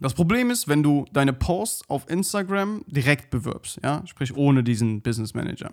das 0.00 0.14
Problem 0.14 0.50
ist, 0.50 0.66
wenn 0.66 0.82
du 0.82 1.04
deine 1.12 1.34
Posts 1.34 1.90
auf 1.90 2.08
Instagram 2.08 2.84
direkt 2.86 3.30
bewirbst, 3.30 3.80
ja, 3.82 4.02
sprich 4.06 4.34
ohne 4.34 4.64
diesen 4.64 5.02
Business 5.02 5.34
Manager, 5.34 5.72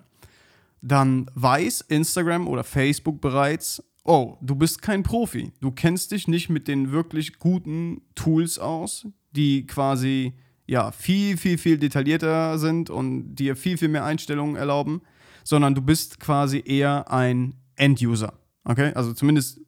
dann 0.82 1.30
weiß 1.34 1.80
Instagram 1.82 2.46
oder 2.46 2.62
Facebook 2.62 3.20
bereits, 3.22 3.82
oh, 4.04 4.36
du 4.42 4.54
bist 4.54 4.82
kein 4.82 5.02
Profi. 5.02 5.52
Du 5.60 5.70
kennst 5.70 6.12
dich 6.12 6.28
nicht 6.28 6.50
mit 6.50 6.68
den 6.68 6.92
wirklich 6.92 7.38
guten 7.38 8.02
Tools 8.14 8.58
aus, 8.58 9.06
die 9.32 9.66
quasi 9.66 10.34
ja 10.68 10.92
viel, 10.92 11.36
viel, 11.36 11.58
viel 11.58 11.78
detaillierter 11.78 12.58
sind 12.58 12.90
und 12.90 13.34
dir 13.34 13.56
viel, 13.56 13.78
viel 13.78 13.88
mehr 13.88 14.04
Einstellungen 14.04 14.54
erlauben, 14.54 15.00
sondern 15.42 15.74
du 15.74 15.82
bist 15.82 16.20
quasi 16.20 16.62
eher 16.64 17.10
ein 17.10 17.54
End-User. 17.76 18.34
Okay? 18.64 18.92
Also 18.94 19.14
zumindest 19.14 19.60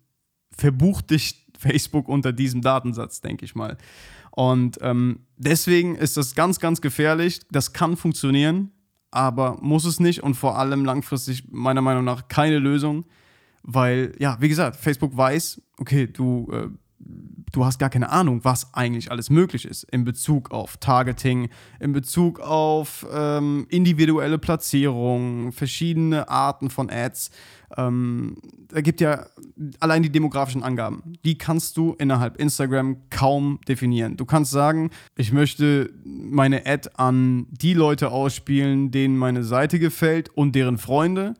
verbucht 0.51 1.11
dich 1.11 1.47
Facebook 1.59 2.09
unter 2.09 2.33
diesem 2.33 2.61
Datensatz, 2.61 3.23
denke 3.23 3.45
ich 3.45 3.55
mal. 3.55 3.79
Und 4.31 4.79
ähm, 4.83 5.21
deswegen 5.37 5.97
ist 5.97 6.17
das 6.17 6.35
ganz, 6.35 6.61
ganz 6.61 6.81
gefährlich. 6.81 7.41
Das 7.51 7.73
kann 7.73 7.97
funktionieren, 7.97 8.71
aber 9.11 9.59
muss 9.61 9.87
es 9.87 10.01
nicht 10.01 10.23
und 10.23 10.35
vor 10.35 10.59
allem 10.59 10.85
langfristig 10.85 11.51
meiner 11.51 11.83
Meinung 11.83 12.05
nach 12.05 12.29
keine 12.29 12.59
Lösung, 12.59 13.07
weil, 13.63 14.13
ja, 14.19 14.37
wie 14.41 14.49
gesagt, 14.49 14.77
Facebook 14.77 15.17
weiß, 15.17 15.61
okay, 15.79 16.07
du 16.07 16.49
äh, 16.53 16.69
du 17.53 17.65
hast 17.65 17.79
gar 17.79 17.91
keine 17.91 18.11
Ahnung, 18.11 18.41
was 18.45 18.75
eigentlich 18.75 19.11
alles 19.11 19.31
möglich 19.31 19.65
ist 19.65 19.85
in 19.85 20.05
Bezug 20.05 20.51
auf 20.51 20.77
Targeting, 20.77 21.49
in 21.81 21.93
Bezug 21.93 22.41
auf 22.41 23.07
ähm, 23.13 23.67
individuelle 23.69 24.39
Platzierung, 24.39 25.53
verschiedene 25.53 26.29
Arten 26.29 26.71
von 26.71 26.91
Ads. 26.91 27.31
Ähm, 27.77 28.37
da 28.69 28.81
gibt 28.81 29.01
ja 29.01 29.27
allein 29.79 30.03
die 30.03 30.11
demografischen 30.11 30.63
Angaben. 30.63 31.15
Die 31.25 31.39
kannst 31.39 31.77
du 31.77 31.95
innerhalb 31.99 32.37
Instagram 32.37 32.97
kaum 33.11 33.61
definieren. 33.69 34.17
Du 34.17 34.25
kannst 34.25 34.51
sagen, 34.51 34.91
ich 35.17 35.33
möchte 35.33 35.93
meine 36.05 36.67
Ad 36.67 36.91
an 36.95 37.47
die 37.51 37.75
Leute 37.75 38.11
ausspielen, 38.11 38.91
denen 38.91 39.17
meine 39.17 39.45
Seite 39.45 39.79
gefällt 39.79 40.29
und 40.31 40.55
deren 40.55 40.79
Freunde. 40.79 41.35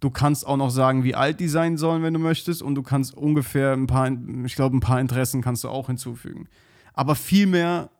Du 0.00 0.10
kannst 0.10 0.46
auch 0.46 0.56
noch 0.56 0.70
sagen, 0.70 1.04
wie 1.04 1.14
alt 1.14 1.40
die 1.40 1.48
sein 1.48 1.76
sollen, 1.76 2.02
wenn 2.02 2.14
du 2.14 2.20
möchtest. 2.20 2.62
Und 2.62 2.74
du 2.74 2.82
kannst 2.82 3.16
ungefähr 3.16 3.72
ein 3.72 3.86
paar, 3.86 4.10
ich 4.44 4.54
glaube, 4.54 4.76
ein 4.76 4.80
paar 4.80 5.00
Interessen 5.00 5.42
kannst 5.42 5.64
du 5.64 5.68
auch 5.68 5.86
hinzufügen. 5.86 6.48
Aber 6.92 7.14
viel 7.14 7.46
mehr 7.46 7.90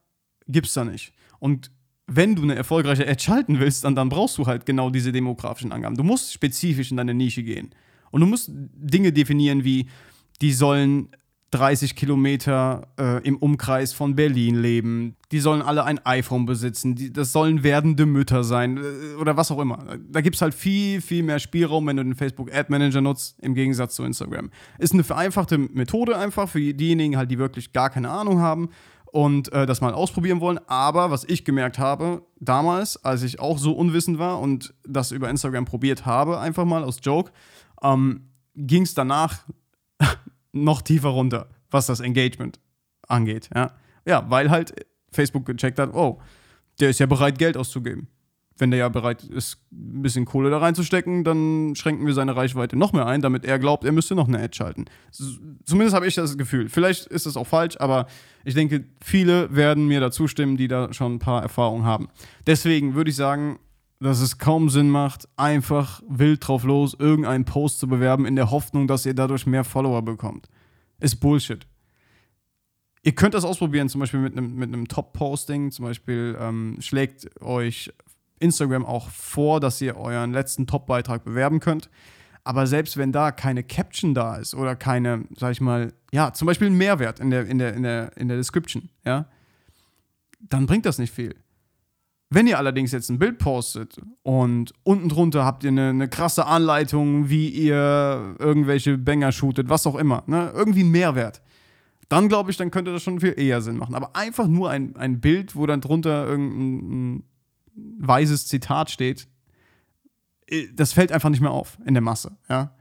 gibt 0.47 0.67
es 0.67 0.75
da 0.75 0.85
nicht. 0.85 1.13
Und 1.39 1.71
wenn 2.07 2.37
du 2.37 2.43
eine 2.43 2.55
erfolgreiche 2.55 3.09
Ad 3.09 3.23
schalten 3.23 3.59
willst, 3.59 3.85
dann, 3.85 3.95
dann 3.95 4.09
brauchst 4.09 4.39
du 4.39 4.47
halt 4.47 4.67
genau 4.67 4.91
diese 4.91 5.13
demografischen 5.13 5.73
Angaben. 5.73 5.97
Du 5.97 6.05
musst 6.05 6.33
spezifisch 6.33 6.91
in 6.91 6.97
deine 6.97 7.15
Nische 7.15 7.43
gehen. 7.43 7.75
Und 8.11 8.21
du 8.21 8.27
musst 8.27 8.51
Dinge 8.53 9.13
definieren 9.13 9.65
wie, 9.65 9.89
die 10.41 10.53
sollen 10.53 11.09
30 11.53 11.95
Kilometer 11.95 12.89
äh, 12.99 13.23
im 13.27 13.37
Umkreis 13.37 13.93
von 13.93 14.17
Berlin 14.17 14.57
leben. 14.57 15.17
Die 15.31 15.39
sollen 15.39 15.63
alle 15.63 15.85
ein 15.85 16.05
iPhone 16.05 16.45
besitzen. 16.45 16.97
Die, 16.97 17.13
das 17.13 17.33
sollen 17.33 17.63
werdende 17.63 18.05
Mütter 18.05 18.43
sein 18.43 18.79
äh, 18.79 19.15
oder 19.21 19.37
was 19.37 19.51
auch 19.51 19.61
immer. 19.61 19.97
Da 20.09 20.21
gibt 20.21 20.37
es 20.37 20.43
halt 20.43 20.55
viel, 20.55 21.01
viel 21.01 21.23
mehr 21.23 21.39
Spielraum, 21.39 21.87
wenn 21.87 21.97
du 21.97 22.03
den 22.03 22.15
Facebook 22.15 22.53
Ad 22.53 22.67
Manager 22.69 23.01
nutzt, 23.01 23.39
im 23.41 23.55
Gegensatz 23.55 23.95
zu 23.95 24.03
Instagram. 24.03 24.51
Ist 24.79 24.93
eine 24.93 25.05
vereinfachte 25.05 25.59
Methode 25.59 26.19
einfach 26.19 26.49
für 26.49 26.61
diejenigen 26.75 27.17
halt, 27.17 27.31
die 27.31 27.39
wirklich 27.39 27.73
gar 27.73 27.91
keine 27.91 28.11
Ahnung 28.11 28.41
haben 28.41 28.71
und 29.13 29.53
äh, 29.53 29.67
das 29.67 29.81
mal 29.81 29.95
ausprobieren 29.95 30.41
wollen. 30.41 30.59
Aber 30.67 31.13
was 31.13 31.25
ich 31.25 31.45
gemerkt 31.45 31.79
habe, 31.79 32.23
damals, 32.41 33.03
als 33.05 33.23
ich 33.23 33.39
auch 33.39 33.59
so 33.59 33.73
unwissend 33.73 34.19
war 34.19 34.41
und 34.41 34.75
das 34.87 35.13
über 35.13 35.31
Instagram 35.31 35.65
probiert 35.65 36.07
habe, 36.07 36.41
einfach 36.41 36.65
mal 36.65 36.83
aus 36.83 36.99
Joke, 37.03 37.31
ähm, 37.83 38.31
ging 38.57 38.83
es 38.83 38.95
danach 38.95 39.45
noch 40.65 40.83
tiefer 40.83 41.09
runter, 41.11 41.49
was 41.71 41.87
das 41.87 42.01
Engagement 42.01 42.61
angeht. 43.09 43.51
Ja, 43.55 43.73
ja 44.07 44.29
weil 44.31 44.51
halt 44.51 44.75
Facebook 45.13 45.47
gecheckt 45.47 45.79
hat, 45.79 45.95
oh, 45.95 46.21
der 46.81 46.91
ist 46.91 47.01
ja 47.01 47.07
bereit, 47.07 47.39
Geld 47.39 47.57
auszugeben. 47.57 48.09
Wenn 48.59 48.71
der 48.71 48.81
ja 48.81 48.89
bereit 48.89 49.23
ist, 49.25 49.59
ein 49.71 50.01
bisschen 50.01 50.25
Kohle 50.25 50.49
da 50.49 50.59
reinzustecken, 50.59 51.25
dann 51.25 51.75
schränken 51.75 52.07
wir 52.07 52.15
seine 52.15 52.37
Reichweite 52.37 52.75
noch 52.75 52.95
mehr 52.95 53.05
ein, 53.05 53.21
damit 53.21 53.45
er 53.45 53.59
glaubt, 53.59 53.85
er 53.85 53.93
müsste 53.93 54.15
noch 54.15 54.29
eine 54.29 54.39
Ad 54.39 54.57
schalten. 54.57 54.87
Zumindest 55.65 55.95
habe 55.95 56.07
ich 56.07 56.15
das 56.15 56.39
Gefühl. 56.39 56.71
Vielleicht 56.71 57.07
ist 57.07 57.27
das 57.27 57.37
auch 57.37 57.47
falsch, 57.47 57.77
aber 57.79 58.07
ich 58.45 58.55
denke, 58.55 58.85
viele 59.03 59.55
werden 59.55 59.87
mir 59.87 60.01
dazu 60.01 60.27
stimmen, 60.27 60.57
die 60.57 60.69
da 60.69 60.91
schon 60.95 61.17
ein 61.17 61.19
paar 61.19 61.43
Erfahrungen 61.43 61.85
haben. 61.85 62.09
Deswegen 62.47 62.95
würde 62.95 63.11
ich 63.11 63.17
sagen, 63.17 63.59
dass 64.01 64.21
es 64.21 64.39
kaum 64.39 64.69
Sinn 64.69 64.91
macht, 64.91 65.29
einfach 65.37 66.03
wild 66.09 66.47
drauf 66.47 66.65
los, 66.65 66.95
irgendeinen 66.99 67.45
Post 67.45 67.79
zu 67.79 67.89
bewerben, 67.89 68.27
in 68.27 68.37
der 68.37 68.51
Hoffnung, 68.51 68.87
dass 68.87 69.07
ihr 69.07 69.15
dadurch 69.15 69.47
mehr 69.47 69.65
Follower 69.65 70.03
bekommt. 70.03 70.49
Ist 71.01 71.17
Bullshit. 71.17 71.67
Ihr 73.03 73.15
könnt 73.15 73.35
das 73.35 73.45
ausprobieren, 73.45 73.89
zum 73.89 74.01
Beispiel 74.01 74.21
mit 74.21 74.37
einem, 74.37 74.57
mit 74.57 74.69
einem 74.69 74.89
Top-Posting. 74.89 75.71
Zum 75.71 75.85
Beispiel 75.85 76.37
ähm, 76.41 76.77
schlägt 76.81 77.41
euch 77.41 77.93
Instagram 78.41 78.85
auch 78.85 79.09
vor, 79.11 79.61
dass 79.61 79.81
ihr 79.81 79.97
euren 79.97 80.33
letzten 80.33 80.67
Top-Beitrag 80.67 81.25
bewerben 81.25 81.61
könnt. 81.61 81.89
Aber 82.43 82.67
selbst 82.67 82.97
wenn 82.97 83.13
da 83.13 83.33
keine 83.33 83.63
Caption 83.63 84.15
da 84.15 84.37
ist 84.37 84.55
oder 84.55 84.77
keine, 84.77 85.25
sag 85.37 85.53
ich 85.53 85.61
mal, 85.61 85.93
ja, 86.13 86.33
zum 86.33 86.47
Beispiel 86.47 86.69
ein 86.69 86.77
Mehrwert 86.77 87.21
in 87.21 87.31
der, 87.31 87.47
in 87.47 87.59
der, 87.59 87.75
in 87.75 87.83
der, 87.83 88.17
in 88.17 88.29
der 88.29 88.37
Description, 88.37 88.89
ja, 89.05 89.27
dann 90.41 90.67
bringt 90.67 90.87
das 90.87 90.99
nicht 90.99 91.13
viel. 91.13 91.35
Wenn 92.29 92.49
ihr 92.49 92.59
allerdings 92.59 92.91
jetzt 92.91 93.09
ein 93.09 93.21
Bild 93.21 93.39
postet 93.39 94.01
und 94.23 94.73
unten 94.83 95.09
drunter 95.09 95.45
habt 95.45 95.63
ihr 95.63 95.71
eine, 95.71 95.91
eine 95.91 96.09
krasse 96.09 96.47
Anleitung, 96.47 97.29
wie 97.29 97.49
ihr 97.49 98.35
irgendwelche 98.39 98.99
Banger 98.99 99.31
shootet, 99.31 99.69
was 99.69 99.87
auch 99.87 99.95
immer, 99.95 100.25
ne? 100.27 100.53
irgendwie 100.55 100.83
ein 100.83 100.91
Mehrwert, 100.91 101.41
dann 102.09 102.29
glaube 102.29 102.51
ich, 102.51 102.57
dann 102.57 102.71
könnte 102.71 102.93
das 102.93 103.03
schon 103.03 103.21
viel 103.21 103.35
eher 103.37 103.61
Sinn 103.63 103.77
machen. 103.77 103.95
Aber 103.95 104.17
einfach 104.17 104.49
nur 104.49 104.71
ein, 104.71 104.97
ein 104.97 105.21
Bild, 105.21 105.55
wo 105.55 105.67
dann 105.67 105.81
drunter 105.81 106.27
irgendein 106.27 107.25
weises 107.99 108.47
Zitat 108.47 108.91
steht, 108.91 109.29
äh, 110.49 110.67
das 110.75 110.93
fällt 110.93 111.13
einfach 111.13 111.31
nicht 111.31 111.41
mehr 111.41 111.53
auf 111.53 111.79
in 111.85 111.95
der 111.95 112.03
Masse. 112.03 112.37
Ja? 112.49 112.75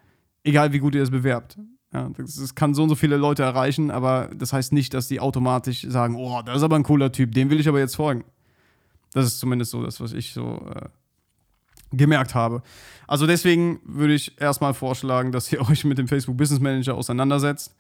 Egal 0.44 0.74
wie 0.74 0.80
gut 0.80 0.96
ihr 0.96 1.04
es 1.04 1.12
bewerbt. 1.12 1.60
Ja, 1.94 2.10
das, 2.18 2.36
das, 2.36 2.56
kann 2.56 2.74
so 2.74 2.84
und 2.84 2.90
so 2.90 2.96
viele 2.96 3.16
Leute 3.16 3.44
erreichen, 3.44 3.90
aber 3.90 4.30
das 4.36 4.52
heißt 4.52 4.74
nicht, 4.74 4.94
dass 4.94 5.08
die 5.08 5.20
automatisch 5.20 5.86
sagen, 5.88 6.16
oh, 6.16 6.42
das 6.44 6.58
ist 6.58 6.64
aber 6.64 6.76
ein 6.76 6.84
cooler 6.84 7.12
Typ, 7.12 7.32
dem 7.34 7.50
will 7.50 7.60
ich 7.60 7.70
aber 7.70 7.80
jetzt 7.80 7.96
folgen. 7.96 8.26
Das 9.16 9.26
ist 9.26 9.40
zumindest 9.40 9.72
so 9.72 9.82
das, 9.82 10.02
was 10.02 10.12
ich 10.12 10.34
so 10.34 10.70
äh, 10.76 10.90
gemerkt 11.94 12.36
habe. 12.36 12.62
Also 13.08 13.26
deswegen 13.26 13.80
würde 13.86 14.14
ich 14.14 14.40
erstmal 14.42 14.74
vorschlagen, 14.74 15.32
dass 15.32 15.50
ihr 15.54 15.62
euch 15.70 15.86
mit 15.86 15.98
dem 15.98 16.10
Facebook 16.10 16.36
Business 16.36 16.60
Manager 16.60 16.96
auseinandersetzt 16.96 17.74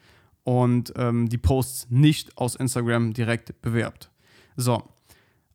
und 0.45 0.93
ähm, 0.95 1.27
die 1.27 1.37
Posts 1.37 1.87
nicht 1.89 2.37
aus 2.37 2.55
Instagram 2.55 3.13
direkt 3.13 3.61
bewerbt. 3.61 4.09
So. 4.55 4.83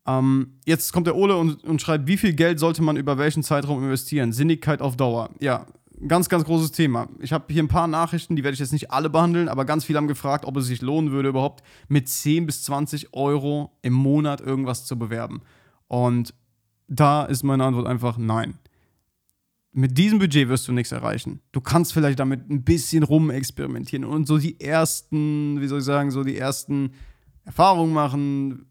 Ähm, 0.07 0.59
jetzt 0.67 0.93
kommt 0.93 1.07
der 1.07 1.17
Ole 1.17 1.39
und, 1.39 1.65
und 1.65 1.81
schreibt, 1.81 2.07
wie 2.07 2.19
viel 2.19 2.35
Geld 2.35 2.61
sollte 2.61 2.83
man 2.83 2.99
über 2.99 3.17
welchen 3.17 3.43
Zeitraum 3.43 3.83
investieren? 3.83 4.35
Sinnigkeit 4.35 4.83
auf 4.83 4.99
Dauer. 4.99 5.31
Ja, 5.41 5.65
ganz, 6.07 6.29
ganz 6.29 6.45
großes 6.45 6.73
Thema. 6.73 7.09
Ich 7.21 7.33
habe 7.33 7.47
hier 7.49 7.63
ein 7.63 7.69
paar 7.69 7.87
Nachrichten, 7.87 8.37
die 8.37 8.45
werde 8.45 8.53
ich 8.53 8.61
jetzt 8.61 8.75
nicht 8.75 8.91
alle 8.91 9.09
behandeln, 9.09 9.49
aber 9.49 9.65
ganz 9.65 9.87
viele 9.87 9.97
haben 9.97 10.09
gefragt, 10.09 10.45
ob 10.45 10.59
es 10.59 10.67
sich 10.67 10.83
lohnen 10.83 11.11
würde, 11.11 11.31
überhaupt 11.31 11.63
mit 11.89 12.07
10 12.07 12.45
bis 12.45 12.65
20 12.65 13.15
Euro 13.15 13.73
im 13.81 13.95
Monat 13.95 14.43
irgendwas 14.43 14.85
zu 14.85 14.99
bewerben. 14.99 15.41
Und 15.91 16.35
da 16.87 17.25
ist 17.25 17.43
meine 17.43 17.65
Antwort 17.65 17.89
einfach 17.89 18.17
nein. 18.17 18.55
Mit 19.73 19.99
diesem 19.99 20.21
Budget 20.21 20.49
wirst 20.49 20.69
du 20.69 20.73
nichts 20.73 20.93
erreichen. 20.93 21.41
Du 21.51 21.61
kannst 21.61 21.93
vielleicht 21.93 22.21
damit 22.21 22.49
ein 22.49 22.63
bisschen 22.63 23.03
rumexperimentieren 23.03 24.05
und 24.05 24.29
so 24.29 24.39
die 24.39 24.61
ersten, 24.61 25.61
wie 25.61 25.67
soll 25.67 25.81
ich 25.81 25.85
sagen, 25.85 26.13
so 26.13 26.23
die 26.23 26.39
ersten 26.39 26.93
Erfahrungen 27.45 27.93
machen, 27.93 28.67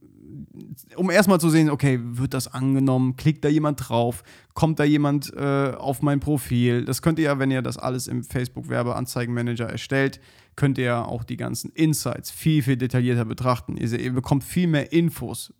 um 0.95 1.09
erstmal 1.09 1.41
zu 1.41 1.49
sehen, 1.49 1.69
okay, 1.69 1.99
wird 2.01 2.33
das 2.33 2.47
angenommen? 2.47 3.17
Klickt 3.17 3.43
da 3.43 3.49
jemand 3.49 3.89
drauf? 3.89 4.23
Kommt 4.53 4.79
da 4.79 4.85
jemand 4.85 5.33
äh, 5.33 5.73
auf 5.77 6.01
mein 6.01 6.21
Profil? 6.21 6.85
Das 6.85 7.01
könnt 7.01 7.19
ihr 7.19 7.25
ja, 7.25 7.39
wenn 7.39 7.51
ihr 7.51 7.61
das 7.61 7.77
alles 7.77 8.07
im 8.07 8.23
Facebook-Werbeanzeigenmanager 8.23 9.67
erstellt, 9.67 10.21
könnt 10.55 10.77
ihr 10.77 11.05
auch 11.05 11.25
die 11.25 11.37
ganzen 11.37 11.69
Insights 11.71 12.31
viel, 12.31 12.63
viel 12.63 12.77
detaillierter 12.77 13.25
betrachten. 13.25 13.75
Ihr, 13.75 13.91
ihr 13.99 14.13
bekommt 14.13 14.45
viel 14.45 14.67
mehr 14.67 14.93
Infos, 14.93 15.53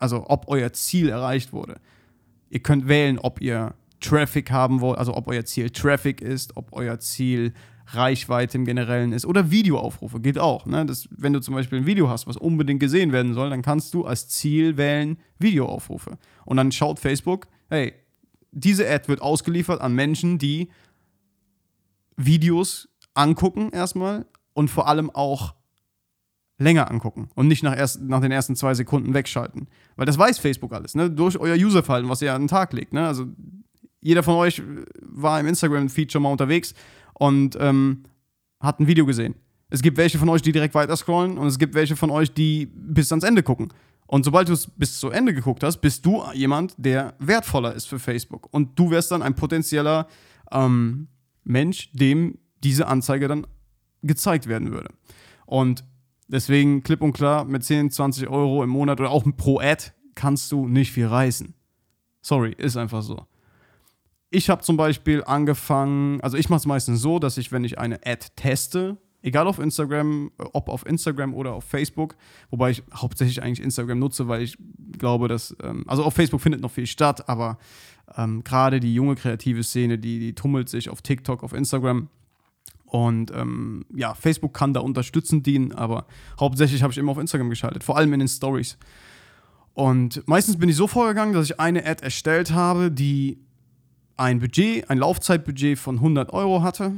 also 0.00 0.24
ob 0.28 0.48
euer 0.48 0.72
Ziel 0.72 1.08
erreicht 1.08 1.52
wurde. 1.52 1.80
Ihr 2.50 2.60
könnt 2.60 2.88
wählen, 2.88 3.18
ob 3.18 3.40
ihr 3.40 3.74
Traffic 4.00 4.50
haben 4.50 4.80
wollt, 4.80 4.98
also 4.98 5.16
ob 5.16 5.28
euer 5.28 5.44
Ziel 5.44 5.70
Traffic 5.70 6.20
ist, 6.20 6.56
ob 6.56 6.72
euer 6.72 6.98
Ziel 6.98 7.52
Reichweite 7.88 8.58
im 8.58 8.64
Generellen 8.64 9.12
ist 9.12 9.26
oder 9.26 9.50
Videoaufrufe, 9.50 10.20
geht 10.20 10.38
auch. 10.38 10.66
Ne? 10.66 10.84
Das, 10.86 11.08
wenn 11.10 11.32
du 11.32 11.40
zum 11.40 11.54
Beispiel 11.54 11.78
ein 11.78 11.86
Video 11.86 12.08
hast, 12.08 12.26
was 12.26 12.36
unbedingt 12.36 12.80
gesehen 12.80 13.12
werden 13.12 13.34
soll, 13.34 13.50
dann 13.50 13.62
kannst 13.62 13.94
du 13.94 14.04
als 14.04 14.28
Ziel 14.28 14.76
wählen 14.76 15.18
Videoaufrufe. 15.38 16.18
Und 16.44 16.56
dann 16.56 16.72
schaut 16.72 16.98
Facebook, 16.98 17.46
hey, 17.68 17.94
diese 18.50 18.88
Ad 18.88 19.08
wird 19.08 19.22
ausgeliefert 19.22 19.80
an 19.80 19.94
Menschen, 19.94 20.38
die 20.38 20.70
Videos 22.16 22.88
angucken 23.14 23.70
erstmal 23.70 24.26
und 24.52 24.68
vor 24.68 24.88
allem 24.88 25.10
auch 25.10 25.54
länger 26.58 26.90
angucken 26.90 27.28
und 27.34 27.48
nicht 27.48 27.62
nach, 27.62 27.76
erst, 27.76 28.00
nach 28.00 28.20
den 28.20 28.32
ersten 28.32 28.56
zwei 28.56 28.74
Sekunden 28.74 29.14
wegschalten. 29.14 29.68
Weil 29.96 30.06
das 30.06 30.18
weiß 30.18 30.38
Facebook 30.38 30.72
alles, 30.72 30.94
ne? 30.94 31.10
Durch 31.10 31.38
euer 31.38 31.56
Userverhalten, 31.56 32.08
was 32.08 32.22
ihr 32.22 32.32
an 32.32 32.42
den 32.42 32.48
Tag 32.48 32.72
legt. 32.72 32.92
Ne? 32.92 33.06
Also 33.06 33.26
jeder 34.00 34.22
von 34.22 34.34
euch 34.36 34.62
war 35.02 35.38
im 35.38 35.46
Instagram-Feed 35.46 36.12
schon 36.12 36.22
mal 36.22 36.30
unterwegs 36.30 36.74
und 37.14 37.56
ähm, 37.60 38.04
hat 38.60 38.80
ein 38.80 38.86
Video 38.86 39.04
gesehen. 39.04 39.34
Es 39.68 39.82
gibt 39.82 39.98
welche 39.98 40.18
von 40.18 40.28
euch, 40.28 40.42
die 40.42 40.52
direkt 40.52 40.74
weiter 40.74 40.96
scrollen 40.96 41.38
und 41.38 41.48
es 41.48 41.58
gibt 41.58 41.74
welche 41.74 41.96
von 41.96 42.10
euch, 42.10 42.32
die 42.32 42.66
bis 42.66 43.10
ans 43.10 43.24
Ende 43.24 43.42
gucken. 43.42 43.72
Und 44.06 44.24
sobald 44.24 44.48
du 44.48 44.52
es 44.52 44.68
bis 44.68 45.00
zu 45.00 45.10
Ende 45.10 45.34
geguckt 45.34 45.64
hast, 45.64 45.78
bist 45.78 46.06
du 46.06 46.22
jemand, 46.32 46.74
der 46.78 47.14
wertvoller 47.18 47.74
ist 47.74 47.86
für 47.88 47.98
Facebook. 47.98 48.48
Und 48.52 48.78
du 48.78 48.90
wärst 48.90 49.10
dann 49.10 49.22
ein 49.22 49.34
potenzieller 49.34 50.06
ähm, 50.52 51.08
Mensch, 51.42 51.90
dem 51.92 52.38
diese 52.62 52.86
Anzeige 52.86 53.26
dann 53.26 53.46
gezeigt 54.02 54.46
werden 54.46 54.70
würde. 54.70 54.90
Und 55.46 55.84
deswegen 56.28 56.82
klipp 56.82 57.02
und 57.02 57.12
klar, 57.12 57.44
mit 57.44 57.64
10, 57.64 57.90
20 57.90 58.28
Euro 58.28 58.62
im 58.62 58.70
Monat 58.70 59.00
oder 59.00 59.10
auch 59.10 59.24
pro 59.36 59.58
Ad 59.60 59.92
kannst 60.14 60.50
du 60.52 60.66
nicht 60.68 60.92
viel 60.92 61.06
reißen. 61.06 61.54
Sorry, 62.22 62.54
ist 62.56 62.76
einfach 62.76 63.02
so. 63.02 63.26
Ich 64.30 64.50
habe 64.50 64.62
zum 64.62 64.76
Beispiel 64.76 65.22
angefangen, 65.24 66.20
also 66.20 66.36
ich 66.36 66.48
mache 66.48 66.58
es 66.58 66.66
meistens 66.66 67.00
so, 67.00 67.18
dass 67.18 67.38
ich, 67.38 67.52
wenn 67.52 67.64
ich 67.64 67.78
eine 67.78 68.00
Ad 68.04 68.26
teste, 68.34 68.96
egal 69.22 69.46
auf 69.46 69.58
Instagram, 69.58 70.32
ob 70.52 70.68
auf 70.68 70.84
Instagram 70.86 71.34
oder 71.34 71.54
auf 71.54 71.64
Facebook, 71.64 72.16
wobei 72.50 72.70
ich 72.70 72.82
hauptsächlich 72.94 73.42
eigentlich 73.42 73.62
Instagram 73.62 73.98
nutze, 73.98 74.28
weil 74.28 74.42
ich 74.42 74.58
glaube, 74.98 75.28
dass, 75.28 75.56
ähm, 75.62 75.84
also 75.86 76.04
auf 76.04 76.14
Facebook 76.14 76.40
findet 76.40 76.60
noch 76.60 76.70
viel 76.70 76.86
statt, 76.86 77.28
aber 77.28 77.58
ähm, 78.16 78.44
gerade 78.44 78.80
die 78.80 78.94
junge 78.94 79.14
kreative 79.14 79.62
Szene, 79.62 79.98
die, 79.98 80.18
die 80.18 80.34
tummelt 80.34 80.68
sich 80.68 80.90
auf 80.90 81.02
TikTok, 81.02 81.42
auf 81.42 81.52
Instagram. 81.52 82.08
Und 82.86 83.32
ähm, 83.32 83.84
ja, 83.94 84.14
Facebook 84.14 84.54
kann 84.54 84.72
da 84.72 84.80
unterstützend 84.80 85.44
dienen, 85.44 85.72
aber 85.72 86.06
hauptsächlich 86.38 86.82
habe 86.82 86.92
ich 86.92 86.98
immer 86.98 87.12
auf 87.12 87.18
Instagram 87.18 87.50
geschaltet, 87.50 87.84
vor 87.84 87.96
allem 87.96 88.12
in 88.12 88.20
den 88.20 88.28
Stories. 88.28 88.78
Und 89.74 90.26
meistens 90.26 90.56
bin 90.56 90.68
ich 90.68 90.76
so 90.76 90.86
vorgegangen, 90.86 91.34
dass 91.34 91.50
ich 91.50 91.60
eine 91.60 91.84
Ad 91.84 92.02
erstellt 92.02 92.52
habe, 92.52 92.90
die 92.90 93.44
ein 94.16 94.38
Budget, 94.38 94.88
ein 94.88 94.98
Laufzeitbudget 94.98 95.78
von 95.78 95.96
100 95.96 96.32
Euro 96.32 96.62
hatte. 96.62 96.92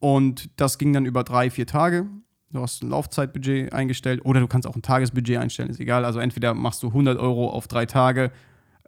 Und 0.00 0.50
das 0.56 0.76
ging 0.78 0.92
dann 0.92 1.06
über 1.06 1.24
drei, 1.24 1.48
vier 1.50 1.66
Tage. 1.66 2.06
Du 2.50 2.60
hast 2.60 2.82
ein 2.82 2.90
Laufzeitbudget 2.90 3.72
eingestellt 3.72 4.24
oder 4.24 4.40
du 4.40 4.46
kannst 4.46 4.68
auch 4.68 4.76
ein 4.76 4.82
Tagesbudget 4.82 5.38
einstellen, 5.38 5.70
ist 5.70 5.80
egal. 5.80 6.04
Also 6.04 6.18
entweder 6.18 6.52
machst 6.52 6.82
du 6.82 6.88
100 6.88 7.18
Euro 7.18 7.48
auf 7.48 7.66
drei 7.66 7.86
Tage 7.86 8.30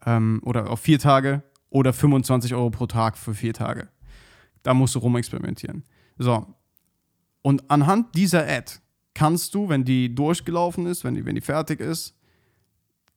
ähm, 0.05 0.41
oder 0.45 0.69
auf 0.69 0.81
vier 0.81 0.99
Tage 0.99 1.43
oder 1.71 1.93
25 1.93 2.55
Euro 2.55 2.71
pro 2.71 2.87
Tag 2.87 3.17
für 3.17 3.33
vier 3.33 3.55
Tage. 3.55 3.89
Da 4.63 4.75
musst 4.75 4.95
du 4.95 4.99
rumexperimentieren. 4.99 5.85
So. 6.19 6.47
Und 7.43 7.71
anhand 7.71 8.15
dieser 8.15 8.47
Ad 8.49 8.73
kannst 9.15 9.55
du, 9.55 9.69
wenn 9.69 9.85
die 9.85 10.15
durchgelaufen 10.15 10.87
ist, 10.87 11.05
wenn 11.05 11.15
die, 11.15 11.25
wenn 11.25 11.35
die 11.35 11.41
fertig 11.41 11.81
ist, 11.81 12.17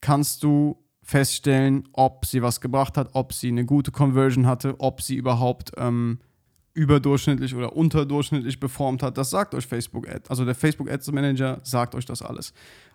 kannst 0.01 0.43
du 0.43 0.83
feststellen, 1.01 1.87
ob 1.93 2.25
sie 2.25 2.41
was 2.41 2.61
gebracht 2.61 2.97
hat, 2.97 3.09
ob 3.13 3.33
sie 3.33 3.47
eine 3.47 3.65
gute 3.65 3.91
Conversion 3.91 4.45
hatte, 4.45 4.75
ob 4.79 5.01
sie 5.01 5.15
überhaupt 5.15 5.71
ähm, 5.77 6.19
überdurchschnittlich 6.77 7.55
oder 7.55 7.75
unterdurchschnittlich 7.75 8.59
performt 8.59 9.01
hat. 9.01 9.17
Das 9.17 9.31
sagt 9.31 9.55
euch 9.55 9.65
Facebook 9.65 10.07
Ad. 10.07 10.21
Also 10.29 10.45
der 10.45 10.53
Facebook 10.53 10.89
Ads 10.91 11.11
Manager 11.11 11.59
sagt 11.63 11.95
euch 11.95 12.05
das 12.05 12.21
alles. 12.21 12.53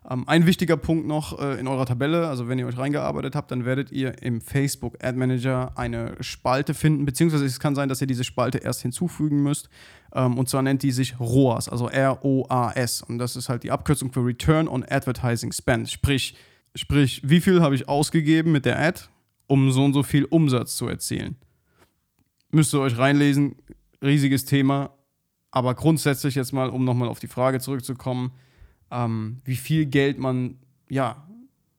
Ähm, 0.08 0.22
ein 0.28 0.46
wichtiger 0.46 0.76
Punkt 0.76 1.04
noch 1.06 1.40
äh, 1.40 1.58
in 1.58 1.66
eurer 1.66 1.84
Tabelle, 1.84 2.28
also 2.28 2.46
wenn 2.46 2.60
ihr 2.60 2.66
euch 2.68 2.78
reingearbeitet 2.78 3.34
habt, 3.34 3.50
dann 3.50 3.64
werdet 3.64 3.90
ihr 3.90 4.22
im 4.22 4.40
Facebook 4.40 5.02
Ad 5.02 5.18
Manager 5.18 5.72
eine 5.76 6.14
Spalte 6.20 6.74
finden, 6.74 7.04
beziehungsweise 7.04 7.44
es 7.44 7.58
kann 7.58 7.74
sein, 7.74 7.88
dass 7.88 8.00
ihr 8.00 8.06
diese 8.06 8.22
Spalte 8.22 8.58
erst 8.58 8.82
hinzufügen 8.82 9.42
müsst. 9.42 9.68
Ähm, 10.14 10.38
und 10.38 10.48
zwar 10.48 10.62
nennt 10.62 10.84
die 10.84 10.92
sich 10.92 11.18
ROAS, 11.18 11.68
also 11.68 11.88
R-O-A-S. 11.88 13.02
Und 13.02 13.18
das 13.18 13.34
ist 13.34 13.48
halt 13.48 13.64
die 13.64 13.72
Abkürzung 13.72 14.12
für 14.12 14.24
Return 14.24 14.68
on 14.68 14.84
Advertising 14.88 15.50
Spend. 15.50 15.90
Sprich, 15.90 16.36
sprich 16.76 17.20
wie 17.24 17.40
viel 17.40 17.60
habe 17.60 17.74
ich 17.74 17.88
ausgegeben 17.88 18.52
mit 18.52 18.64
der 18.64 18.78
Ad, 18.78 19.00
um 19.48 19.72
so 19.72 19.84
und 19.84 19.92
so 19.92 20.04
viel 20.04 20.24
Umsatz 20.24 20.76
zu 20.76 20.86
erzielen 20.86 21.36
müsst 22.52 22.72
ihr 22.72 22.80
euch 22.80 22.96
reinlesen. 22.96 23.56
Riesiges 24.02 24.44
Thema. 24.44 24.90
Aber 25.50 25.74
grundsätzlich 25.74 26.34
jetzt 26.34 26.52
mal, 26.52 26.70
um 26.70 26.84
nochmal 26.84 27.08
auf 27.08 27.18
die 27.18 27.26
Frage 27.26 27.60
zurückzukommen, 27.60 28.32
ähm, 28.90 29.40
wie 29.44 29.56
viel 29.56 29.86
Geld 29.86 30.18
man 30.18 30.58
ja 30.88 31.26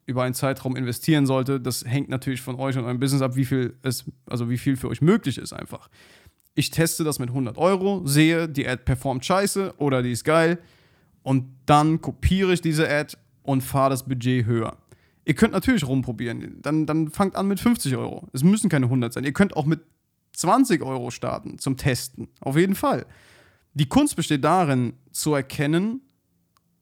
über 0.06 0.24
einen 0.24 0.34
Zeitraum 0.34 0.76
investieren 0.76 1.26
sollte, 1.26 1.60
das 1.60 1.86
hängt 1.86 2.10
natürlich 2.10 2.42
von 2.42 2.56
euch 2.56 2.78
und 2.78 2.84
eurem 2.84 3.00
Business 3.00 3.22
ab, 3.22 3.36
wie 3.36 3.46
viel 3.46 3.78
es, 3.84 4.06
also 4.26 4.50
wie 4.50 4.58
viel 4.58 4.76
für 4.76 4.90
euch 4.90 5.02
möglich 5.02 5.38
ist 5.38 5.54
einfach. 5.54 5.90
Ich 6.56 6.70
teste 6.70 7.04
das 7.04 7.20
mit 7.20 7.30
100 7.30 7.58
Euro, 7.58 8.06
sehe, 8.06 8.50
die 8.50 8.68
Ad 8.68 8.84
performt 8.84 9.26
scheiße 9.26 9.76
oder 9.78 10.04
die 10.04 10.12
ist 10.12 10.24
geil 10.24 10.60
und 11.24 11.46
dann 11.66 12.02
kopiere 12.02 12.54
ich 12.54 12.62
diese 12.62 12.88
Ad 12.90 13.18
und 13.44 13.62
fahre 13.62 13.92
das 13.92 14.04
Budget 14.04 14.46
höher. 14.46 14.78
Ihr 15.26 15.36
könnt 15.36 15.54
natürlich 15.54 15.88
rumprobieren, 15.88 16.62
dann, 16.62 16.86
dann 16.86 17.10
fangt 17.10 17.36
an 17.36 17.48
mit 17.48 17.60
50 17.60 17.96
Euro. 17.96 18.28
Es 18.34 18.44
müssen 18.44 18.70
keine 18.70 18.88
100 18.88 19.14
sein. 19.14 19.24
Ihr 19.24 19.32
könnt 19.32 19.56
auch 19.56 19.66
mit 19.66 19.80
20 20.34 20.82
Euro 20.82 21.12
starten 21.12 21.60
zum 21.60 21.78
Testen. 21.78 22.28
Auf 22.42 22.58
jeden 22.58 22.76
Fall. 22.76 23.06
Die 23.74 23.88
Kunst 23.88 24.16
besteht 24.16 24.44
darin, 24.44 24.94
zu 25.12 25.34
erkennen, 25.34 26.02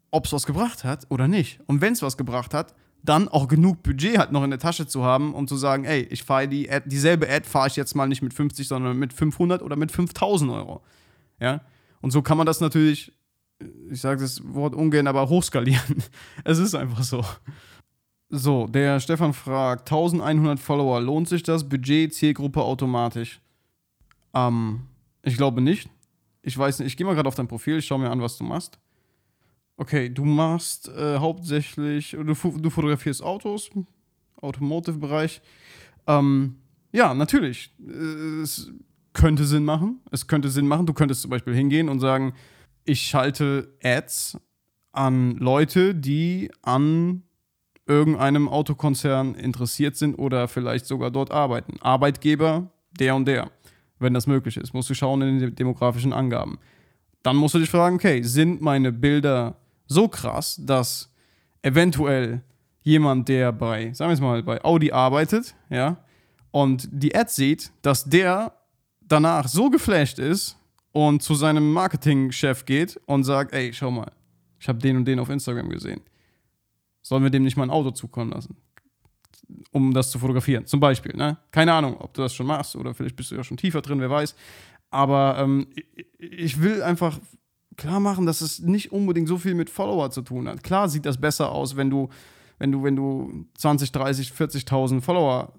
ob 0.10 0.26
es 0.26 0.34
was 0.34 0.46
gebracht 0.46 0.84
hat 0.84 1.06
oder 1.10 1.28
nicht. 1.28 1.60
Und 1.68 1.82
wenn 1.82 1.94
es 1.94 2.02
was 2.02 2.18
gebracht 2.18 2.54
hat, 2.54 2.76
dann 3.04 3.28
auch 3.28 3.48
genug 3.48 3.82
Budget 3.82 4.18
halt 4.18 4.32
noch 4.32 4.44
in 4.44 4.52
der 4.52 4.60
Tasche 4.60 4.86
zu 4.88 5.04
haben, 5.04 5.34
um 5.34 5.48
zu 5.48 5.56
sagen, 5.58 5.86
ey, 5.86 6.02
ich 6.04 6.24
fahre 6.24 6.48
die 6.48 6.70
Ad, 6.70 6.88
dieselbe 6.88 7.28
Ad 7.30 7.48
fahre 7.48 7.68
ich 7.68 7.76
jetzt 7.76 7.96
mal 7.96 8.08
nicht 8.08 8.22
mit 8.22 8.34
50, 8.34 8.68
sondern 8.68 8.98
mit 8.98 9.14
500 9.14 9.62
oder 9.62 9.76
mit 9.76 9.92
5000 9.92 10.52
Euro. 10.52 10.84
Ja? 11.40 11.62
Und 12.02 12.12
so 12.12 12.22
kann 12.22 12.38
man 12.38 12.46
das 12.46 12.60
natürlich, 12.60 13.12
ich 13.90 14.02
sage 14.02 14.22
das 14.22 14.42
Wort 14.54 14.76
ungern, 14.76 15.08
aber 15.08 15.30
hochskalieren. 15.30 16.04
es 16.44 16.60
ist 16.60 16.76
einfach 16.76 17.04
so. 17.04 17.26
So, 18.34 18.65
der 18.65 19.02
Stefan 19.02 19.34
fragt: 19.34 19.91
1100 19.91 20.58
Follower, 20.58 21.02
lohnt 21.02 21.28
sich 21.28 21.44
das? 21.44 21.67
Budget, 21.67 22.13
Zielgruppe 22.13 22.62
automatisch? 22.62 23.41
Ähm, 24.34 24.84
ich 25.22 25.36
glaube 25.36 25.62
nicht. 25.62 25.89
Ich 26.41 26.58
weiß 26.58 26.80
nicht, 26.80 26.88
ich 26.88 26.98
gehe 26.98 27.06
mal 27.06 27.13
gerade 27.13 27.28
auf 27.28 27.36
dein 27.36 27.50
Profil, 27.50 27.78
ich 27.78 27.86
schaue 27.86 28.00
mir 28.00 28.10
an, 28.10 28.22
was 28.22 28.38
du 28.38 28.46
machst. 28.46 28.80
Okay, 29.76 30.10
du 30.10 30.24
machst 30.24 30.88
äh, 30.88 31.17
hauptsächlich, 31.17 32.12
du, 32.12 32.24
du, 32.24 32.70
fotografierst 32.70 33.22
Autos, 33.22 33.70
Automotive-Bereich. 34.41 35.41
Ähm, 36.08 36.56
ja, 36.94 37.13
natürlich. 37.13 37.76
Es 38.41 38.72
könnte 39.12 39.44
Sinn 39.44 39.65
machen. 39.65 40.00
Es 40.10 40.28
könnte 40.28 40.50
Sinn 40.50 40.67
machen. 40.67 40.86
Du 40.86 40.94
könntest 40.94 41.22
zum 41.22 41.32
Beispiel 41.32 41.54
hingehen 41.54 41.89
und 41.89 42.00
sagen, 42.00 42.34
ich 42.86 43.02
schalte 43.02 43.76
Ads 43.84 44.38
an 44.94 45.36
Leute, 45.38 45.94
die 45.94 46.50
an 46.62 47.24
irgendeinem 47.88 48.48
Autokonzern 48.48 49.36
interessiert 49.36 49.96
sind 49.96 50.15
oder 50.15 50.48
vielleicht 50.48 50.86
sogar 50.86 51.12
dort 51.12 51.32
arbeiten. 51.32 51.78
Arbeitgeber, 51.82 52.70
der 53.00 53.15
und 53.15 53.26
der, 53.26 53.52
wenn 54.00 54.13
das 54.13 54.28
möglich 54.28 54.58
ist. 54.58 54.74
Musst 54.74 54.89
du 54.89 54.94
schauen 54.94 55.22
in 55.22 55.39
den 55.39 55.56
demografischen 55.56 56.13
Angaben. 56.13 56.60
Dann 57.24 57.36
musst 57.36 57.56
du 57.56 57.60
dich 57.60 57.70
fragen, 57.70 57.96
okay, 57.96 58.22
sind 58.24 58.62
meine 58.62 58.91
Bilder 58.91 59.58
so 59.88 60.08
krass, 60.08 60.60
dass 60.63 61.13
eventuell 61.62 62.41
jemand, 62.82 63.30
der 63.30 63.52
bei, 63.52 63.94
sagen 63.94 64.10
wir 64.10 64.13
es 64.13 64.22
mal, 64.22 64.41
bei 64.44 64.63
Audi 64.63 64.91
arbeitet, 64.91 65.56
ja, 65.70 65.98
und 66.52 66.89
die 66.91 67.15
Ad 67.15 67.30
sieht, 67.32 67.72
dass 67.82 68.06
der 68.06 68.54
danach 69.02 69.48
so 69.48 69.70
geflasht 69.70 70.20
ist 70.20 70.58
und 70.91 71.22
zu 71.22 71.36
seinem 71.36 71.72
Marketingchef 71.72 72.65
geht 72.65 73.00
und 73.06 73.24
sagt, 73.24 73.54
ey, 73.54 73.72
schau 73.74 73.91
mal, 73.91 74.12
ich 74.60 74.67
habe 74.67 74.80
den 74.80 74.98
und 74.98 75.06
den 75.06 75.20
auf 75.20 75.30
Instagram 75.30 75.70
gesehen. 75.70 76.02
Sollen 77.02 77.24
wir 77.24 77.30
dem 77.30 77.44
nicht 77.44 77.58
mal 77.58 77.64
ein 77.64 77.70
Auto 77.70 77.92
zukommen 77.92 78.32
lassen? 78.32 78.58
Um 79.72 79.94
das 79.94 80.12
zu 80.12 80.20
fotografieren, 80.20 80.66
zum 80.66 80.80
Beispiel. 80.80 81.16
Ne? 81.16 81.38
Keine 81.52 81.74
Ahnung, 81.74 81.98
ob 82.00 82.14
du 82.14 82.22
das 82.22 82.34
schon 82.34 82.48
machst 82.48 82.76
oder 82.76 82.94
vielleicht 82.94 83.16
bist 83.16 83.32
du 83.32 83.36
ja 83.36 83.44
schon 83.44 83.58
tiefer 83.58 83.82
drin, 83.82 84.00
wer 84.00 84.10
weiß. 84.10 84.36
Aber 84.90 85.38
ähm, 85.40 85.68
ich 86.18 86.62
will 86.62 86.84
einfach 86.84 87.20
klar 87.78 88.00
machen, 88.00 88.26
dass 88.26 88.42
es 88.42 88.60
nicht 88.60 88.92
unbedingt 88.92 89.28
so 89.28 89.38
viel 89.38 89.56
mit 89.56 89.70
Follower 89.70 90.12
zu 90.12 90.22
tun 90.22 90.48
hat. 90.48 90.64
Klar 90.64 90.90
sieht 90.90 91.06
das 91.06 91.20
besser 91.20 91.52
aus, 91.52 91.76
wenn 91.76 91.90
du, 91.90 92.10
wenn 92.60 92.72
du, 92.72 92.84
wenn 92.84 92.96
du 92.96 93.46
20, 93.58 93.92
30, 93.92 94.30
40.000 94.32 95.02
Follower 95.02 95.54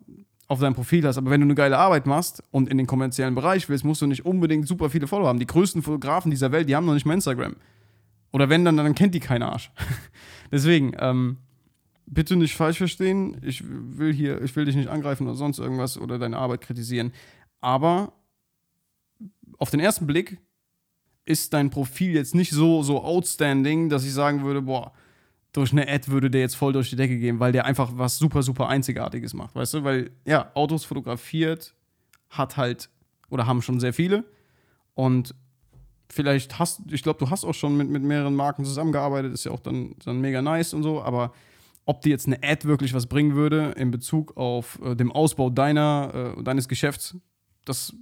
auf 0.48 0.60
deinem 0.60 0.74
Profil 0.74 1.06
hast, 1.06 1.16
aber 1.16 1.30
wenn 1.30 1.40
du 1.40 1.46
eine 1.46 1.54
geile 1.54 1.78
Arbeit 1.78 2.06
machst 2.06 2.44
und 2.50 2.68
in 2.68 2.76
den 2.76 2.86
kommerziellen 2.86 3.34
Bereich 3.34 3.68
willst, 3.68 3.84
musst 3.84 4.02
du 4.02 4.06
nicht 4.06 4.26
unbedingt 4.26 4.68
super 4.68 4.90
viele 4.90 5.06
Follower 5.06 5.28
haben. 5.28 5.38
Die 5.38 5.46
größten 5.46 5.82
Fotografen 5.82 6.30
dieser 6.30 6.52
Welt, 6.52 6.68
die 6.68 6.76
haben 6.76 6.84
noch 6.84 6.94
nicht 6.94 7.06
mal 7.06 7.14
Instagram. 7.14 7.56
Oder 8.32 8.48
wenn, 8.48 8.64
dann, 8.64 8.76
dann 8.76 8.94
kennt 8.94 9.14
die 9.14 9.20
keinen 9.20 9.42
Arsch. 9.42 9.70
Deswegen, 10.50 10.92
ähm, 10.98 11.38
bitte 12.06 12.36
nicht 12.36 12.56
falsch 12.56 12.78
verstehen. 12.78 13.36
Ich 13.42 13.62
will 13.66 14.12
hier, 14.12 14.42
ich 14.42 14.54
will 14.56 14.64
dich 14.64 14.76
nicht 14.76 14.88
angreifen 14.88 15.26
oder 15.26 15.36
sonst 15.36 15.58
irgendwas 15.58 15.98
oder 15.98 16.18
deine 16.18 16.38
Arbeit 16.38 16.60
kritisieren. 16.60 17.12
Aber 17.60 18.12
auf 19.58 19.70
den 19.70 19.80
ersten 19.80 20.06
Blick 20.06 20.38
ist 21.24 21.52
dein 21.52 21.70
Profil 21.70 22.12
jetzt 22.12 22.34
nicht 22.34 22.50
so, 22.50 22.82
so 22.82 23.02
outstanding, 23.02 23.88
dass 23.88 24.04
ich 24.04 24.12
sagen 24.12 24.42
würde, 24.42 24.62
boah, 24.62 24.92
durch 25.52 25.72
eine 25.72 25.88
Ad 25.88 26.10
würde 26.10 26.30
der 26.30 26.40
jetzt 26.40 26.56
voll 26.56 26.72
durch 26.72 26.90
die 26.90 26.96
Decke 26.96 27.18
gehen, 27.18 27.38
weil 27.38 27.52
der 27.52 27.66
einfach 27.66 27.90
was 27.94 28.18
super, 28.18 28.42
super 28.42 28.68
Einzigartiges 28.68 29.34
macht, 29.34 29.54
weißt 29.54 29.74
du? 29.74 29.84
Weil, 29.84 30.10
ja, 30.24 30.50
Autos 30.54 30.84
fotografiert 30.84 31.74
hat 32.30 32.56
halt, 32.56 32.88
oder 33.30 33.46
haben 33.46 33.62
schon 33.62 33.78
sehr 33.78 33.92
viele. 33.92 34.24
Und 34.94 35.34
vielleicht 36.12 36.58
hast, 36.58 36.82
ich 36.90 37.02
glaube, 37.02 37.18
du 37.18 37.30
hast 37.30 37.44
auch 37.44 37.54
schon 37.54 37.76
mit, 37.76 37.88
mit 37.88 38.02
mehreren 38.02 38.36
Marken 38.36 38.64
zusammengearbeitet, 38.64 39.32
ist 39.32 39.44
ja 39.44 39.52
auch 39.52 39.60
dann, 39.60 39.94
dann 40.04 40.20
mega 40.20 40.42
nice 40.42 40.74
und 40.74 40.82
so, 40.82 41.02
aber 41.02 41.32
ob 41.84 42.02
dir 42.02 42.10
jetzt 42.10 42.26
eine 42.26 42.38
Ad 42.42 42.68
wirklich 42.68 42.94
was 42.94 43.06
bringen 43.06 43.34
würde 43.34 43.72
in 43.76 43.90
Bezug 43.90 44.36
auf 44.36 44.78
äh, 44.84 44.94
den 44.94 45.10
Ausbau 45.10 45.50
deiner, 45.50 46.34
äh, 46.38 46.42
deines 46.42 46.68
Geschäfts, 46.68 47.16
das, 47.64 47.94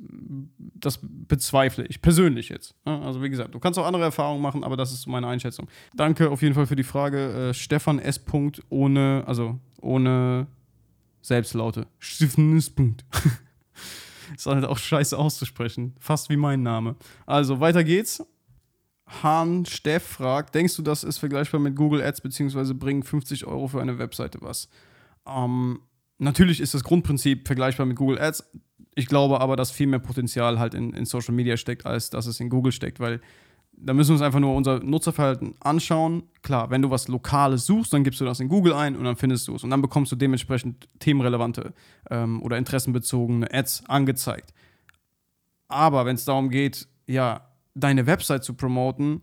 das 0.58 0.98
bezweifle 1.02 1.86
ich 1.86 2.02
persönlich 2.02 2.48
jetzt. 2.48 2.74
Ne? 2.84 3.00
Also 3.02 3.22
wie 3.22 3.30
gesagt, 3.30 3.54
du 3.54 3.58
kannst 3.58 3.78
auch 3.78 3.86
andere 3.86 4.04
Erfahrungen 4.04 4.42
machen, 4.42 4.64
aber 4.64 4.76
das 4.76 4.92
ist 4.92 5.06
meine 5.06 5.26
Einschätzung. 5.26 5.68
Danke 5.94 6.30
auf 6.30 6.42
jeden 6.42 6.54
Fall 6.54 6.66
für 6.66 6.76
die 6.76 6.82
Frage. 6.82 7.50
Äh, 7.50 7.54
Stefan 7.54 7.98
S. 7.98 8.20
ohne, 8.70 9.22
also 9.26 9.58
ohne 9.80 10.46
Selbstlaute. 11.22 11.86
Stefan 11.98 12.56
S. 12.56 12.72
ist 14.40 14.46
halt 14.46 14.64
auch 14.64 14.78
scheiße 14.78 15.16
auszusprechen. 15.16 15.94
Fast 15.98 16.30
wie 16.30 16.36
mein 16.36 16.62
Name. 16.62 16.96
Also, 17.26 17.60
weiter 17.60 17.84
geht's. 17.84 18.22
Hahn 19.22 19.66
Steff 19.66 20.04
fragt: 20.04 20.54
Denkst 20.54 20.76
du, 20.76 20.82
das 20.82 21.04
ist 21.04 21.18
vergleichbar 21.18 21.60
mit 21.60 21.76
Google 21.76 22.02
Ads, 22.02 22.20
beziehungsweise 22.20 22.74
bringen 22.74 23.02
50 23.02 23.46
Euro 23.46 23.68
für 23.68 23.80
eine 23.80 23.98
Webseite 23.98 24.38
was? 24.40 24.68
Ähm, 25.26 25.80
natürlich 26.18 26.60
ist 26.60 26.74
das 26.74 26.84
Grundprinzip 26.84 27.46
vergleichbar 27.46 27.86
mit 27.86 27.96
Google 27.96 28.20
Ads. 28.20 28.50
Ich 28.94 29.06
glaube 29.06 29.40
aber, 29.40 29.56
dass 29.56 29.70
viel 29.70 29.86
mehr 29.86 29.98
Potenzial 29.98 30.58
halt 30.58 30.74
in, 30.74 30.92
in 30.92 31.04
Social 31.04 31.34
Media 31.34 31.56
steckt, 31.56 31.86
als 31.86 32.10
dass 32.10 32.26
es 32.26 32.40
in 32.40 32.50
Google 32.50 32.72
steckt, 32.72 33.00
weil 33.00 33.20
da 33.82 33.94
müssen 33.94 34.10
wir 34.10 34.14
uns 34.14 34.22
einfach 34.22 34.40
nur 34.40 34.54
unser 34.54 34.80
Nutzerverhalten 34.80 35.54
anschauen. 35.60 36.24
Klar, 36.42 36.70
wenn 36.70 36.82
du 36.82 36.90
was 36.90 37.08
Lokales 37.08 37.66
suchst, 37.66 37.92
dann 37.92 38.04
gibst 38.04 38.20
du 38.20 38.24
das 38.24 38.40
in 38.40 38.48
Google 38.48 38.74
ein 38.74 38.96
und 38.96 39.04
dann 39.04 39.16
findest 39.16 39.48
du 39.48 39.54
es. 39.54 39.64
Und 39.64 39.70
dann 39.70 39.80
bekommst 39.80 40.12
du 40.12 40.16
dementsprechend 40.16 40.88
themenrelevante 40.98 41.72
ähm, 42.10 42.42
oder 42.42 42.58
interessenbezogene 42.58 43.52
Ads 43.52 43.84
angezeigt. 43.88 44.52
Aber 45.68 46.04
wenn 46.04 46.16
es 46.16 46.24
darum 46.24 46.50
geht, 46.50 46.88
ja, 47.06 47.48
deine 47.74 48.06
Website 48.06 48.44
zu 48.44 48.54
promoten, 48.54 49.22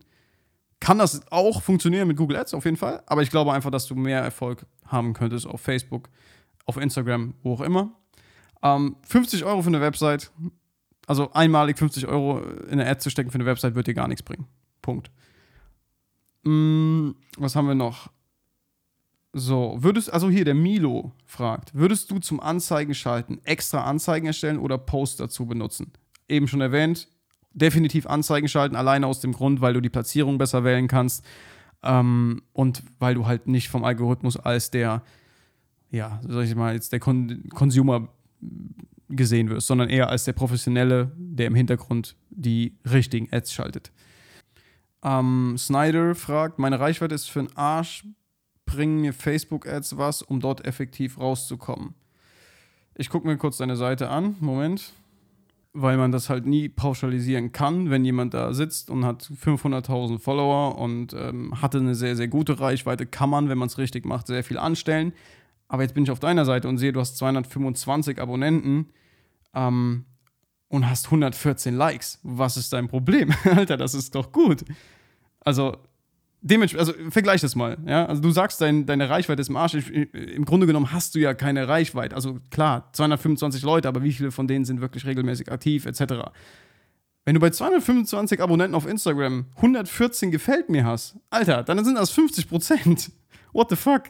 kann 0.80 0.98
das 0.98 1.22
auch 1.32 1.62
funktionieren 1.62 2.08
mit 2.08 2.18
Google 2.18 2.38
Ads 2.38 2.54
auf 2.54 2.66
jeden 2.66 2.78
Fall. 2.78 3.04
Aber 3.06 3.22
ich 3.22 3.30
glaube 3.30 3.54
einfach, 3.54 3.72
dass 3.72 3.86
du 3.86 3.96
mehr 3.96 4.22
Erfolg 4.22 4.66
haben 4.86 5.14
könntest 5.14 5.46
auf 5.46 5.62
Facebook, 5.62 6.10
auf 6.66 6.78
Instagram, 6.78 7.34
wo 7.44 7.54
auch 7.54 7.62
immer. 7.62 7.92
Ähm, 8.64 8.96
50 9.04 9.44
Euro 9.46 9.62
für 9.62 9.68
eine 9.68 9.82
Website 9.82 10.32
also 11.08 11.32
einmalig 11.32 11.78
50 11.78 12.06
Euro 12.08 12.40
in 12.40 12.80
eine 12.80 12.88
Ad 12.88 13.00
zu 13.00 13.10
stecken 13.10 13.32
für 13.32 13.36
eine 13.36 13.46
Website 13.46 13.74
wird 13.74 13.88
dir 13.88 13.94
gar 13.94 14.08
nichts 14.08 14.22
bringen. 14.22 14.46
Punkt. 14.82 15.10
Hm, 16.44 17.16
was 17.38 17.56
haben 17.56 17.68
wir 17.68 17.76
noch? 17.76 18.12
So, 19.34 19.78
würdest, 19.80 20.12
also 20.12 20.30
hier 20.30 20.46
der 20.46 20.56
Milo 20.56 21.14
fragt, 21.26 21.74
würdest 21.74 22.12
du 22.12 22.20
zum 22.20 22.40
Anzeigen 22.40 22.94
schalten 22.94 23.40
extra 23.44 23.84
Anzeigen 23.84 24.28
erstellen 24.28 24.58
oder 24.58 24.78
Post 24.78 25.20
dazu 25.20 25.46
benutzen? 25.46 25.92
Eben 26.28 26.48
schon 26.48 26.62
erwähnt, 26.62 27.08
definitiv 27.54 28.06
Anzeigen 28.08 28.48
schalten, 28.48 28.76
alleine 28.76 29.08
aus 29.08 29.22
dem 29.22 29.32
Grund, 29.32 29.62
weil 29.62 29.74
du 29.74 29.82
die 29.82 29.90
Platzierung 29.90 30.38
besser 30.38 30.64
wählen 30.64 30.88
kannst 30.88 31.26
ähm, 31.84 32.42
und 32.54 32.84
weil 33.00 33.16
du 33.16 33.28
halt 33.28 33.48
nicht 33.48 33.70
vom 33.70 33.84
Algorithmus 33.84 34.38
als 34.38 34.72
der, 34.72 35.04
ja, 35.92 36.20
sag 36.28 36.46
ich 36.46 36.56
mal, 36.56 36.74
jetzt 36.74 36.92
der 36.92 37.00
Con 37.00 37.48
Consumer 37.50 38.10
gesehen 39.10 39.50
wirst, 39.50 39.68
sondern 39.68 39.90
eher 39.90 40.10
als 40.10 40.26
der 40.26 40.34
Professionelle, 40.34 41.12
der 41.18 41.48
im 41.48 41.56
Hintergrund 41.56 42.16
die 42.30 42.78
richtigen 42.90 43.28
Ads 43.32 43.54
schaltet. 43.54 43.92
Ähm, 45.04 45.56
Snyder 45.58 46.16
fragt, 46.16 46.60
meine 46.60 46.80
Reichweite 46.80 47.16
ist 47.16 47.30
für 47.30 47.44
den 47.44 47.56
Arsch, 47.56 48.06
bringen 48.66 49.02
mir 49.02 49.14
Facebook-Ads 49.14 49.98
was, 49.98 50.22
um 50.22 50.40
dort 50.40 50.66
effektiv 50.66 51.20
rauszukommen? 51.20 51.94
Ich 52.96 53.10
gucke 53.10 53.28
mir 53.28 53.38
kurz 53.38 53.58
deine 53.58 53.76
Seite 53.76 54.10
an, 54.10 54.36
Moment, 54.40 54.92
weil 55.74 55.98
man 55.98 56.12
das 56.12 56.30
halt 56.30 56.46
nie 56.46 56.68
pauschalisieren 56.68 57.52
kann, 57.52 57.90
wenn 57.90 58.04
jemand 58.04 58.34
da 58.34 58.54
sitzt 58.54 58.90
und 58.90 59.06
hat 59.06 59.24
500.000 59.24 60.20
Follower 60.20 60.78
und 60.78 61.14
ähm, 61.14 61.62
hatte 61.62 61.78
eine 61.78 61.96
sehr, 61.96 62.16
sehr 62.16 62.28
gute 62.28 62.60
Reichweite, 62.60 63.06
kann 63.06 63.30
man, 63.30 63.50
wenn 63.50 63.58
man 63.58 63.68
es 63.68 63.78
richtig 63.78 64.06
macht, 64.06 64.28
sehr 64.28 64.44
viel 64.44 64.58
anstellen. 64.58 65.14
Aber 65.68 65.84
jetzt 65.84 65.94
bin 65.94 66.04
ich 66.04 66.12
auf 66.12 66.20
deiner 66.20 66.46
Seite 66.46 66.68
und 66.68 66.78
sehe, 66.78 66.94
du 66.94 67.00
hast 67.00 67.18
225 67.18 68.20
Abonnenten 68.20 68.88
ähm, 69.54 70.06
und 70.70 70.90
hast 70.90 71.06
114 71.06 71.76
Likes. 71.76 72.20
Was 72.24 72.58
ist 72.58 72.72
dein 72.74 72.88
Problem? 72.88 73.34
Alter, 73.44 73.78
das 73.78 73.94
ist 73.94 74.16
doch 74.16 74.32
gut. 74.32 74.64
Also, 75.42 75.78
dementsprechend, 76.42 76.96
also 76.96 77.12
vergleich 77.12 77.42
das 77.42 77.56
mal. 77.56 77.78
Ja? 77.86 78.06
Also, 78.06 78.22
du 78.22 78.32
sagst, 78.32 78.62
dein, 78.62 78.86
deine 78.86 79.10
Reichweite 79.10 79.42
ist 79.42 79.50
im 79.50 79.58
Arsch. 79.58 79.74
Ich, 79.74 79.90
Im 79.90 80.46
Grunde 80.46 80.68
genommen 80.68 80.92
hast 80.92 81.16
du 81.16 81.20
ja 81.20 81.34
keine 81.34 81.68
Reichweite. 81.68 82.16
Also, 82.16 82.40
klar, 82.50 82.90
225 82.94 83.62
Leute, 83.64 83.88
aber 83.90 84.04
wie 84.04 84.14
viele 84.14 84.32
von 84.32 84.48
denen 84.48 84.64
sind 84.64 84.80
wirklich 84.80 85.06
regelmäßig 85.06 85.52
aktiv, 85.52 85.86
etc. 85.86 86.32
Wenn 87.26 87.34
du 87.34 87.42
bei 87.42 87.50
225 87.50 88.42
Abonnenten 88.42 88.74
auf 88.74 88.88
Instagram 88.88 89.48
114 89.58 90.32
gefällt 90.32 90.70
mir 90.70 90.86
hast, 90.86 91.18
Alter, 91.30 91.64
dann 91.64 91.84
sind 91.84 91.96
das 91.96 92.12
50 92.12 92.48
Prozent. 92.48 93.12
What 93.52 93.70
the 93.70 93.76
fuck? 93.76 94.04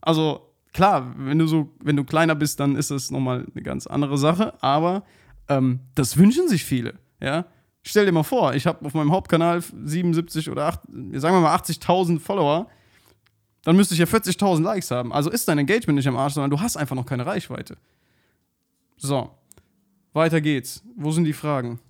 Also, 0.00 0.51
klar, 0.72 1.14
wenn 1.16 1.38
du 1.38 1.46
so, 1.46 1.72
wenn 1.80 1.96
du 1.96 2.04
kleiner 2.04 2.34
bist, 2.34 2.60
dann 2.60 2.76
ist 2.76 2.90
das 2.90 3.10
nochmal 3.10 3.46
eine 3.52 3.62
ganz 3.62 3.86
andere 3.86 4.18
Sache, 4.18 4.54
aber 4.62 5.04
ähm, 5.48 5.80
das 5.94 6.16
wünschen 6.16 6.48
sich 6.48 6.64
viele, 6.64 6.94
ja. 7.20 7.46
Stell 7.84 8.06
dir 8.06 8.12
mal 8.12 8.22
vor, 8.22 8.54
ich 8.54 8.66
habe 8.68 8.86
auf 8.86 8.94
meinem 8.94 9.10
Hauptkanal 9.10 9.60
77 9.60 10.48
oder 10.50 10.66
8, 10.66 10.82
sagen 11.14 11.34
wir 11.34 11.40
mal 11.40 11.56
80.000 11.56 12.20
Follower, 12.20 12.68
dann 13.64 13.76
müsste 13.76 13.94
ich 13.94 14.00
ja 14.00 14.06
40.000 14.06 14.62
Likes 14.62 14.90
haben. 14.92 15.12
Also 15.12 15.30
ist 15.30 15.48
dein 15.48 15.58
Engagement 15.58 15.96
nicht 15.96 16.06
am 16.06 16.16
Arsch, 16.16 16.34
sondern 16.34 16.50
du 16.50 16.60
hast 16.60 16.76
einfach 16.76 16.94
noch 16.94 17.06
keine 17.06 17.26
Reichweite. 17.26 17.76
So, 18.96 19.30
weiter 20.12 20.40
geht's. 20.40 20.84
Wo 20.96 21.10
sind 21.10 21.24
die 21.24 21.32
Fragen? 21.32 21.80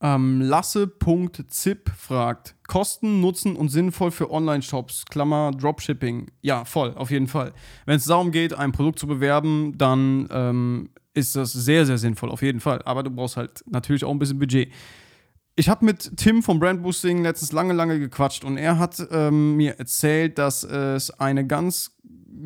Ähm, 0.00 0.40
Lasse.zip 0.40 1.90
fragt: 1.90 2.54
Kosten, 2.66 3.20
Nutzen 3.20 3.56
und 3.56 3.70
sinnvoll 3.70 4.10
für 4.10 4.30
Online-Shops, 4.30 5.06
Klammer 5.06 5.52
Dropshipping. 5.52 6.30
Ja, 6.42 6.64
voll, 6.64 6.94
auf 6.94 7.10
jeden 7.10 7.28
Fall. 7.28 7.52
Wenn 7.86 7.96
es 7.96 8.04
darum 8.04 8.30
geht, 8.30 8.52
ein 8.54 8.72
Produkt 8.72 8.98
zu 8.98 9.06
bewerben, 9.06 9.72
dann 9.76 10.28
ähm, 10.30 10.90
ist 11.14 11.34
das 11.34 11.52
sehr, 11.52 11.86
sehr 11.86 11.98
sinnvoll, 11.98 12.30
auf 12.30 12.42
jeden 12.42 12.60
Fall. 12.60 12.82
Aber 12.84 13.02
du 13.02 13.10
brauchst 13.10 13.36
halt 13.36 13.64
natürlich 13.66 14.04
auch 14.04 14.10
ein 14.10 14.18
bisschen 14.18 14.38
Budget. 14.38 14.70
Ich 15.58 15.70
habe 15.70 15.86
mit 15.86 16.18
Tim 16.18 16.42
vom 16.42 16.60
Brand 16.60 16.82
Boosting 16.82 17.22
letztens 17.22 17.50
lange, 17.50 17.72
lange 17.72 17.98
gequatscht 17.98 18.44
und 18.44 18.58
er 18.58 18.78
hat 18.78 19.02
ähm, 19.10 19.56
mir 19.56 19.78
erzählt, 19.78 20.36
dass 20.36 20.64
es 20.64 21.10
eine 21.18 21.46
ganz 21.46 21.96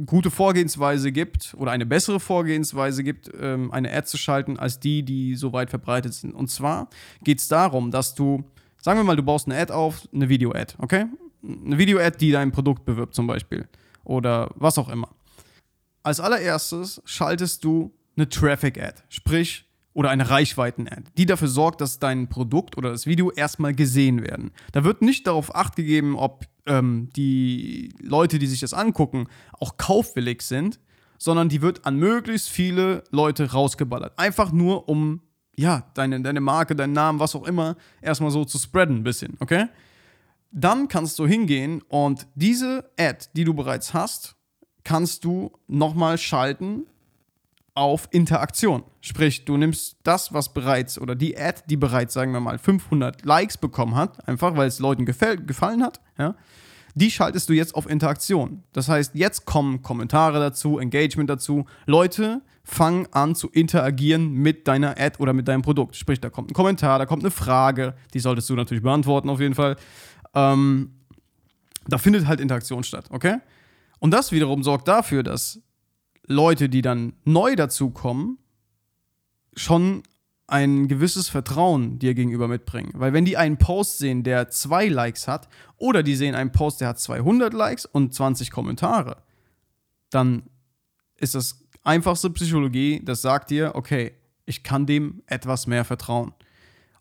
gute 0.07 0.31
Vorgehensweise 0.31 1.11
gibt 1.11 1.55
oder 1.59 1.73
eine 1.73 1.87
bessere 1.87 2.21
Vorgehensweise 2.21 3.03
gibt, 3.03 3.29
ähm, 3.39 3.73
eine 3.73 3.93
Ad 3.93 4.07
zu 4.07 4.17
schalten, 4.17 4.61
als 4.61 4.79
die, 4.79 5.03
die 5.03 5.35
so 5.35 5.53
weit 5.53 5.71
verbreitet 5.71 6.15
sind. 6.15 6.35
Und 6.35 6.51
zwar 6.51 6.89
geht 7.25 7.41
es 7.41 7.49
darum, 7.49 7.91
dass 7.91 8.15
du, 8.15 8.45
sagen 8.81 9.01
wir 9.01 9.05
mal, 9.05 9.17
du 9.17 9.25
baust 9.25 9.49
eine 9.49 9.59
Ad 9.59 9.73
auf, 9.73 10.09
eine 10.15 10.29
Video-Ad, 10.29 10.75
okay? 10.79 11.07
Eine 11.43 11.79
Video-Ad, 11.79 12.19
die 12.21 12.31
dein 12.31 12.53
Produkt 12.53 12.85
bewirbt 12.85 13.17
zum 13.17 13.27
Beispiel 13.27 13.69
oder 14.05 14.51
was 14.55 14.79
auch 14.79 14.89
immer. 14.89 15.09
Als 16.05 16.21
allererstes 16.21 17.03
schaltest 17.05 17.65
du 17.65 17.93
eine 18.17 18.29
Traffic-Ad, 18.29 19.03
sprich 19.09 19.70
oder 19.93 20.11
eine 20.11 20.31
Reichweiten-Ad, 20.31 21.03
die 21.17 21.27
dafür 21.27 21.49
sorgt, 21.49 21.81
dass 21.81 21.99
dein 21.99 22.29
Produkt 22.29 22.79
oder 22.79 22.91
das 22.91 23.07
Video 23.07 23.31
erstmal 23.31 23.75
gesehen 23.75 24.23
werden. 24.23 24.53
Da 24.73 24.85
wird 24.85 25.03
nicht 25.03 25.27
darauf 25.27 25.55
acht 25.55 25.77
gegeben, 25.77 26.17
ob 26.17 26.45
ähm, 26.67 27.11
die 27.17 27.93
Leute, 28.01 28.39
die 28.39 28.47
sich 28.47 28.61
das 28.61 28.73
angucken, 28.73 29.27
auch 29.53 29.77
kaufwillig 29.77 30.43
sind, 30.43 30.79
sondern 31.19 31.49
die 31.49 31.61
wird 31.61 31.87
an 31.87 31.97
möglichst 31.97 32.49
viele 32.49 33.05
Leute 33.11 33.53
rausgeballert. 33.53 34.19
Einfach 34.19 34.53
nur, 34.53 34.89
um 34.89 35.23
ja, 35.57 35.91
deine, 35.95 36.21
deine 36.23 36.41
Marke, 36.41 36.75
deinen 36.75 36.95
Namen, 36.95 37.21
was 37.21 37.35
auch 37.35 37.47
immer, 37.47 37.77
erstmal 38.01 38.31
so 38.31 38.45
zu 38.45 38.59
spreaden 38.59 38.99
ein 38.99 39.05
bisschen, 39.05 39.37
okay? 39.41 39.67
Dann 40.53 40.89
kannst 40.89 41.19
du 41.19 41.27
hingehen 41.27 41.83
und 41.89 42.27
diese 42.35 42.91
Ad, 42.99 43.27
die 43.35 43.45
du 43.45 43.55
bereits 43.55 43.93
hast, 43.93 44.37
kannst 44.85 45.25
du 45.25 45.53
nochmal 45.67 46.17
schalten 46.17 46.87
auf 47.75 48.09
Interaktion. 48.11 48.83
Sprich, 49.01 49.45
du 49.45 49.57
nimmst 49.57 49.97
das, 50.03 50.33
was 50.33 50.53
bereits, 50.53 50.99
oder 50.99 51.15
die 51.15 51.39
Ad, 51.39 51.63
die 51.69 51.77
bereits, 51.77 52.15
sagen 52.15 52.33
wir 52.33 52.41
mal, 52.41 52.59
500 52.59 53.25
Likes 53.25 53.57
bekommen 53.59 53.95
hat, 53.95 54.27
einfach 54.29 54.57
weil 54.57 54.69
es 54.69 54.79
Leuten 54.79 55.07
gefällt, 55.07 55.47
gefallen 55.47 55.83
hat, 55.83 56.01
ja, 56.19 56.35
die 56.95 57.11
schaltest 57.11 57.49
du 57.49 57.53
jetzt 57.53 57.75
auf 57.75 57.89
Interaktion. 57.89 58.65
Das 58.73 58.89
heißt, 58.89 59.15
jetzt 59.15 59.45
kommen 59.45 59.83
Kommentare 59.83 60.41
dazu, 60.41 60.79
Engagement 60.79 61.31
dazu. 61.31 61.67
Leute 61.87 62.43
fangen 62.65 63.07
an 63.13 63.35
zu 63.35 63.49
interagieren 63.49 64.33
mit 64.33 64.67
deiner 64.67 64.99
Ad 64.99 65.19
oder 65.19 65.33
mit 65.33 65.49
deinem 65.49 65.63
Produkt. 65.63 65.97
Sprich, 65.97 66.21
da 66.21 66.31
kommt 66.31 66.51
ein 66.51 66.55
Kommentar, 66.55 66.99
da 66.99 67.07
kommt 67.07 67.23
eine 67.23 67.31
Frage, 67.31 67.95
die 68.13 68.21
solltest 68.21 68.51
du 68.51 68.55
natürlich 68.55 68.83
beantworten 68.83 69.29
auf 69.29 69.41
jeden 69.41 69.55
Fall. 69.55 69.77
Ähm, 70.35 70.93
da 71.89 71.99
findet 71.99 72.27
halt 72.27 72.41
Interaktion 72.41 72.83
statt, 72.85 73.07
okay? 73.11 73.39
Und 73.99 74.13
das 74.13 74.33
wiederum 74.33 74.63
sorgt 74.63 74.89
dafür, 74.89 75.23
dass 75.23 75.61
Leute, 76.27 76.69
die 76.69 76.83
dann 76.83 77.15
neu 77.25 77.57
dazukommen, 77.57 78.39
schon 79.55 80.03
ein 80.47 80.89
gewisses 80.89 81.29
Vertrauen 81.29 81.99
dir 81.99 82.15
gegenüber 82.15 82.49
mitbringen. 82.49 82.91
Weil 82.95 83.13
wenn 83.13 83.25
die 83.25 83.37
einen 83.37 83.57
Post 83.57 83.99
sehen, 83.99 84.25
der 84.25 84.49
zwei 84.49 84.89
Likes 84.89 85.29
hat, 85.29 85.49
oder 85.77 86.03
die 86.03 86.17
sehen 86.17 86.35
einen 86.35 86.53
Post, 86.53 86.81
der 86.81 86.89
hat 86.89 86.99
200 86.99 87.55
Likes 87.55 87.87
und 87.87 88.15
20 88.15 88.51
Kommentare, 88.51 89.23
dann 90.11 90.43
ist 91.17 91.35
das 91.35 91.65
einfachste 91.85 92.31
Psychologie, 92.31 93.01
das 93.05 93.23
sagt 93.23 93.51
dir, 93.51 93.73
okay, 93.75 94.13
ich 94.45 94.65
kann 94.65 94.87
dem 94.87 95.23
etwas 95.27 95.67
mehr 95.67 95.85
vertrauen. 95.85 96.35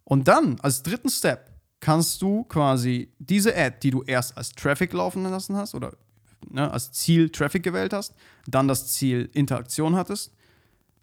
Und 0.04 0.28
dann, 0.28 0.60
als 0.60 0.84
dritten 0.84 1.10
Step, 1.10 1.52
kannst 1.80 2.22
du 2.22 2.44
quasi 2.44 3.12
diese 3.20 3.56
Ad, 3.56 3.78
die 3.84 3.92
du 3.92 4.04
erst 4.04 4.38
als 4.38 4.52
Traffic 4.52 4.94
laufen 4.94 5.24
lassen 5.24 5.56
hast 5.56 5.74
oder 5.76 5.98
ne, 6.50 6.72
als 6.72 6.92
Ziel 6.92 7.30
Traffic 7.30 7.64
gewählt 7.64 7.94
hast, 7.94 8.16
dann 8.48 8.68
das 8.68 8.92
Ziel 8.92 9.30
Interaktion 9.34 9.96
hattest, 9.96 10.34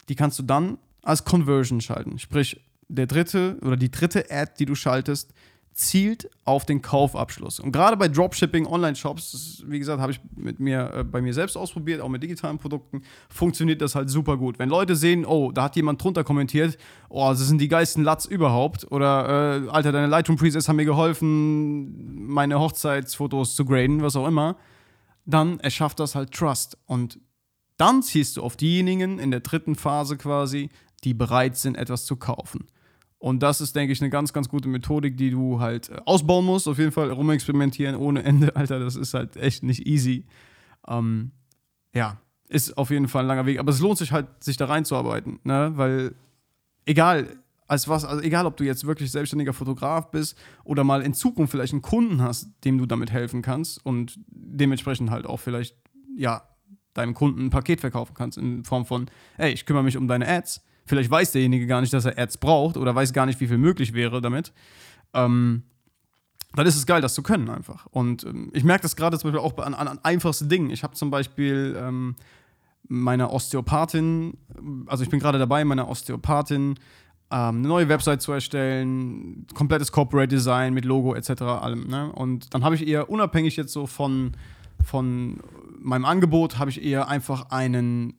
die 0.09 0.15
kannst 0.15 0.39
du 0.39 0.43
dann 0.43 0.77
als 1.03 1.23
Conversion 1.23 1.81
schalten. 1.81 2.19
Sprich, 2.19 2.61
der 2.87 3.07
dritte 3.07 3.57
oder 3.61 3.77
die 3.77 3.91
dritte 3.91 4.31
Ad, 4.31 4.53
die 4.59 4.65
du 4.65 4.75
schaltest, 4.75 5.33
zielt 5.77 6.27
auf 6.43 6.65
den 6.65 6.81
Kaufabschluss. 6.81 7.59
Und 7.59 7.71
gerade 7.71 7.95
bei 7.97 8.07
Dropshipping, 8.07 8.65
Online-Shops, 8.65 9.63
wie 9.67 9.77
gesagt, 9.77 10.01
habe 10.01 10.11
ich 10.11 10.19
mit 10.35 10.59
mir, 10.59 10.91
äh, 10.91 11.03
bei 11.03 11.21
mir 11.21 11.35
selbst 11.35 11.55
ausprobiert, 11.55 12.01
auch 12.01 12.09
mit 12.09 12.23
digitalen 12.23 12.57
Produkten, 12.57 13.03
funktioniert 13.29 13.79
das 13.81 13.93
halt 13.93 14.09
super 14.09 14.37
gut. 14.37 14.57
Wenn 14.57 14.69
Leute 14.69 14.95
sehen, 14.95 15.23
oh, 15.23 15.51
da 15.51 15.65
hat 15.65 15.75
jemand 15.75 16.03
drunter 16.03 16.23
kommentiert, 16.23 16.79
oh, 17.09 17.29
das 17.29 17.47
sind 17.47 17.61
die 17.61 17.67
geilsten 17.67 18.03
Latz 18.03 18.25
überhaupt, 18.25 18.91
oder 18.91 19.67
äh, 19.67 19.69
Alter, 19.69 19.91
deine 19.91 20.07
Lightroom-Presets 20.07 20.67
haben 20.67 20.77
mir 20.77 20.85
geholfen, 20.85 22.25
meine 22.25 22.59
Hochzeitsfotos 22.59 23.55
zu 23.55 23.63
graden, 23.63 24.01
was 24.01 24.15
auch 24.15 24.27
immer, 24.27 24.57
dann 25.27 25.59
erschafft 25.59 25.99
das 25.99 26.15
halt 26.15 26.33
Trust. 26.33 26.77
Und 26.85 27.19
dann 27.77 28.01
ziehst 28.01 28.37
du 28.37 28.41
auf 28.41 28.57
diejenigen 28.57 29.19
in 29.19 29.29
der 29.29 29.41
dritten 29.41 29.75
Phase 29.75 30.17
quasi, 30.17 30.69
die 31.03 31.13
bereit 31.13 31.57
sind, 31.57 31.75
etwas 31.75 32.05
zu 32.05 32.15
kaufen. 32.15 32.65
Und 33.19 33.43
das 33.43 33.61
ist, 33.61 33.75
denke 33.75 33.93
ich, 33.93 34.01
eine 34.01 34.09
ganz, 34.09 34.31
ganz 34.31 34.47
gute 34.47 34.69
Methodik, 34.69 35.17
die 35.17 35.31
du 35.31 35.59
halt 35.59 35.89
äh, 35.89 35.97
ausbauen 36.05 36.45
musst. 36.45 36.67
Auf 36.67 36.77
jeden 36.77 36.91
Fall 36.91 37.11
rumexperimentieren 37.11 37.95
ohne 37.95 38.23
Ende, 38.23 38.55
Alter. 38.55 38.79
Das 38.79 38.95
ist 38.95 39.13
halt 39.13 39.35
echt 39.37 39.63
nicht 39.63 39.85
easy. 39.85 40.25
Ähm, 40.87 41.31
ja, 41.93 42.19
ist 42.47 42.77
auf 42.77 42.89
jeden 42.89 43.07
Fall 43.07 43.23
ein 43.23 43.27
langer 43.27 43.45
Weg. 43.45 43.59
Aber 43.59 43.71
es 43.71 43.79
lohnt 43.79 43.97
sich 43.97 44.11
halt, 44.11 44.27
sich 44.43 44.57
da 44.57 44.65
reinzuarbeiten, 44.65 45.39
ne? 45.43 45.73
Weil 45.75 46.15
egal, 46.85 47.37
als 47.67 47.87
was, 47.87 48.05
also 48.05 48.21
egal, 48.23 48.45
ob 48.45 48.57
du 48.57 48.63
jetzt 48.63 48.87
wirklich 48.87 49.11
selbstständiger 49.11 49.53
Fotograf 49.53 50.11
bist 50.11 50.37
oder 50.63 50.83
mal 50.83 51.01
in 51.01 51.13
Zukunft 51.13 51.51
vielleicht 51.51 51.73
einen 51.73 51.81
Kunden 51.81 52.21
hast, 52.21 52.49
dem 52.63 52.77
du 52.77 52.85
damit 52.85 53.11
helfen 53.11 53.41
kannst 53.41 53.85
und 53.85 54.19
dementsprechend 54.29 55.11
halt 55.11 55.25
auch 55.25 55.37
vielleicht, 55.37 55.75
ja, 56.15 56.43
deinem 56.93 57.13
Kunden 57.13 57.45
ein 57.45 57.49
Paket 57.51 57.81
verkaufen 57.81 58.13
kannst 58.15 58.37
in 58.37 58.63
Form 58.63 58.85
von, 58.85 59.07
ey, 59.37 59.51
ich 59.51 59.65
kümmere 59.65 59.83
mich 59.83 59.97
um 59.97 60.07
deine 60.07 60.27
Ads 60.27 60.61
Vielleicht 60.87 61.11
weiß 61.11 61.33
derjenige 61.33 61.67
gar 61.67 61.81
nicht, 61.81 61.93
dass 61.93 62.05
er 62.05 62.17
Ads 62.17 62.37
braucht 62.37 62.77
oder 62.77 62.95
weiß 62.95 63.11
gar 63.11 63.25
nicht, 63.25 63.41
wie 63.41 63.47
viel 63.47 63.57
möglich 63.57 63.93
wäre 63.93 64.21
damit. 64.21 64.53
Ähm, 65.13 65.63
dann 66.55 66.65
ist 66.65 66.77
es 66.77 66.85
geil, 66.85 67.01
das 67.01 67.13
zu 67.13 67.23
können 67.23 67.49
einfach. 67.49 67.87
Und 67.87 68.23
ähm, 68.23 68.49
ich 68.53 68.63
merke 68.63 68.83
das 68.83 68.95
gerade 68.95 69.19
zum 69.19 69.31
Beispiel 69.31 69.45
auch 69.45 69.57
an, 69.57 69.73
an, 69.73 69.89
an 69.89 69.99
einfachsten 70.03 70.47
Dingen. 70.47 70.69
Ich 70.69 70.83
habe 70.83 70.93
zum 70.93 71.11
Beispiel 71.11 71.77
ähm, 71.77 72.15
meiner 72.87 73.33
Osteopathin, 73.33 74.37
also 74.85 75.03
ich 75.03 75.09
bin 75.09 75.19
gerade 75.19 75.39
dabei, 75.39 75.65
meiner 75.65 75.89
Osteopathin 75.89 76.75
ähm, 77.29 77.57
eine 77.57 77.67
neue 77.67 77.89
Website 77.89 78.21
zu 78.21 78.31
erstellen, 78.31 79.45
komplettes 79.53 79.91
Corporate 79.91 80.29
Design 80.29 80.73
mit 80.73 80.85
Logo 80.85 81.13
etc. 81.13 81.41
allem. 81.41 81.87
Ne? 81.87 82.11
Und 82.13 82.53
dann 82.53 82.63
habe 82.63 82.75
ich 82.75 82.87
eher 82.87 83.09
unabhängig 83.09 83.57
jetzt 83.57 83.73
so 83.73 83.85
von, 83.85 84.31
von 84.83 85.39
meinem 85.79 86.05
Angebot, 86.05 86.57
habe 86.57 86.69
ich 86.69 86.83
eher 86.83 87.07
einfach 87.07 87.49
einen 87.49 88.13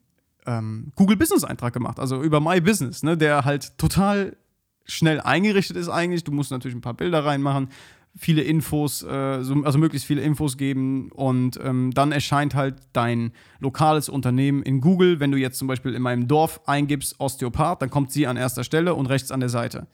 ähm, 0.47 0.93
Google 0.95 1.17
Business 1.17 1.45
Eintrag 1.45 1.73
gemacht, 1.73 1.99
also 1.99 2.23
über 2.23 2.41
My 2.41 2.61
Business, 2.61 3.03
ne, 3.03 3.17
der 3.17 3.45
halt 3.45 3.77
total 3.79 4.37
schnell 4.85 5.21
eingerichtet 5.21 5.77
ist 5.77 5.89
eigentlich. 5.89 6.25
Du 6.25 6.33
musst 6.33 6.51
natürlich 6.51 6.77
ein 6.77 6.81
paar 6.81 6.95
Bilder 6.95 7.25
reinmachen, 7.25 7.69
viele 8.17 8.43
Infos, 8.43 9.03
äh, 9.03 9.43
so, 9.43 9.55
also 9.63 9.79
möglichst 9.79 10.07
viele 10.07 10.23
Infos 10.23 10.57
geben 10.57 11.11
und 11.13 11.59
ähm, 11.63 11.93
dann 11.93 12.13
erscheint 12.13 12.55
halt 12.55 12.77
dein 12.93 13.33
lokales 13.61 14.09
Unternehmen 14.09 14.63
in 14.63 14.81
Google. 14.81 15.21
Wenn 15.21 15.31
du 15.31 15.39
jetzt 15.39 15.59
zum 15.59 15.69
Beispiel 15.69 15.95
in 15.95 16.03
meinem 16.03 16.27
Dorf 16.29 16.61
eingibst 16.67 17.21
Osteopath, 17.21 17.83
dann 17.83 17.91
kommt 17.91 18.13
sie 18.13 18.27
an 18.27 18.37
erster 18.37 18.65
Stelle 18.65 18.95
und 18.95 19.07
rechts 19.07 19.31
an 19.31 19.41
der 19.41 19.49
Seite. 19.49 19.87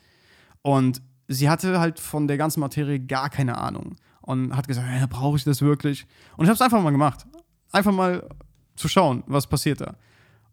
Und 0.63 1.03
sie 1.29 1.49
hatte 1.49 1.79
halt 1.81 2.01
von 2.01 2.27
der 2.27 2.39
ganzen 2.39 2.61
Materie 2.61 3.01
gar 3.01 3.29
keine 3.31 3.59
Ahnung 3.59 3.97
und 4.23 4.57
hat 4.57 4.69
gesagt, 4.69 4.87
brauche 5.11 5.37
ich 5.37 5.45
das 5.45 5.61
wirklich? 5.61 6.07
Und 6.37 6.45
ich 6.45 6.49
habe 6.49 6.55
es 6.55 6.63
einfach 6.63 6.83
mal 6.83 6.91
gemacht. 6.91 7.27
Einfach 7.73 7.93
mal 7.93 8.27
zu 8.77 8.89
schauen, 8.89 9.23
was 9.27 9.47
passiert 9.47 9.81
da. 9.81 9.97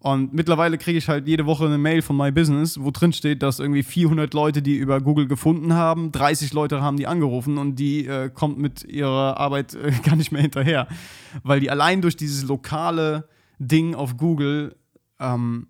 Und 0.01 0.33
mittlerweile 0.33 0.79
kriege 0.79 0.97
ich 0.97 1.07
halt 1.09 1.27
jede 1.27 1.45
Woche 1.45 1.65
eine 1.65 1.77
Mail 1.77 2.01
von 2.01 2.17
My 2.17 2.31
Business, 2.31 2.81
wo 2.81 2.89
drin 2.89 3.13
steht, 3.13 3.43
dass 3.43 3.59
irgendwie 3.59 3.83
400 3.83 4.33
Leute 4.33 4.63
die 4.63 4.75
über 4.75 4.99
Google 4.99 5.27
gefunden 5.27 5.75
haben, 5.75 6.11
30 6.11 6.53
Leute 6.53 6.81
haben 6.81 6.97
die 6.97 7.05
angerufen 7.05 7.59
und 7.59 7.75
die 7.75 8.07
äh, 8.07 8.31
kommt 8.33 8.57
mit 8.57 8.83
ihrer 8.83 9.37
Arbeit 9.37 9.75
äh, 9.75 9.91
gar 10.03 10.15
nicht 10.15 10.31
mehr 10.31 10.41
hinterher, 10.41 10.87
weil 11.43 11.59
die 11.59 11.69
allein 11.69 12.01
durch 12.01 12.15
dieses 12.15 12.43
lokale 12.47 13.29
Ding 13.59 13.93
auf 13.93 14.17
Google 14.17 14.75
ähm, 15.19 15.67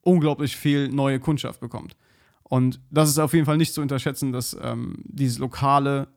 unglaublich 0.00 0.56
viel 0.56 0.88
neue 0.88 1.20
Kundschaft 1.20 1.60
bekommt. 1.60 1.94
Und 2.42 2.80
das 2.90 3.10
ist 3.10 3.18
auf 3.18 3.34
jeden 3.34 3.44
Fall 3.44 3.58
nicht 3.58 3.74
zu 3.74 3.82
unterschätzen, 3.82 4.32
dass 4.32 4.56
ähm, 4.62 4.96
dieses 5.04 5.36
Lokale 5.36 6.08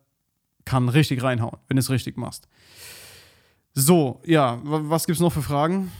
kann 0.64 0.88
richtig 0.88 1.22
reinhauen, 1.22 1.58
wenn 1.68 1.76
du 1.76 1.80
es 1.82 1.90
richtig 1.90 2.16
machst. 2.16 2.48
So, 3.74 4.22
ja, 4.26 4.58
was 4.64 5.06
gibt 5.06 5.18
es 5.18 5.22
noch 5.22 5.34
für 5.34 5.42
Fragen? 5.42 5.92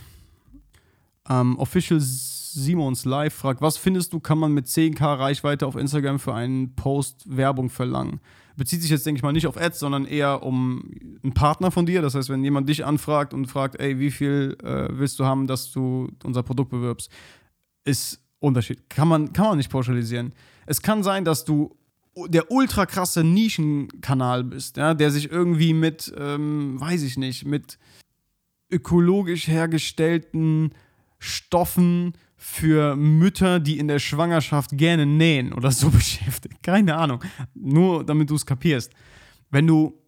Ähm, 1.28 1.58
Official 1.58 2.00
Simons 2.00 3.04
Live 3.04 3.34
fragt, 3.34 3.60
was 3.60 3.76
findest 3.76 4.12
du, 4.12 4.20
kann 4.20 4.38
man 4.38 4.52
mit 4.52 4.66
10k 4.66 5.18
Reichweite 5.18 5.66
auf 5.66 5.76
Instagram 5.76 6.18
für 6.18 6.34
einen 6.34 6.74
Post 6.74 7.24
Werbung 7.26 7.70
verlangen? 7.70 8.20
Bezieht 8.56 8.82
sich 8.82 8.90
jetzt, 8.90 9.06
denke 9.06 9.18
ich 9.18 9.22
mal, 9.22 9.32
nicht 9.32 9.46
auf 9.46 9.56
Ads, 9.56 9.78
sondern 9.78 10.04
eher 10.04 10.42
um 10.42 10.90
einen 11.22 11.32
Partner 11.32 11.70
von 11.70 11.86
dir. 11.86 12.02
Das 12.02 12.14
heißt, 12.14 12.28
wenn 12.28 12.42
jemand 12.42 12.68
dich 12.68 12.84
anfragt 12.84 13.32
und 13.32 13.46
fragt, 13.46 13.78
ey, 13.78 14.00
wie 14.00 14.10
viel 14.10 14.56
äh, 14.64 14.88
willst 14.90 15.20
du 15.20 15.24
haben, 15.24 15.46
dass 15.46 15.70
du 15.70 16.10
unser 16.24 16.42
Produkt 16.42 16.70
bewirbst, 16.70 17.10
ist 17.84 18.20
Unterschied. 18.40 18.90
Kann 18.90 19.08
man, 19.08 19.32
kann 19.32 19.46
man 19.46 19.56
nicht 19.58 19.70
pauschalisieren. 19.70 20.32
Es 20.66 20.82
kann 20.82 21.02
sein, 21.02 21.24
dass 21.24 21.44
du 21.44 21.76
der 22.26 22.50
ultra 22.50 22.86
krasse 22.86 23.22
Nischenkanal 23.22 24.42
bist, 24.42 24.76
ja, 24.76 24.94
der 24.94 25.10
sich 25.12 25.30
irgendwie 25.30 25.72
mit, 25.72 26.12
ähm, 26.18 26.80
weiß 26.80 27.02
ich 27.02 27.16
nicht, 27.16 27.44
mit 27.44 27.78
ökologisch 28.70 29.46
hergestellten 29.46 30.72
Stoffen 31.18 32.14
für 32.36 32.94
Mütter, 32.94 33.58
die 33.58 33.78
in 33.78 33.88
der 33.88 33.98
Schwangerschaft 33.98 34.70
gerne 34.76 35.06
nähen 35.06 35.52
oder 35.52 35.72
so 35.72 35.90
beschäftigt. 35.90 36.62
Keine 36.62 36.96
Ahnung. 36.96 37.22
Nur 37.54 38.04
damit 38.04 38.30
du 38.30 38.36
es 38.36 38.46
kapierst. 38.46 38.92
Wenn 39.50 39.66
du, 39.66 40.00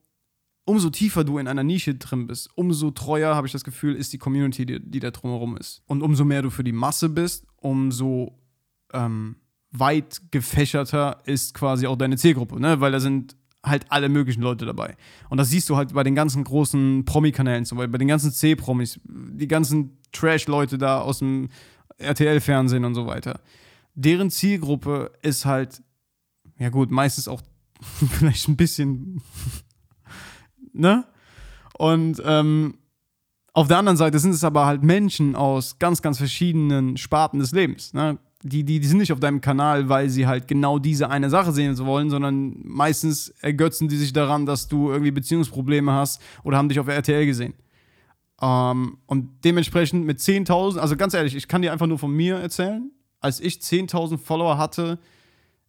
umso 0.64 0.90
tiefer 0.90 1.25
du 1.25 1.38
in 1.38 1.49
einer 1.49 1.64
Nische 1.64 1.96
drin 1.96 2.27
bist, 2.27 2.49
umso 2.55 2.92
treuer, 2.92 3.35
habe 3.35 3.46
ich 3.46 3.53
das 3.53 3.64
Gefühl, 3.64 3.96
ist 3.96 4.12
die 4.12 4.18
Community, 4.18 4.64
die, 4.64 4.81
die 4.81 5.01
da 5.01 5.11
drumherum 5.11 5.57
ist. 5.57 5.83
Und 5.87 6.03
umso 6.03 6.25
mehr 6.25 6.42
du 6.42 6.51
für 6.51 6.64
die 6.64 6.73
Masse 6.73 7.09
bist, 7.09 7.46
umso 7.57 8.38
ähm, 8.92 9.37
weit 9.73 10.20
gefächerter 10.31 11.23
ist 11.25 11.55
quasi 11.55 11.87
auch 11.87 11.96
deine 11.96 12.16
Zielgruppe, 12.16 12.61
ne? 12.61 12.81
Weil 12.81 12.92
da 12.92 13.01
sind 13.01 13.37
halt 13.64 13.87
alle 13.90 14.09
möglichen 14.09 14.42
Leute 14.42 14.64
dabei. 14.64 14.96
Und 15.29 15.38
das 15.38 15.51
siehst 15.51 15.68
du 15.68 15.77
halt 15.77 15.92
bei 15.92 16.03
den 16.03 16.14
ganzen 16.14 16.44
großen 16.44 17.05
Promi-Kanälen, 17.05 17.64
zum 17.64 17.79
Beispiel 17.79 17.92
bei 17.92 17.99
den 17.99 18.09
ganzen 18.09 18.33
C-Promis, 18.33 19.01
die 19.05 19.49
ganzen 19.49 19.99
Trash-Leute 20.12 20.79
da 20.79 21.01
aus 21.01 21.18
dem 21.18 21.49
RTL-Fernsehen 21.99 22.85
und 22.85 22.94
so 22.94 23.07
weiter. 23.07 23.40
Deren 23.94 24.31
Zielgruppe 24.31 25.12
ist 25.23 25.44
halt, 25.44 25.83
ja 26.59 26.70
gut, 26.70 26.90
meistens 26.90 27.29
auch 27.29 27.42
vielleicht 28.11 28.49
ein 28.49 28.57
bisschen, 28.57 29.23
ne? 30.73 31.05
Und 31.77 32.20
ähm, 32.25 32.75
auf 33.53 33.68
der 33.68 33.79
anderen 33.79 33.96
Seite 33.96 34.18
sind 34.18 34.33
es 34.33 34.44
aber 34.44 34.66
halt 34.66 34.83
Menschen 34.83 35.35
aus 35.35 35.79
ganz, 35.79 36.03
ganz 36.03 36.18
verschiedenen 36.18 36.96
Sparten 36.96 37.40
des 37.40 37.53
Lebens. 37.53 37.94
Ne? 37.94 38.18
Die, 38.42 38.64
die, 38.64 38.81
die 38.81 38.87
sind 38.87 38.98
nicht 38.98 39.12
auf 39.12 39.20
deinem 39.20 39.40
Kanal, 39.40 39.88
weil 39.88 40.09
sie 40.09 40.26
halt 40.26 40.48
genau 40.48 40.79
diese 40.79 41.11
eine 41.11 41.29
Sache 41.29 41.53
sehen 41.53 41.76
wollen, 41.79 42.09
sondern 42.09 42.57
meistens 42.64 43.29
ergötzen 43.40 43.88
die 43.88 43.96
sich 43.96 44.12
daran, 44.12 44.46
dass 44.46 44.66
du 44.68 44.90
irgendwie 44.90 45.11
Beziehungsprobleme 45.11 45.92
hast 45.92 46.22
oder 46.42 46.57
haben 46.57 46.68
dich 46.68 46.81
auf 46.81 46.88
RTL 46.88 47.26
gesehen. 47.26 47.55
Ähm, 48.40 48.98
und 49.07 49.44
dementsprechend 49.44 50.07
mit 50.07 50.18
10.000, 50.18 50.79
also 50.79 50.96
ganz 50.96 51.12
ehrlich, 51.12 51.35
ich 51.35 51.48
kann 51.48 51.61
dir 51.61 51.72
einfach 51.72 51.87
nur 51.87 51.98
von 51.98 52.11
mir 52.11 52.37
erzählen. 52.37 52.90
Als 53.20 53.40
ich 53.40 53.57
10.000 53.57 54.16
Follower 54.16 54.57
hatte, 54.57 54.98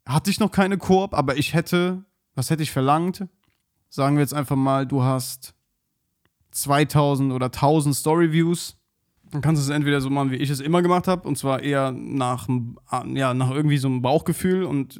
hatte 0.05 0.31
ich 0.31 0.39
noch 0.39 0.51
keine 0.51 0.77
Koop, 0.77 1.13
aber 1.13 1.35
ich 1.37 1.53
hätte, 1.53 2.05
was 2.35 2.49
hätte 2.49 2.63
ich 2.63 2.71
verlangt? 2.71 3.25
Sagen 3.89 4.15
wir 4.15 4.21
jetzt 4.21 4.33
einfach 4.33 4.55
mal, 4.55 4.87
du 4.87 5.03
hast 5.03 5.53
2000 6.51 7.33
oder 7.33 7.47
1000 7.47 7.93
Story-Views 7.93 8.77
dann 9.31 9.41
kannst 9.41 9.61
du 9.61 9.71
es 9.71 9.75
entweder 9.75 10.01
so 10.01 10.09
machen, 10.09 10.31
wie 10.31 10.35
ich 10.35 10.49
es 10.49 10.59
immer 10.59 10.81
gemacht 10.81 11.07
habe, 11.07 11.27
und 11.27 11.37
zwar 11.37 11.61
eher 11.61 11.91
nach, 11.91 12.47
ja, 13.13 13.33
nach 13.33 13.51
irgendwie 13.51 13.77
so 13.77 13.87
einem 13.87 14.01
Bauchgefühl 14.01 14.63
und 14.63 14.99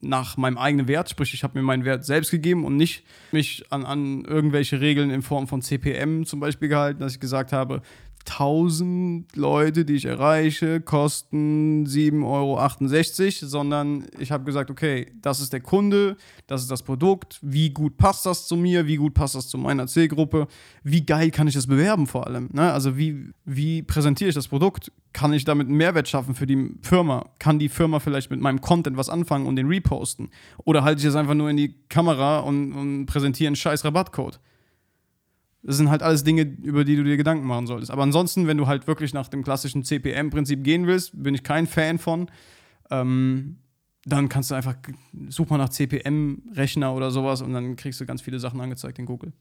nach 0.00 0.36
meinem 0.36 0.58
eigenen 0.58 0.88
Wert. 0.88 1.10
Sprich, 1.10 1.34
ich 1.34 1.44
habe 1.44 1.58
mir 1.58 1.64
meinen 1.64 1.84
Wert 1.84 2.04
selbst 2.04 2.30
gegeben 2.30 2.64
und 2.64 2.76
nicht 2.76 3.04
mich 3.32 3.64
an, 3.70 3.84
an 3.84 4.24
irgendwelche 4.24 4.80
Regeln 4.80 5.10
in 5.10 5.22
Form 5.22 5.46
von 5.46 5.62
CPM 5.62 6.24
zum 6.24 6.40
Beispiel 6.40 6.68
gehalten, 6.68 7.00
dass 7.00 7.14
ich 7.14 7.20
gesagt 7.20 7.52
habe, 7.52 7.82
1000 8.30 9.36
Leute, 9.36 9.84
die 9.84 9.94
ich 9.94 10.04
erreiche, 10.04 10.80
kosten 10.80 11.84
7,68 11.86 13.42
Euro, 13.42 13.48
sondern 13.48 14.06
ich 14.18 14.30
habe 14.30 14.44
gesagt, 14.44 14.70
okay, 14.70 15.06
das 15.20 15.40
ist 15.40 15.52
der 15.52 15.60
Kunde, 15.60 16.16
das 16.46 16.62
ist 16.62 16.70
das 16.70 16.82
Produkt, 16.82 17.38
wie 17.42 17.70
gut 17.70 17.96
passt 17.96 18.26
das 18.26 18.46
zu 18.46 18.56
mir, 18.56 18.86
wie 18.86 18.96
gut 18.96 19.14
passt 19.14 19.34
das 19.34 19.48
zu 19.48 19.58
meiner 19.58 19.86
Zielgruppe, 19.86 20.46
wie 20.82 21.04
geil 21.04 21.30
kann 21.30 21.48
ich 21.48 21.54
das 21.54 21.66
bewerben 21.66 22.06
vor 22.06 22.26
allem. 22.26 22.48
Ne? 22.52 22.72
Also 22.72 22.96
wie, 22.96 23.30
wie 23.44 23.82
präsentiere 23.82 24.28
ich 24.28 24.34
das 24.34 24.48
Produkt? 24.48 24.92
Kann 25.12 25.32
ich 25.32 25.44
damit 25.44 25.66
einen 25.66 25.76
Mehrwert 25.76 26.08
schaffen 26.08 26.34
für 26.34 26.46
die 26.46 26.70
Firma? 26.82 27.28
Kann 27.38 27.58
die 27.58 27.68
Firma 27.68 27.98
vielleicht 27.98 28.30
mit 28.30 28.40
meinem 28.40 28.60
Content 28.60 28.96
was 28.96 29.08
anfangen 29.08 29.46
und 29.46 29.56
den 29.56 29.66
reposten? 29.66 30.30
Oder 30.64 30.84
halte 30.84 31.00
ich 31.00 31.06
es 31.06 31.16
einfach 31.16 31.34
nur 31.34 31.50
in 31.50 31.56
die 31.56 31.74
Kamera 31.88 32.40
und, 32.40 32.72
und 32.72 33.06
präsentiere 33.06 33.48
einen 33.48 33.56
scheiß 33.56 33.84
Rabattcode? 33.84 34.38
Das 35.62 35.76
sind 35.76 35.90
halt 35.90 36.02
alles 36.02 36.24
Dinge, 36.24 36.42
über 36.42 36.84
die 36.84 36.96
du 36.96 37.04
dir 37.04 37.16
Gedanken 37.16 37.46
machen 37.46 37.66
solltest. 37.66 37.90
Aber 37.90 38.02
ansonsten, 38.02 38.46
wenn 38.46 38.56
du 38.56 38.66
halt 38.66 38.86
wirklich 38.86 39.12
nach 39.12 39.28
dem 39.28 39.44
klassischen 39.44 39.84
CPM-Prinzip 39.84 40.64
gehen 40.64 40.86
willst, 40.86 41.22
bin 41.22 41.34
ich 41.34 41.42
kein 41.42 41.66
Fan 41.66 41.98
von. 41.98 42.30
Ähm, 42.90 43.58
dann 44.06 44.30
kannst 44.30 44.50
du 44.50 44.54
einfach, 44.54 44.76
such 45.28 45.50
mal 45.50 45.58
nach 45.58 45.68
CPM-Rechner 45.68 46.94
oder 46.94 47.10
sowas 47.10 47.42
und 47.42 47.52
dann 47.52 47.76
kriegst 47.76 48.00
du 48.00 48.06
ganz 48.06 48.22
viele 48.22 48.38
Sachen 48.38 48.60
angezeigt 48.60 48.98
in 48.98 49.04
Google. 49.04 49.32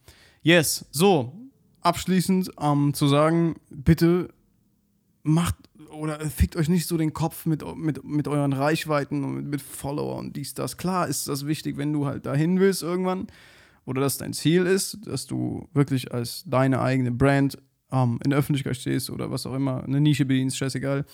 Yes, 0.42 0.86
so, 0.92 1.34
abschließend 1.82 2.52
ähm, 2.60 2.94
zu 2.94 3.08
sagen, 3.08 3.56
bitte 3.70 4.30
macht 5.24 5.56
oder 5.92 6.20
fickt 6.20 6.56
euch 6.56 6.70
nicht 6.70 6.88
so 6.88 6.98
den 6.98 7.14
Kopf 7.14 7.46
mit, 7.46 7.64
mit, 7.78 8.04
mit 8.04 8.28
euren 8.28 8.54
Reichweiten 8.54 9.24
und 9.24 9.36
mit, 9.36 9.46
mit 9.46 9.62
Follower 9.62 10.18
und 10.18 10.36
dies, 10.36 10.54
das. 10.54 10.78
Klar 10.78 11.08
ist 11.08 11.28
das 11.28 11.46
wichtig, 11.46 11.78
wenn 11.78 11.94
du 11.94 12.06
halt 12.06 12.26
dahin 12.26 12.60
willst 12.60 12.84
irgendwann 12.84 13.28
oder 13.90 14.02
das 14.02 14.20
dein 14.20 14.34
Ziel 14.34 14.68
ist, 14.68 15.00
dass 15.08 15.26
du 15.26 15.68
wirklich 15.74 16.14
als 16.14 16.44
deine 16.46 16.80
eigene 16.80 17.12
Brand 17.12 17.58
ähm, 17.92 18.20
in 18.24 18.30
der 18.30 18.38
Öffentlichkeit 18.38 18.78
stehst 18.78 19.10
oder 19.10 19.32
was 19.32 19.48
auch 19.48 19.56
immer, 19.56 19.84
eine 19.84 20.00
Nische 20.00 20.26
bedienst, 20.26 20.58
scheißegal. 20.58 21.06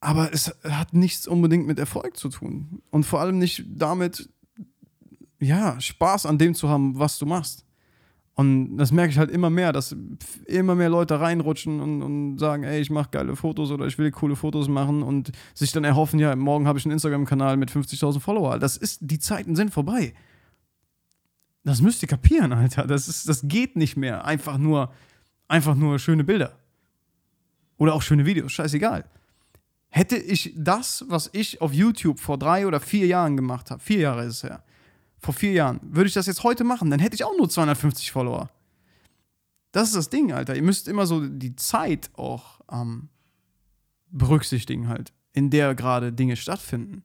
Aber 0.00 0.32
es 0.32 0.52
hat 0.64 0.92
nichts 0.92 1.28
unbedingt 1.28 1.66
mit 1.66 1.78
Erfolg 1.78 2.16
zu 2.16 2.28
tun. 2.28 2.82
Und 2.90 3.04
vor 3.04 3.20
allem 3.20 3.38
nicht 3.38 3.64
damit, 3.68 4.28
ja, 5.38 5.80
Spaß 5.80 6.26
an 6.26 6.38
dem 6.38 6.54
zu 6.54 6.68
haben, 6.68 6.98
was 6.98 7.18
du 7.18 7.26
machst. 7.26 7.64
Und 8.34 8.76
das 8.76 8.92
merke 8.92 9.12
ich 9.12 9.18
halt 9.18 9.30
immer 9.30 9.48
mehr, 9.48 9.72
dass 9.72 9.96
immer 10.46 10.74
mehr 10.74 10.90
Leute 10.90 11.20
reinrutschen 11.20 11.80
und, 11.80 12.02
und 12.02 12.38
sagen, 12.38 12.64
ey, 12.64 12.80
ich 12.80 12.90
mache 12.90 13.08
geile 13.10 13.36
Fotos 13.36 13.70
oder 13.70 13.86
ich 13.86 13.96
will 13.98 14.10
coole 14.10 14.36
Fotos 14.36 14.68
machen 14.68 15.02
und 15.02 15.32
sich 15.54 15.72
dann 15.72 15.84
erhoffen, 15.84 16.18
ja, 16.18 16.34
morgen 16.36 16.66
habe 16.66 16.78
ich 16.78 16.84
einen 16.84 16.92
Instagram-Kanal 16.92 17.56
mit 17.56 17.70
50.000 17.70 18.20
Follower. 18.20 18.58
Das 18.58 18.76
ist, 18.76 18.98
die 19.00 19.18
Zeiten 19.18 19.56
sind 19.56 19.72
vorbei. 19.72 20.12
Das 21.66 21.82
müsst 21.82 22.00
ihr 22.00 22.08
kapieren, 22.08 22.52
Alter. 22.52 22.86
Das, 22.86 23.08
ist, 23.08 23.28
das 23.28 23.40
geht 23.42 23.74
nicht 23.74 23.96
mehr. 23.96 24.24
Einfach 24.24 24.56
nur, 24.56 24.92
einfach 25.48 25.74
nur 25.74 25.98
schöne 25.98 26.22
Bilder. 26.22 26.56
Oder 27.76 27.92
auch 27.92 28.02
schöne 28.02 28.24
Videos, 28.24 28.52
scheißegal. 28.52 29.04
Hätte 29.88 30.16
ich 30.16 30.52
das, 30.56 31.04
was 31.08 31.28
ich 31.32 31.60
auf 31.60 31.72
YouTube 31.72 32.20
vor 32.20 32.38
drei 32.38 32.68
oder 32.68 32.78
vier 32.78 33.08
Jahren 33.08 33.36
gemacht 33.36 33.72
habe, 33.72 33.82
vier 33.82 33.98
Jahre 33.98 34.26
ist 34.26 34.34
es 34.34 34.42
her, 34.44 34.62
vor 35.18 35.34
vier 35.34 35.52
Jahren, 35.52 35.80
würde 35.82 36.06
ich 36.06 36.14
das 36.14 36.26
jetzt 36.26 36.44
heute 36.44 36.62
machen, 36.62 36.88
dann 36.88 37.00
hätte 37.00 37.16
ich 37.16 37.24
auch 37.24 37.36
nur 37.36 37.50
250 37.50 38.12
Follower. 38.12 38.48
Das 39.72 39.88
ist 39.88 39.96
das 39.96 40.08
Ding, 40.08 40.32
Alter. 40.32 40.54
Ihr 40.54 40.62
müsst 40.62 40.86
immer 40.86 41.04
so 41.04 41.26
die 41.26 41.56
Zeit 41.56 42.10
auch 42.14 42.60
ähm, 42.70 43.08
berücksichtigen, 44.08 44.86
halt, 44.86 45.12
in 45.32 45.50
der 45.50 45.74
gerade 45.74 46.12
Dinge 46.12 46.36
stattfinden. 46.36 47.02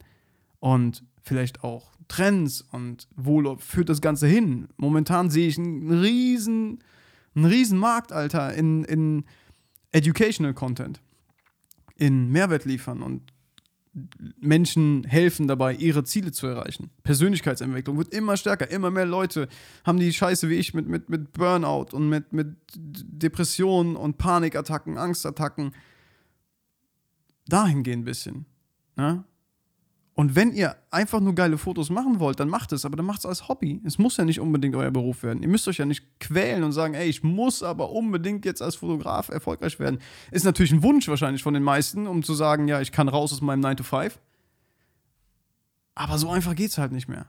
Und 0.59 1.03
vielleicht 1.21 1.63
auch 1.63 1.91
Trends 2.07 2.61
und 2.71 3.07
wo 3.15 3.55
führt 3.57 3.89
das 3.89 4.01
Ganze 4.01 4.27
hin. 4.27 4.67
Momentan 4.77 5.29
sehe 5.29 5.47
ich 5.47 5.57
einen 5.57 6.01
riesen, 6.01 6.83
einen 7.35 7.45
riesen 7.45 7.79
Markt, 7.79 8.11
Alter, 8.11 8.53
in, 8.53 8.83
in 8.83 9.25
Educational 9.91 10.53
Content 10.53 11.01
in 11.95 12.29
Mehrwert 12.29 12.65
liefern 12.65 13.03
und 13.03 13.21
Menschen 14.39 15.03
helfen 15.03 15.47
dabei, 15.47 15.75
ihre 15.75 16.03
Ziele 16.03 16.31
zu 16.31 16.47
erreichen. 16.47 16.89
Persönlichkeitsentwicklung 17.03 17.97
wird 17.97 18.13
immer 18.13 18.37
stärker. 18.37 18.71
Immer 18.71 18.89
mehr 18.89 19.05
Leute 19.05 19.49
haben 19.83 19.99
die 19.99 20.13
Scheiße 20.13 20.49
wie 20.49 20.55
ich 20.55 20.73
mit, 20.73 20.87
mit, 20.87 21.09
mit 21.09 21.33
Burnout 21.33 21.95
und 21.95 22.07
mit, 22.07 22.31
mit 22.31 22.55
Depressionen 22.73 23.95
und 23.97 24.17
Panikattacken, 24.17 24.97
Angstattacken. 24.97 25.75
Dahin 27.47 27.83
gehen 27.83 28.01
ein 28.01 28.05
bisschen. 28.05 28.45
Ne? 28.95 29.25
Und 30.13 30.35
wenn 30.35 30.51
ihr 30.51 30.75
einfach 30.91 31.21
nur 31.21 31.33
geile 31.35 31.57
Fotos 31.57 31.89
machen 31.89 32.19
wollt, 32.19 32.39
dann 32.39 32.49
macht 32.49 32.73
es, 32.73 32.83
aber 32.83 32.97
dann 32.97 33.05
macht 33.05 33.19
es 33.19 33.25
als 33.25 33.47
Hobby. 33.47 33.81
Es 33.85 33.97
muss 33.97 34.17
ja 34.17 34.25
nicht 34.25 34.41
unbedingt 34.41 34.75
euer 34.75 34.91
Beruf 34.91 35.23
werden. 35.23 35.41
Ihr 35.41 35.47
müsst 35.47 35.67
euch 35.69 35.77
ja 35.77 35.85
nicht 35.85 36.19
quälen 36.19 36.63
und 36.63 36.73
sagen, 36.73 36.95
ey, 36.95 37.07
ich 37.07 37.23
muss 37.23 37.63
aber 37.63 37.91
unbedingt 37.91 38.43
jetzt 38.43 38.61
als 38.61 38.75
Fotograf 38.75 39.29
erfolgreich 39.29 39.79
werden. 39.79 39.99
Ist 40.29 40.43
natürlich 40.43 40.73
ein 40.73 40.83
Wunsch 40.83 41.07
wahrscheinlich 41.07 41.43
von 41.43 41.53
den 41.53 41.63
meisten, 41.63 42.07
um 42.07 42.23
zu 42.23 42.33
sagen, 42.33 42.67
ja, 42.67 42.81
ich 42.81 42.91
kann 42.91 43.07
raus 43.07 43.31
aus 43.31 43.41
meinem 43.41 43.61
9 43.61 43.77
to 43.77 43.83
5. 43.83 44.19
Aber 45.95 46.17
so 46.17 46.29
einfach 46.29 46.55
geht 46.55 46.71
es 46.71 46.77
halt 46.77 46.91
nicht 46.91 47.07
mehr. 47.07 47.27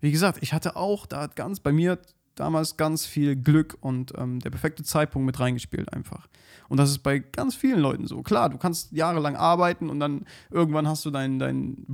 Wie 0.00 0.10
gesagt, 0.10 0.38
ich 0.42 0.52
hatte 0.52 0.74
auch 0.76 1.06
da 1.06 1.28
ganz 1.28 1.60
bei 1.60 1.70
mir 1.70 1.98
damals 2.34 2.76
ganz 2.76 3.06
viel 3.06 3.36
Glück 3.36 3.76
und 3.80 4.12
ähm, 4.16 4.40
der 4.40 4.50
perfekte 4.50 4.82
Zeitpunkt 4.82 5.26
mit 5.26 5.38
reingespielt 5.40 5.92
einfach. 5.92 6.28
Und 6.68 6.78
das 6.78 6.90
ist 6.90 6.98
bei 7.00 7.18
ganz 7.18 7.54
vielen 7.54 7.80
Leuten 7.80 8.06
so. 8.06 8.22
Klar, 8.22 8.48
du 8.48 8.58
kannst 8.58 8.92
jahrelang 8.92 9.36
arbeiten 9.36 9.90
und 9.90 10.00
dann 10.00 10.24
irgendwann 10.50 10.86
hast 10.86 11.04
du 11.04 11.10
deinen 11.10 11.38
dein 11.38 11.84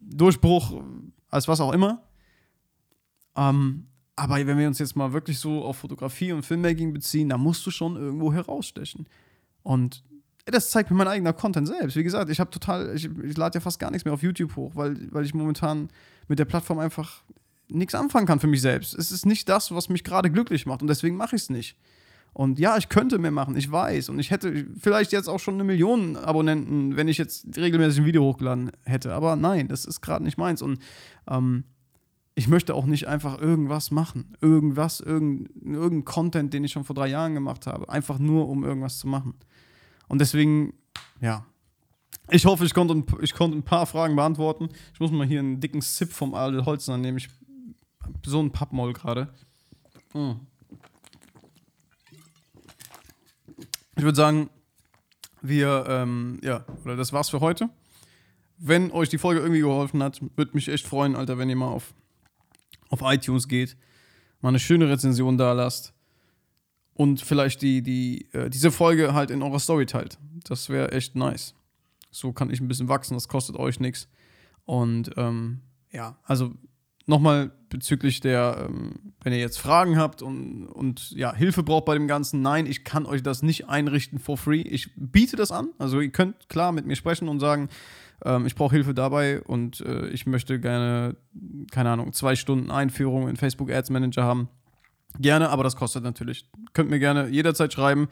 Durchbruch 0.00 0.82
als 1.28 1.48
was 1.48 1.60
auch 1.60 1.72
immer. 1.72 2.02
Ähm, 3.36 3.86
aber 4.14 4.46
wenn 4.46 4.58
wir 4.58 4.68
uns 4.68 4.78
jetzt 4.78 4.94
mal 4.94 5.12
wirklich 5.12 5.38
so 5.38 5.64
auf 5.64 5.78
Fotografie 5.78 6.32
und 6.32 6.44
Filmmaking 6.44 6.92
beziehen, 6.92 7.30
da 7.30 7.38
musst 7.38 7.66
du 7.66 7.70
schon 7.70 7.96
irgendwo 7.96 8.32
herausstechen. 8.32 9.06
Und 9.62 10.04
das 10.44 10.70
zeigt 10.70 10.90
mir 10.90 10.96
mein 10.96 11.08
eigener 11.08 11.32
Content 11.32 11.66
selbst. 11.66 11.96
Wie 11.96 12.02
gesagt, 12.02 12.30
ich 12.30 12.40
habe 12.40 12.50
total, 12.50 12.94
ich, 12.94 13.04
ich 13.04 13.36
lade 13.36 13.56
ja 13.56 13.60
fast 13.60 13.78
gar 13.78 13.90
nichts 13.90 14.04
mehr 14.04 14.14
auf 14.14 14.22
YouTube 14.22 14.54
hoch, 14.56 14.72
weil, 14.74 15.12
weil 15.12 15.24
ich 15.24 15.34
momentan 15.34 15.88
mit 16.28 16.38
der 16.38 16.44
Plattform 16.44 16.78
einfach 16.78 17.22
nichts 17.68 17.94
anfangen 17.94 18.26
kann 18.26 18.40
für 18.40 18.46
mich 18.46 18.60
selbst. 18.60 18.94
Es 18.94 19.12
ist 19.12 19.26
nicht 19.26 19.48
das, 19.48 19.74
was 19.74 19.88
mich 19.88 20.04
gerade 20.04 20.30
glücklich 20.30 20.66
macht 20.66 20.82
und 20.82 20.88
deswegen 20.88 21.16
mache 21.16 21.36
ich 21.36 21.42
es 21.42 21.50
nicht. 21.50 21.76
Und 22.34 22.58
ja, 22.58 22.78
ich 22.78 22.88
könnte 22.88 23.18
mehr 23.18 23.30
machen, 23.30 23.56
ich 23.56 23.70
weiß. 23.70 24.08
Und 24.08 24.18
ich 24.18 24.30
hätte 24.30 24.66
vielleicht 24.78 25.12
jetzt 25.12 25.28
auch 25.28 25.38
schon 25.38 25.54
eine 25.54 25.64
Million 25.64 26.16
Abonnenten, 26.16 26.96
wenn 26.96 27.08
ich 27.08 27.18
jetzt 27.18 27.46
regelmäßig 27.56 28.00
ein 28.00 28.06
Video 28.06 28.22
hochgeladen 28.24 28.72
hätte. 28.84 29.12
Aber 29.12 29.36
nein, 29.36 29.68
das 29.68 29.84
ist 29.84 30.00
gerade 30.00 30.24
nicht 30.24 30.38
meins. 30.38 30.62
Und 30.62 30.78
ähm, 31.28 31.64
ich 32.34 32.48
möchte 32.48 32.74
auch 32.74 32.86
nicht 32.86 33.06
einfach 33.06 33.38
irgendwas 33.38 33.90
machen. 33.90 34.34
Irgendwas, 34.40 35.00
irgendein, 35.00 35.74
irgendein 35.74 36.04
Content, 36.06 36.54
den 36.54 36.64
ich 36.64 36.72
schon 36.72 36.84
vor 36.84 36.94
drei 36.94 37.08
Jahren 37.08 37.34
gemacht 37.34 37.66
habe. 37.66 37.88
Einfach 37.90 38.18
nur, 38.18 38.48
um 38.48 38.64
irgendwas 38.64 38.98
zu 38.98 39.08
machen. 39.08 39.34
Und 40.08 40.20
deswegen, 40.20 40.72
ja. 41.20 41.44
Ich 42.30 42.46
hoffe, 42.46 42.64
ich 42.64 42.72
konnte, 42.72 43.02
ich 43.20 43.34
konnte 43.34 43.58
ein 43.58 43.62
paar 43.62 43.84
Fragen 43.84 44.16
beantworten. 44.16 44.70
Ich 44.94 45.00
muss 45.00 45.10
mal 45.10 45.26
hier 45.26 45.40
einen 45.40 45.60
dicken 45.60 45.82
Sip 45.82 46.10
vom 46.10 46.34
Adel 46.34 46.64
Holzner 46.64 46.96
nehmen. 46.96 47.18
Ich 47.18 47.28
so 48.24 48.40
ein 48.40 48.50
Pappmoll 48.50 48.92
gerade. 48.92 49.32
Mm. 50.14 50.32
Ich 53.96 54.02
würde 54.02 54.16
sagen, 54.16 54.50
wir, 55.42 55.84
ähm, 55.88 56.40
ja, 56.42 56.64
oder 56.84 56.96
das 56.96 57.12
war's 57.12 57.30
für 57.30 57.40
heute. 57.40 57.68
Wenn 58.58 58.90
euch 58.92 59.08
die 59.08 59.18
Folge 59.18 59.40
irgendwie 59.40 59.60
geholfen 59.60 60.02
hat, 60.02 60.20
würde 60.36 60.52
mich 60.54 60.68
echt 60.68 60.86
freuen, 60.86 61.16
Alter, 61.16 61.36
wenn 61.38 61.50
ihr 61.50 61.56
mal 61.56 61.68
auf, 61.68 61.94
auf 62.88 63.00
iTunes 63.02 63.48
geht, 63.48 63.76
mal 64.40 64.50
eine 64.50 64.60
schöne 64.60 64.88
Rezension 64.88 65.36
da 65.36 65.52
lasst 65.52 65.94
und 66.94 67.20
vielleicht 67.20 67.62
die, 67.62 67.82
die, 67.82 68.28
äh, 68.32 68.50
diese 68.50 68.70
Folge 68.70 69.14
halt 69.14 69.30
in 69.30 69.42
eurer 69.42 69.58
Story 69.58 69.86
teilt. 69.86 70.18
Das 70.44 70.68
wäre 70.68 70.92
echt 70.92 71.16
nice. 71.16 71.54
So 72.10 72.32
kann 72.32 72.50
ich 72.50 72.60
ein 72.60 72.68
bisschen 72.68 72.88
wachsen, 72.88 73.14
das 73.14 73.28
kostet 73.28 73.56
euch 73.56 73.80
nichts. 73.80 74.08
Und 74.64 75.10
ähm, 75.16 75.62
ja, 75.90 76.18
also 76.24 76.54
nochmal 77.06 77.52
bezüglich 77.68 78.20
der, 78.20 78.68
ähm, 78.68 79.14
wenn 79.22 79.32
ihr 79.32 79.38
jetzt 79.38 79.58
Fragen 79.58 79.96
habt 79.96 80.22
und, 80.22 80.66
und 80.66 81.10
ja, 81.12 81.34
Hilfe 81.34 81.62
braucht 81.62 81.86
bei 81.86 81.94
dem 81.94 82.06
Ganzen, 82.06 82.42
nein, 82.42 82.66
ich 82.66 82.84
kann 82.84 83.06
euch 83.06 83.22
das 83.22 83.42
nicht 83.42 83.68
einrichten 83.68 84.18
for 84.18 84.36
free. 84.36 84.60
Ich 84.60 84.90
biete 84.96 85.36
das 85.36 85.50
an. 85.50 85.68
Also 85.78 86.00
ihr 86.00 86.10
könnt 86.10 86.48
klar 86.48 86.72
mit 86.72 86.86
mir 86.86 86.96
sprechen 86.96 87.28
und 87.28 87.40
sagen, 87.40 87.68
ähm, 88.24 88.46
ich 88.46 88.54
brauche 88.54 88.74
Hilfe 88.74 88.94
dabei 88.94 89.40
und 89.42 89.80
äh, 89.80 90.08
ich 90.08 90.26
möchte 90.26 90.60
gerne, 90.60 91.16
keine 91.70 91.90
Ahnung, 91.90 92.12
zwei 92.12 92.36
Stunden 92.36 92.70
Einführung 92.70 93.28
in 93.28 93.36
Facebook 93.36 93.70
Ads 93.70 93.90
Manager 93.90 94.24
haben. 94.24 94.48
Gerne, 95.18 95.50
aber 95.50 95.64
das 95.64 95.76
kostet 95.76 96.04
natürlich. 96.04 96.46
Könnt 96.72 96.90
mir 96.90 96.98
gerne 96.98 97.28
jederzeit 97.28 97.72
schreiben. 97.72 98.08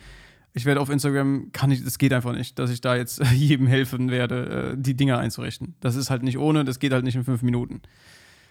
Ich 0.52 0.64
werde 0.64 0.80
auf 0.80 0.90
Instagram, 0.90 1.52
kann 1.52 1.70
ich, 1.70 1.84
das 1.84 1.98
geht 1.98 2.12
einfach 2.12 2.34
nicht, 2.34 2.58
dass 2.58 2.70
ich 2.70 2.80
da 2.80 2.96
jetzt 2.96 3.22
jedem 3.34 3.66
helfen 3.66 4.10
werde, 4.10 4.72
äh, 4.72 4.76
die 4.76 4.94
Dinge 4.96 5.18
einzurichten. 5.18 5.74
Das 5.80 5.96
ist 5.96 6.10
halt 6.10 6.22
nicht 6.22 6.38
ohne, 6.38 6.64
das 6.64 6.78
geht 6.78 6.92
halt 6.92 7.04
nicht 7.04 7.16
in 7.16 7.24
fünf 7.24 7.42
Minuten. 7.42 7.82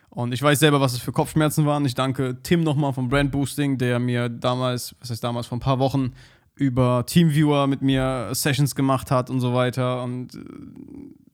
Und 0.10 0.34
ich 0.34 0.42
weiß 0.42 0.60
selber, 0.60 0.82
was 0.82 0.94
es 0.94 1.00
für 1.00 1.12
Kopfschmerzen 1.12 1.66
waren. 1.66 1.86
Ich 1.86 1.94
danke 1.94 2.40
Tim 2.42 2.64
nochmal 2.64 2.94
vom 2.94 3.10
Brand 3.10 3.32
Boosting, 3.32 3.78
der 3.78 4.00
mir 4.00 4.28
damals, 4.28 4.96
was 5.00 5.12
heißt 5.12 5.24
damals, 5.24 5.48
vor 5.48 5.58
ein 5.58 5.62
paar 5.62 5.80
Wochen 5.80 6.14
über 6.56 7.06
Teamviewer 7.06 7.68
mit 7.68 7.82
mir 7.82 8.30
Sessions 8.34 8.76
gemacht 8.76 9.12
hat 9.12 9.30
und 9.30 9.40
so 9.40 9.54
weiter. 9.54 10.04
Und 10.04 10.36
äh, 10.36 10.40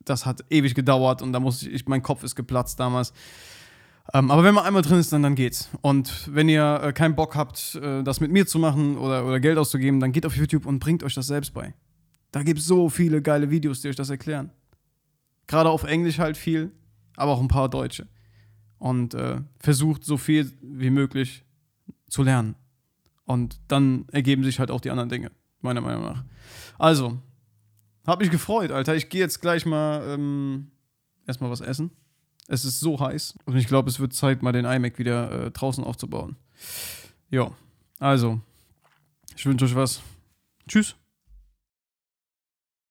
das 0.03 0.25
hat 0.25 0.43
ewig 0.49 0.75
gedauert 0.75 1.21
und 1.21 1.33
da 1.33 1.39
musste 1.39 1.69
ich, 1.69 1.87
mein 1.87 2.03
Kopf 2.03 2.23
ist 2.23 2.35
geplatzt 2.35 2.79
damals. 2.79 3.13
Ähm, 4.13 4.29
aber 4.29 4.43
wenn 4.43 4.53
man 4.53 4.65
einmal 4.65 4.83
drin 4.83 4.99
ist, 4.99 5.11
dann, 5.11 5.23
dann 5.23 5.33
geht's. 5.33 5.69
Und 5.81 6.29
wenn 6.31 6.47
ihr 6.47 6.81
äh, 6.83 6.93
keinen 6.93 7.15
Bock 7.15 7.35
habt, 7.35 7.75
äh, 7.75 8.03
das 8.03 8.19
mit 8.19 8.31
mir 8.31 8.45
zu 8.45 8.59
machen 8.59 8.97
oder, 8.97 9.25
oder 9.25 9.39
Geld 9.39 9.57
auszugeben, 9.57 9.99
dann 9.99 10.11
geht 10.11 10.27
auf 10.27 10.35
YouTube 10.35 10.67
und 10.67 10.77
bringt 10.79 11.01
euch 11.01 11.15
das 11.15 11.27
selbst 11.27 11.53
bei. 11.53 11.73
Da 12.31 12.43
gibt 12.43 12.59
es 12.59 12.65
so 12.65 12.89
viele 12.89 13.21
geile 13.21 13.49
Videos, 13.49 13.81
die 13.81 13.87
euch 13.87 13.95
das 13.95 14.09
erklären. 14.11 14.51
Gerade 15.47 15.69
auf 15.69 15.85
Englisch 15.85 16.19
halt 16.19 16.37
viel, 16.37 16.71
aber 17.15 17.31
auch 17.31 17.41
ein 17.41 17.47
paar 17.47 17.69
Deutsche 17.69 18.07
und 18.85 19.15
äh, 19.15 19.41
versucht 19.59 20.03
so 20.03 20.15
viel 20.15 20.51
wie 20.61 20.91
möglich 20.91 21.43
zu 22.07 22.21
lernen. 22.21 22.53
Und 23.23 23.59
dann 23.67 24.05
ergeben 24.11 24.43
sich 24.43 24.59
halt 24.59 24.69
auch 24.69 24.79
die 24.79 24.91
anderen 24.91 25.09
Dinge, 25.09 25.31
meiner 25.61 25.81
Meinung 25.81 26.03
nach. 26.03 26.23
Also, 26.77 27.17
hab 28.05 28.19
mich 28.19 28.29
gefreut, 28.29 28.69
Alter. 28.69 28.95
Ich 28.95 29.09
gehe 29.09 29.21
jetzt 29.21 29.41
gleich 29.41 29.65
mal 29.65 30.07
ähm, 30.07 30.69
erstmal 31.25 31.49
was 31.49 31.61
essen. 31.61 31.89
Es 32.47 32.63
ist 32.63 32.79
so 32.79 32.99
heiß 32.99 33.39
und 33.45 33.57
ich 33.57 33.65
glaube, 33.65 33.89
es 33.89 33.99
wird 33.99 34.13
Zeit, 34.13 34.43
mal 34.43 34.51
den 34.51 34.65
iMac 34.65 34.99
wieder 34.99 35.47
äh, 35.47 35.49
draußen 35.49 35.83
aufzubauen. 35.83 36.35
Ja, 37.31 37.51
also, 37.97 38.39
ich 39.35 39.47
wünsche 39.47 39.65
euch 39.65 39.73
was. 39.73 40.03
Tschüss. 40.67 40.95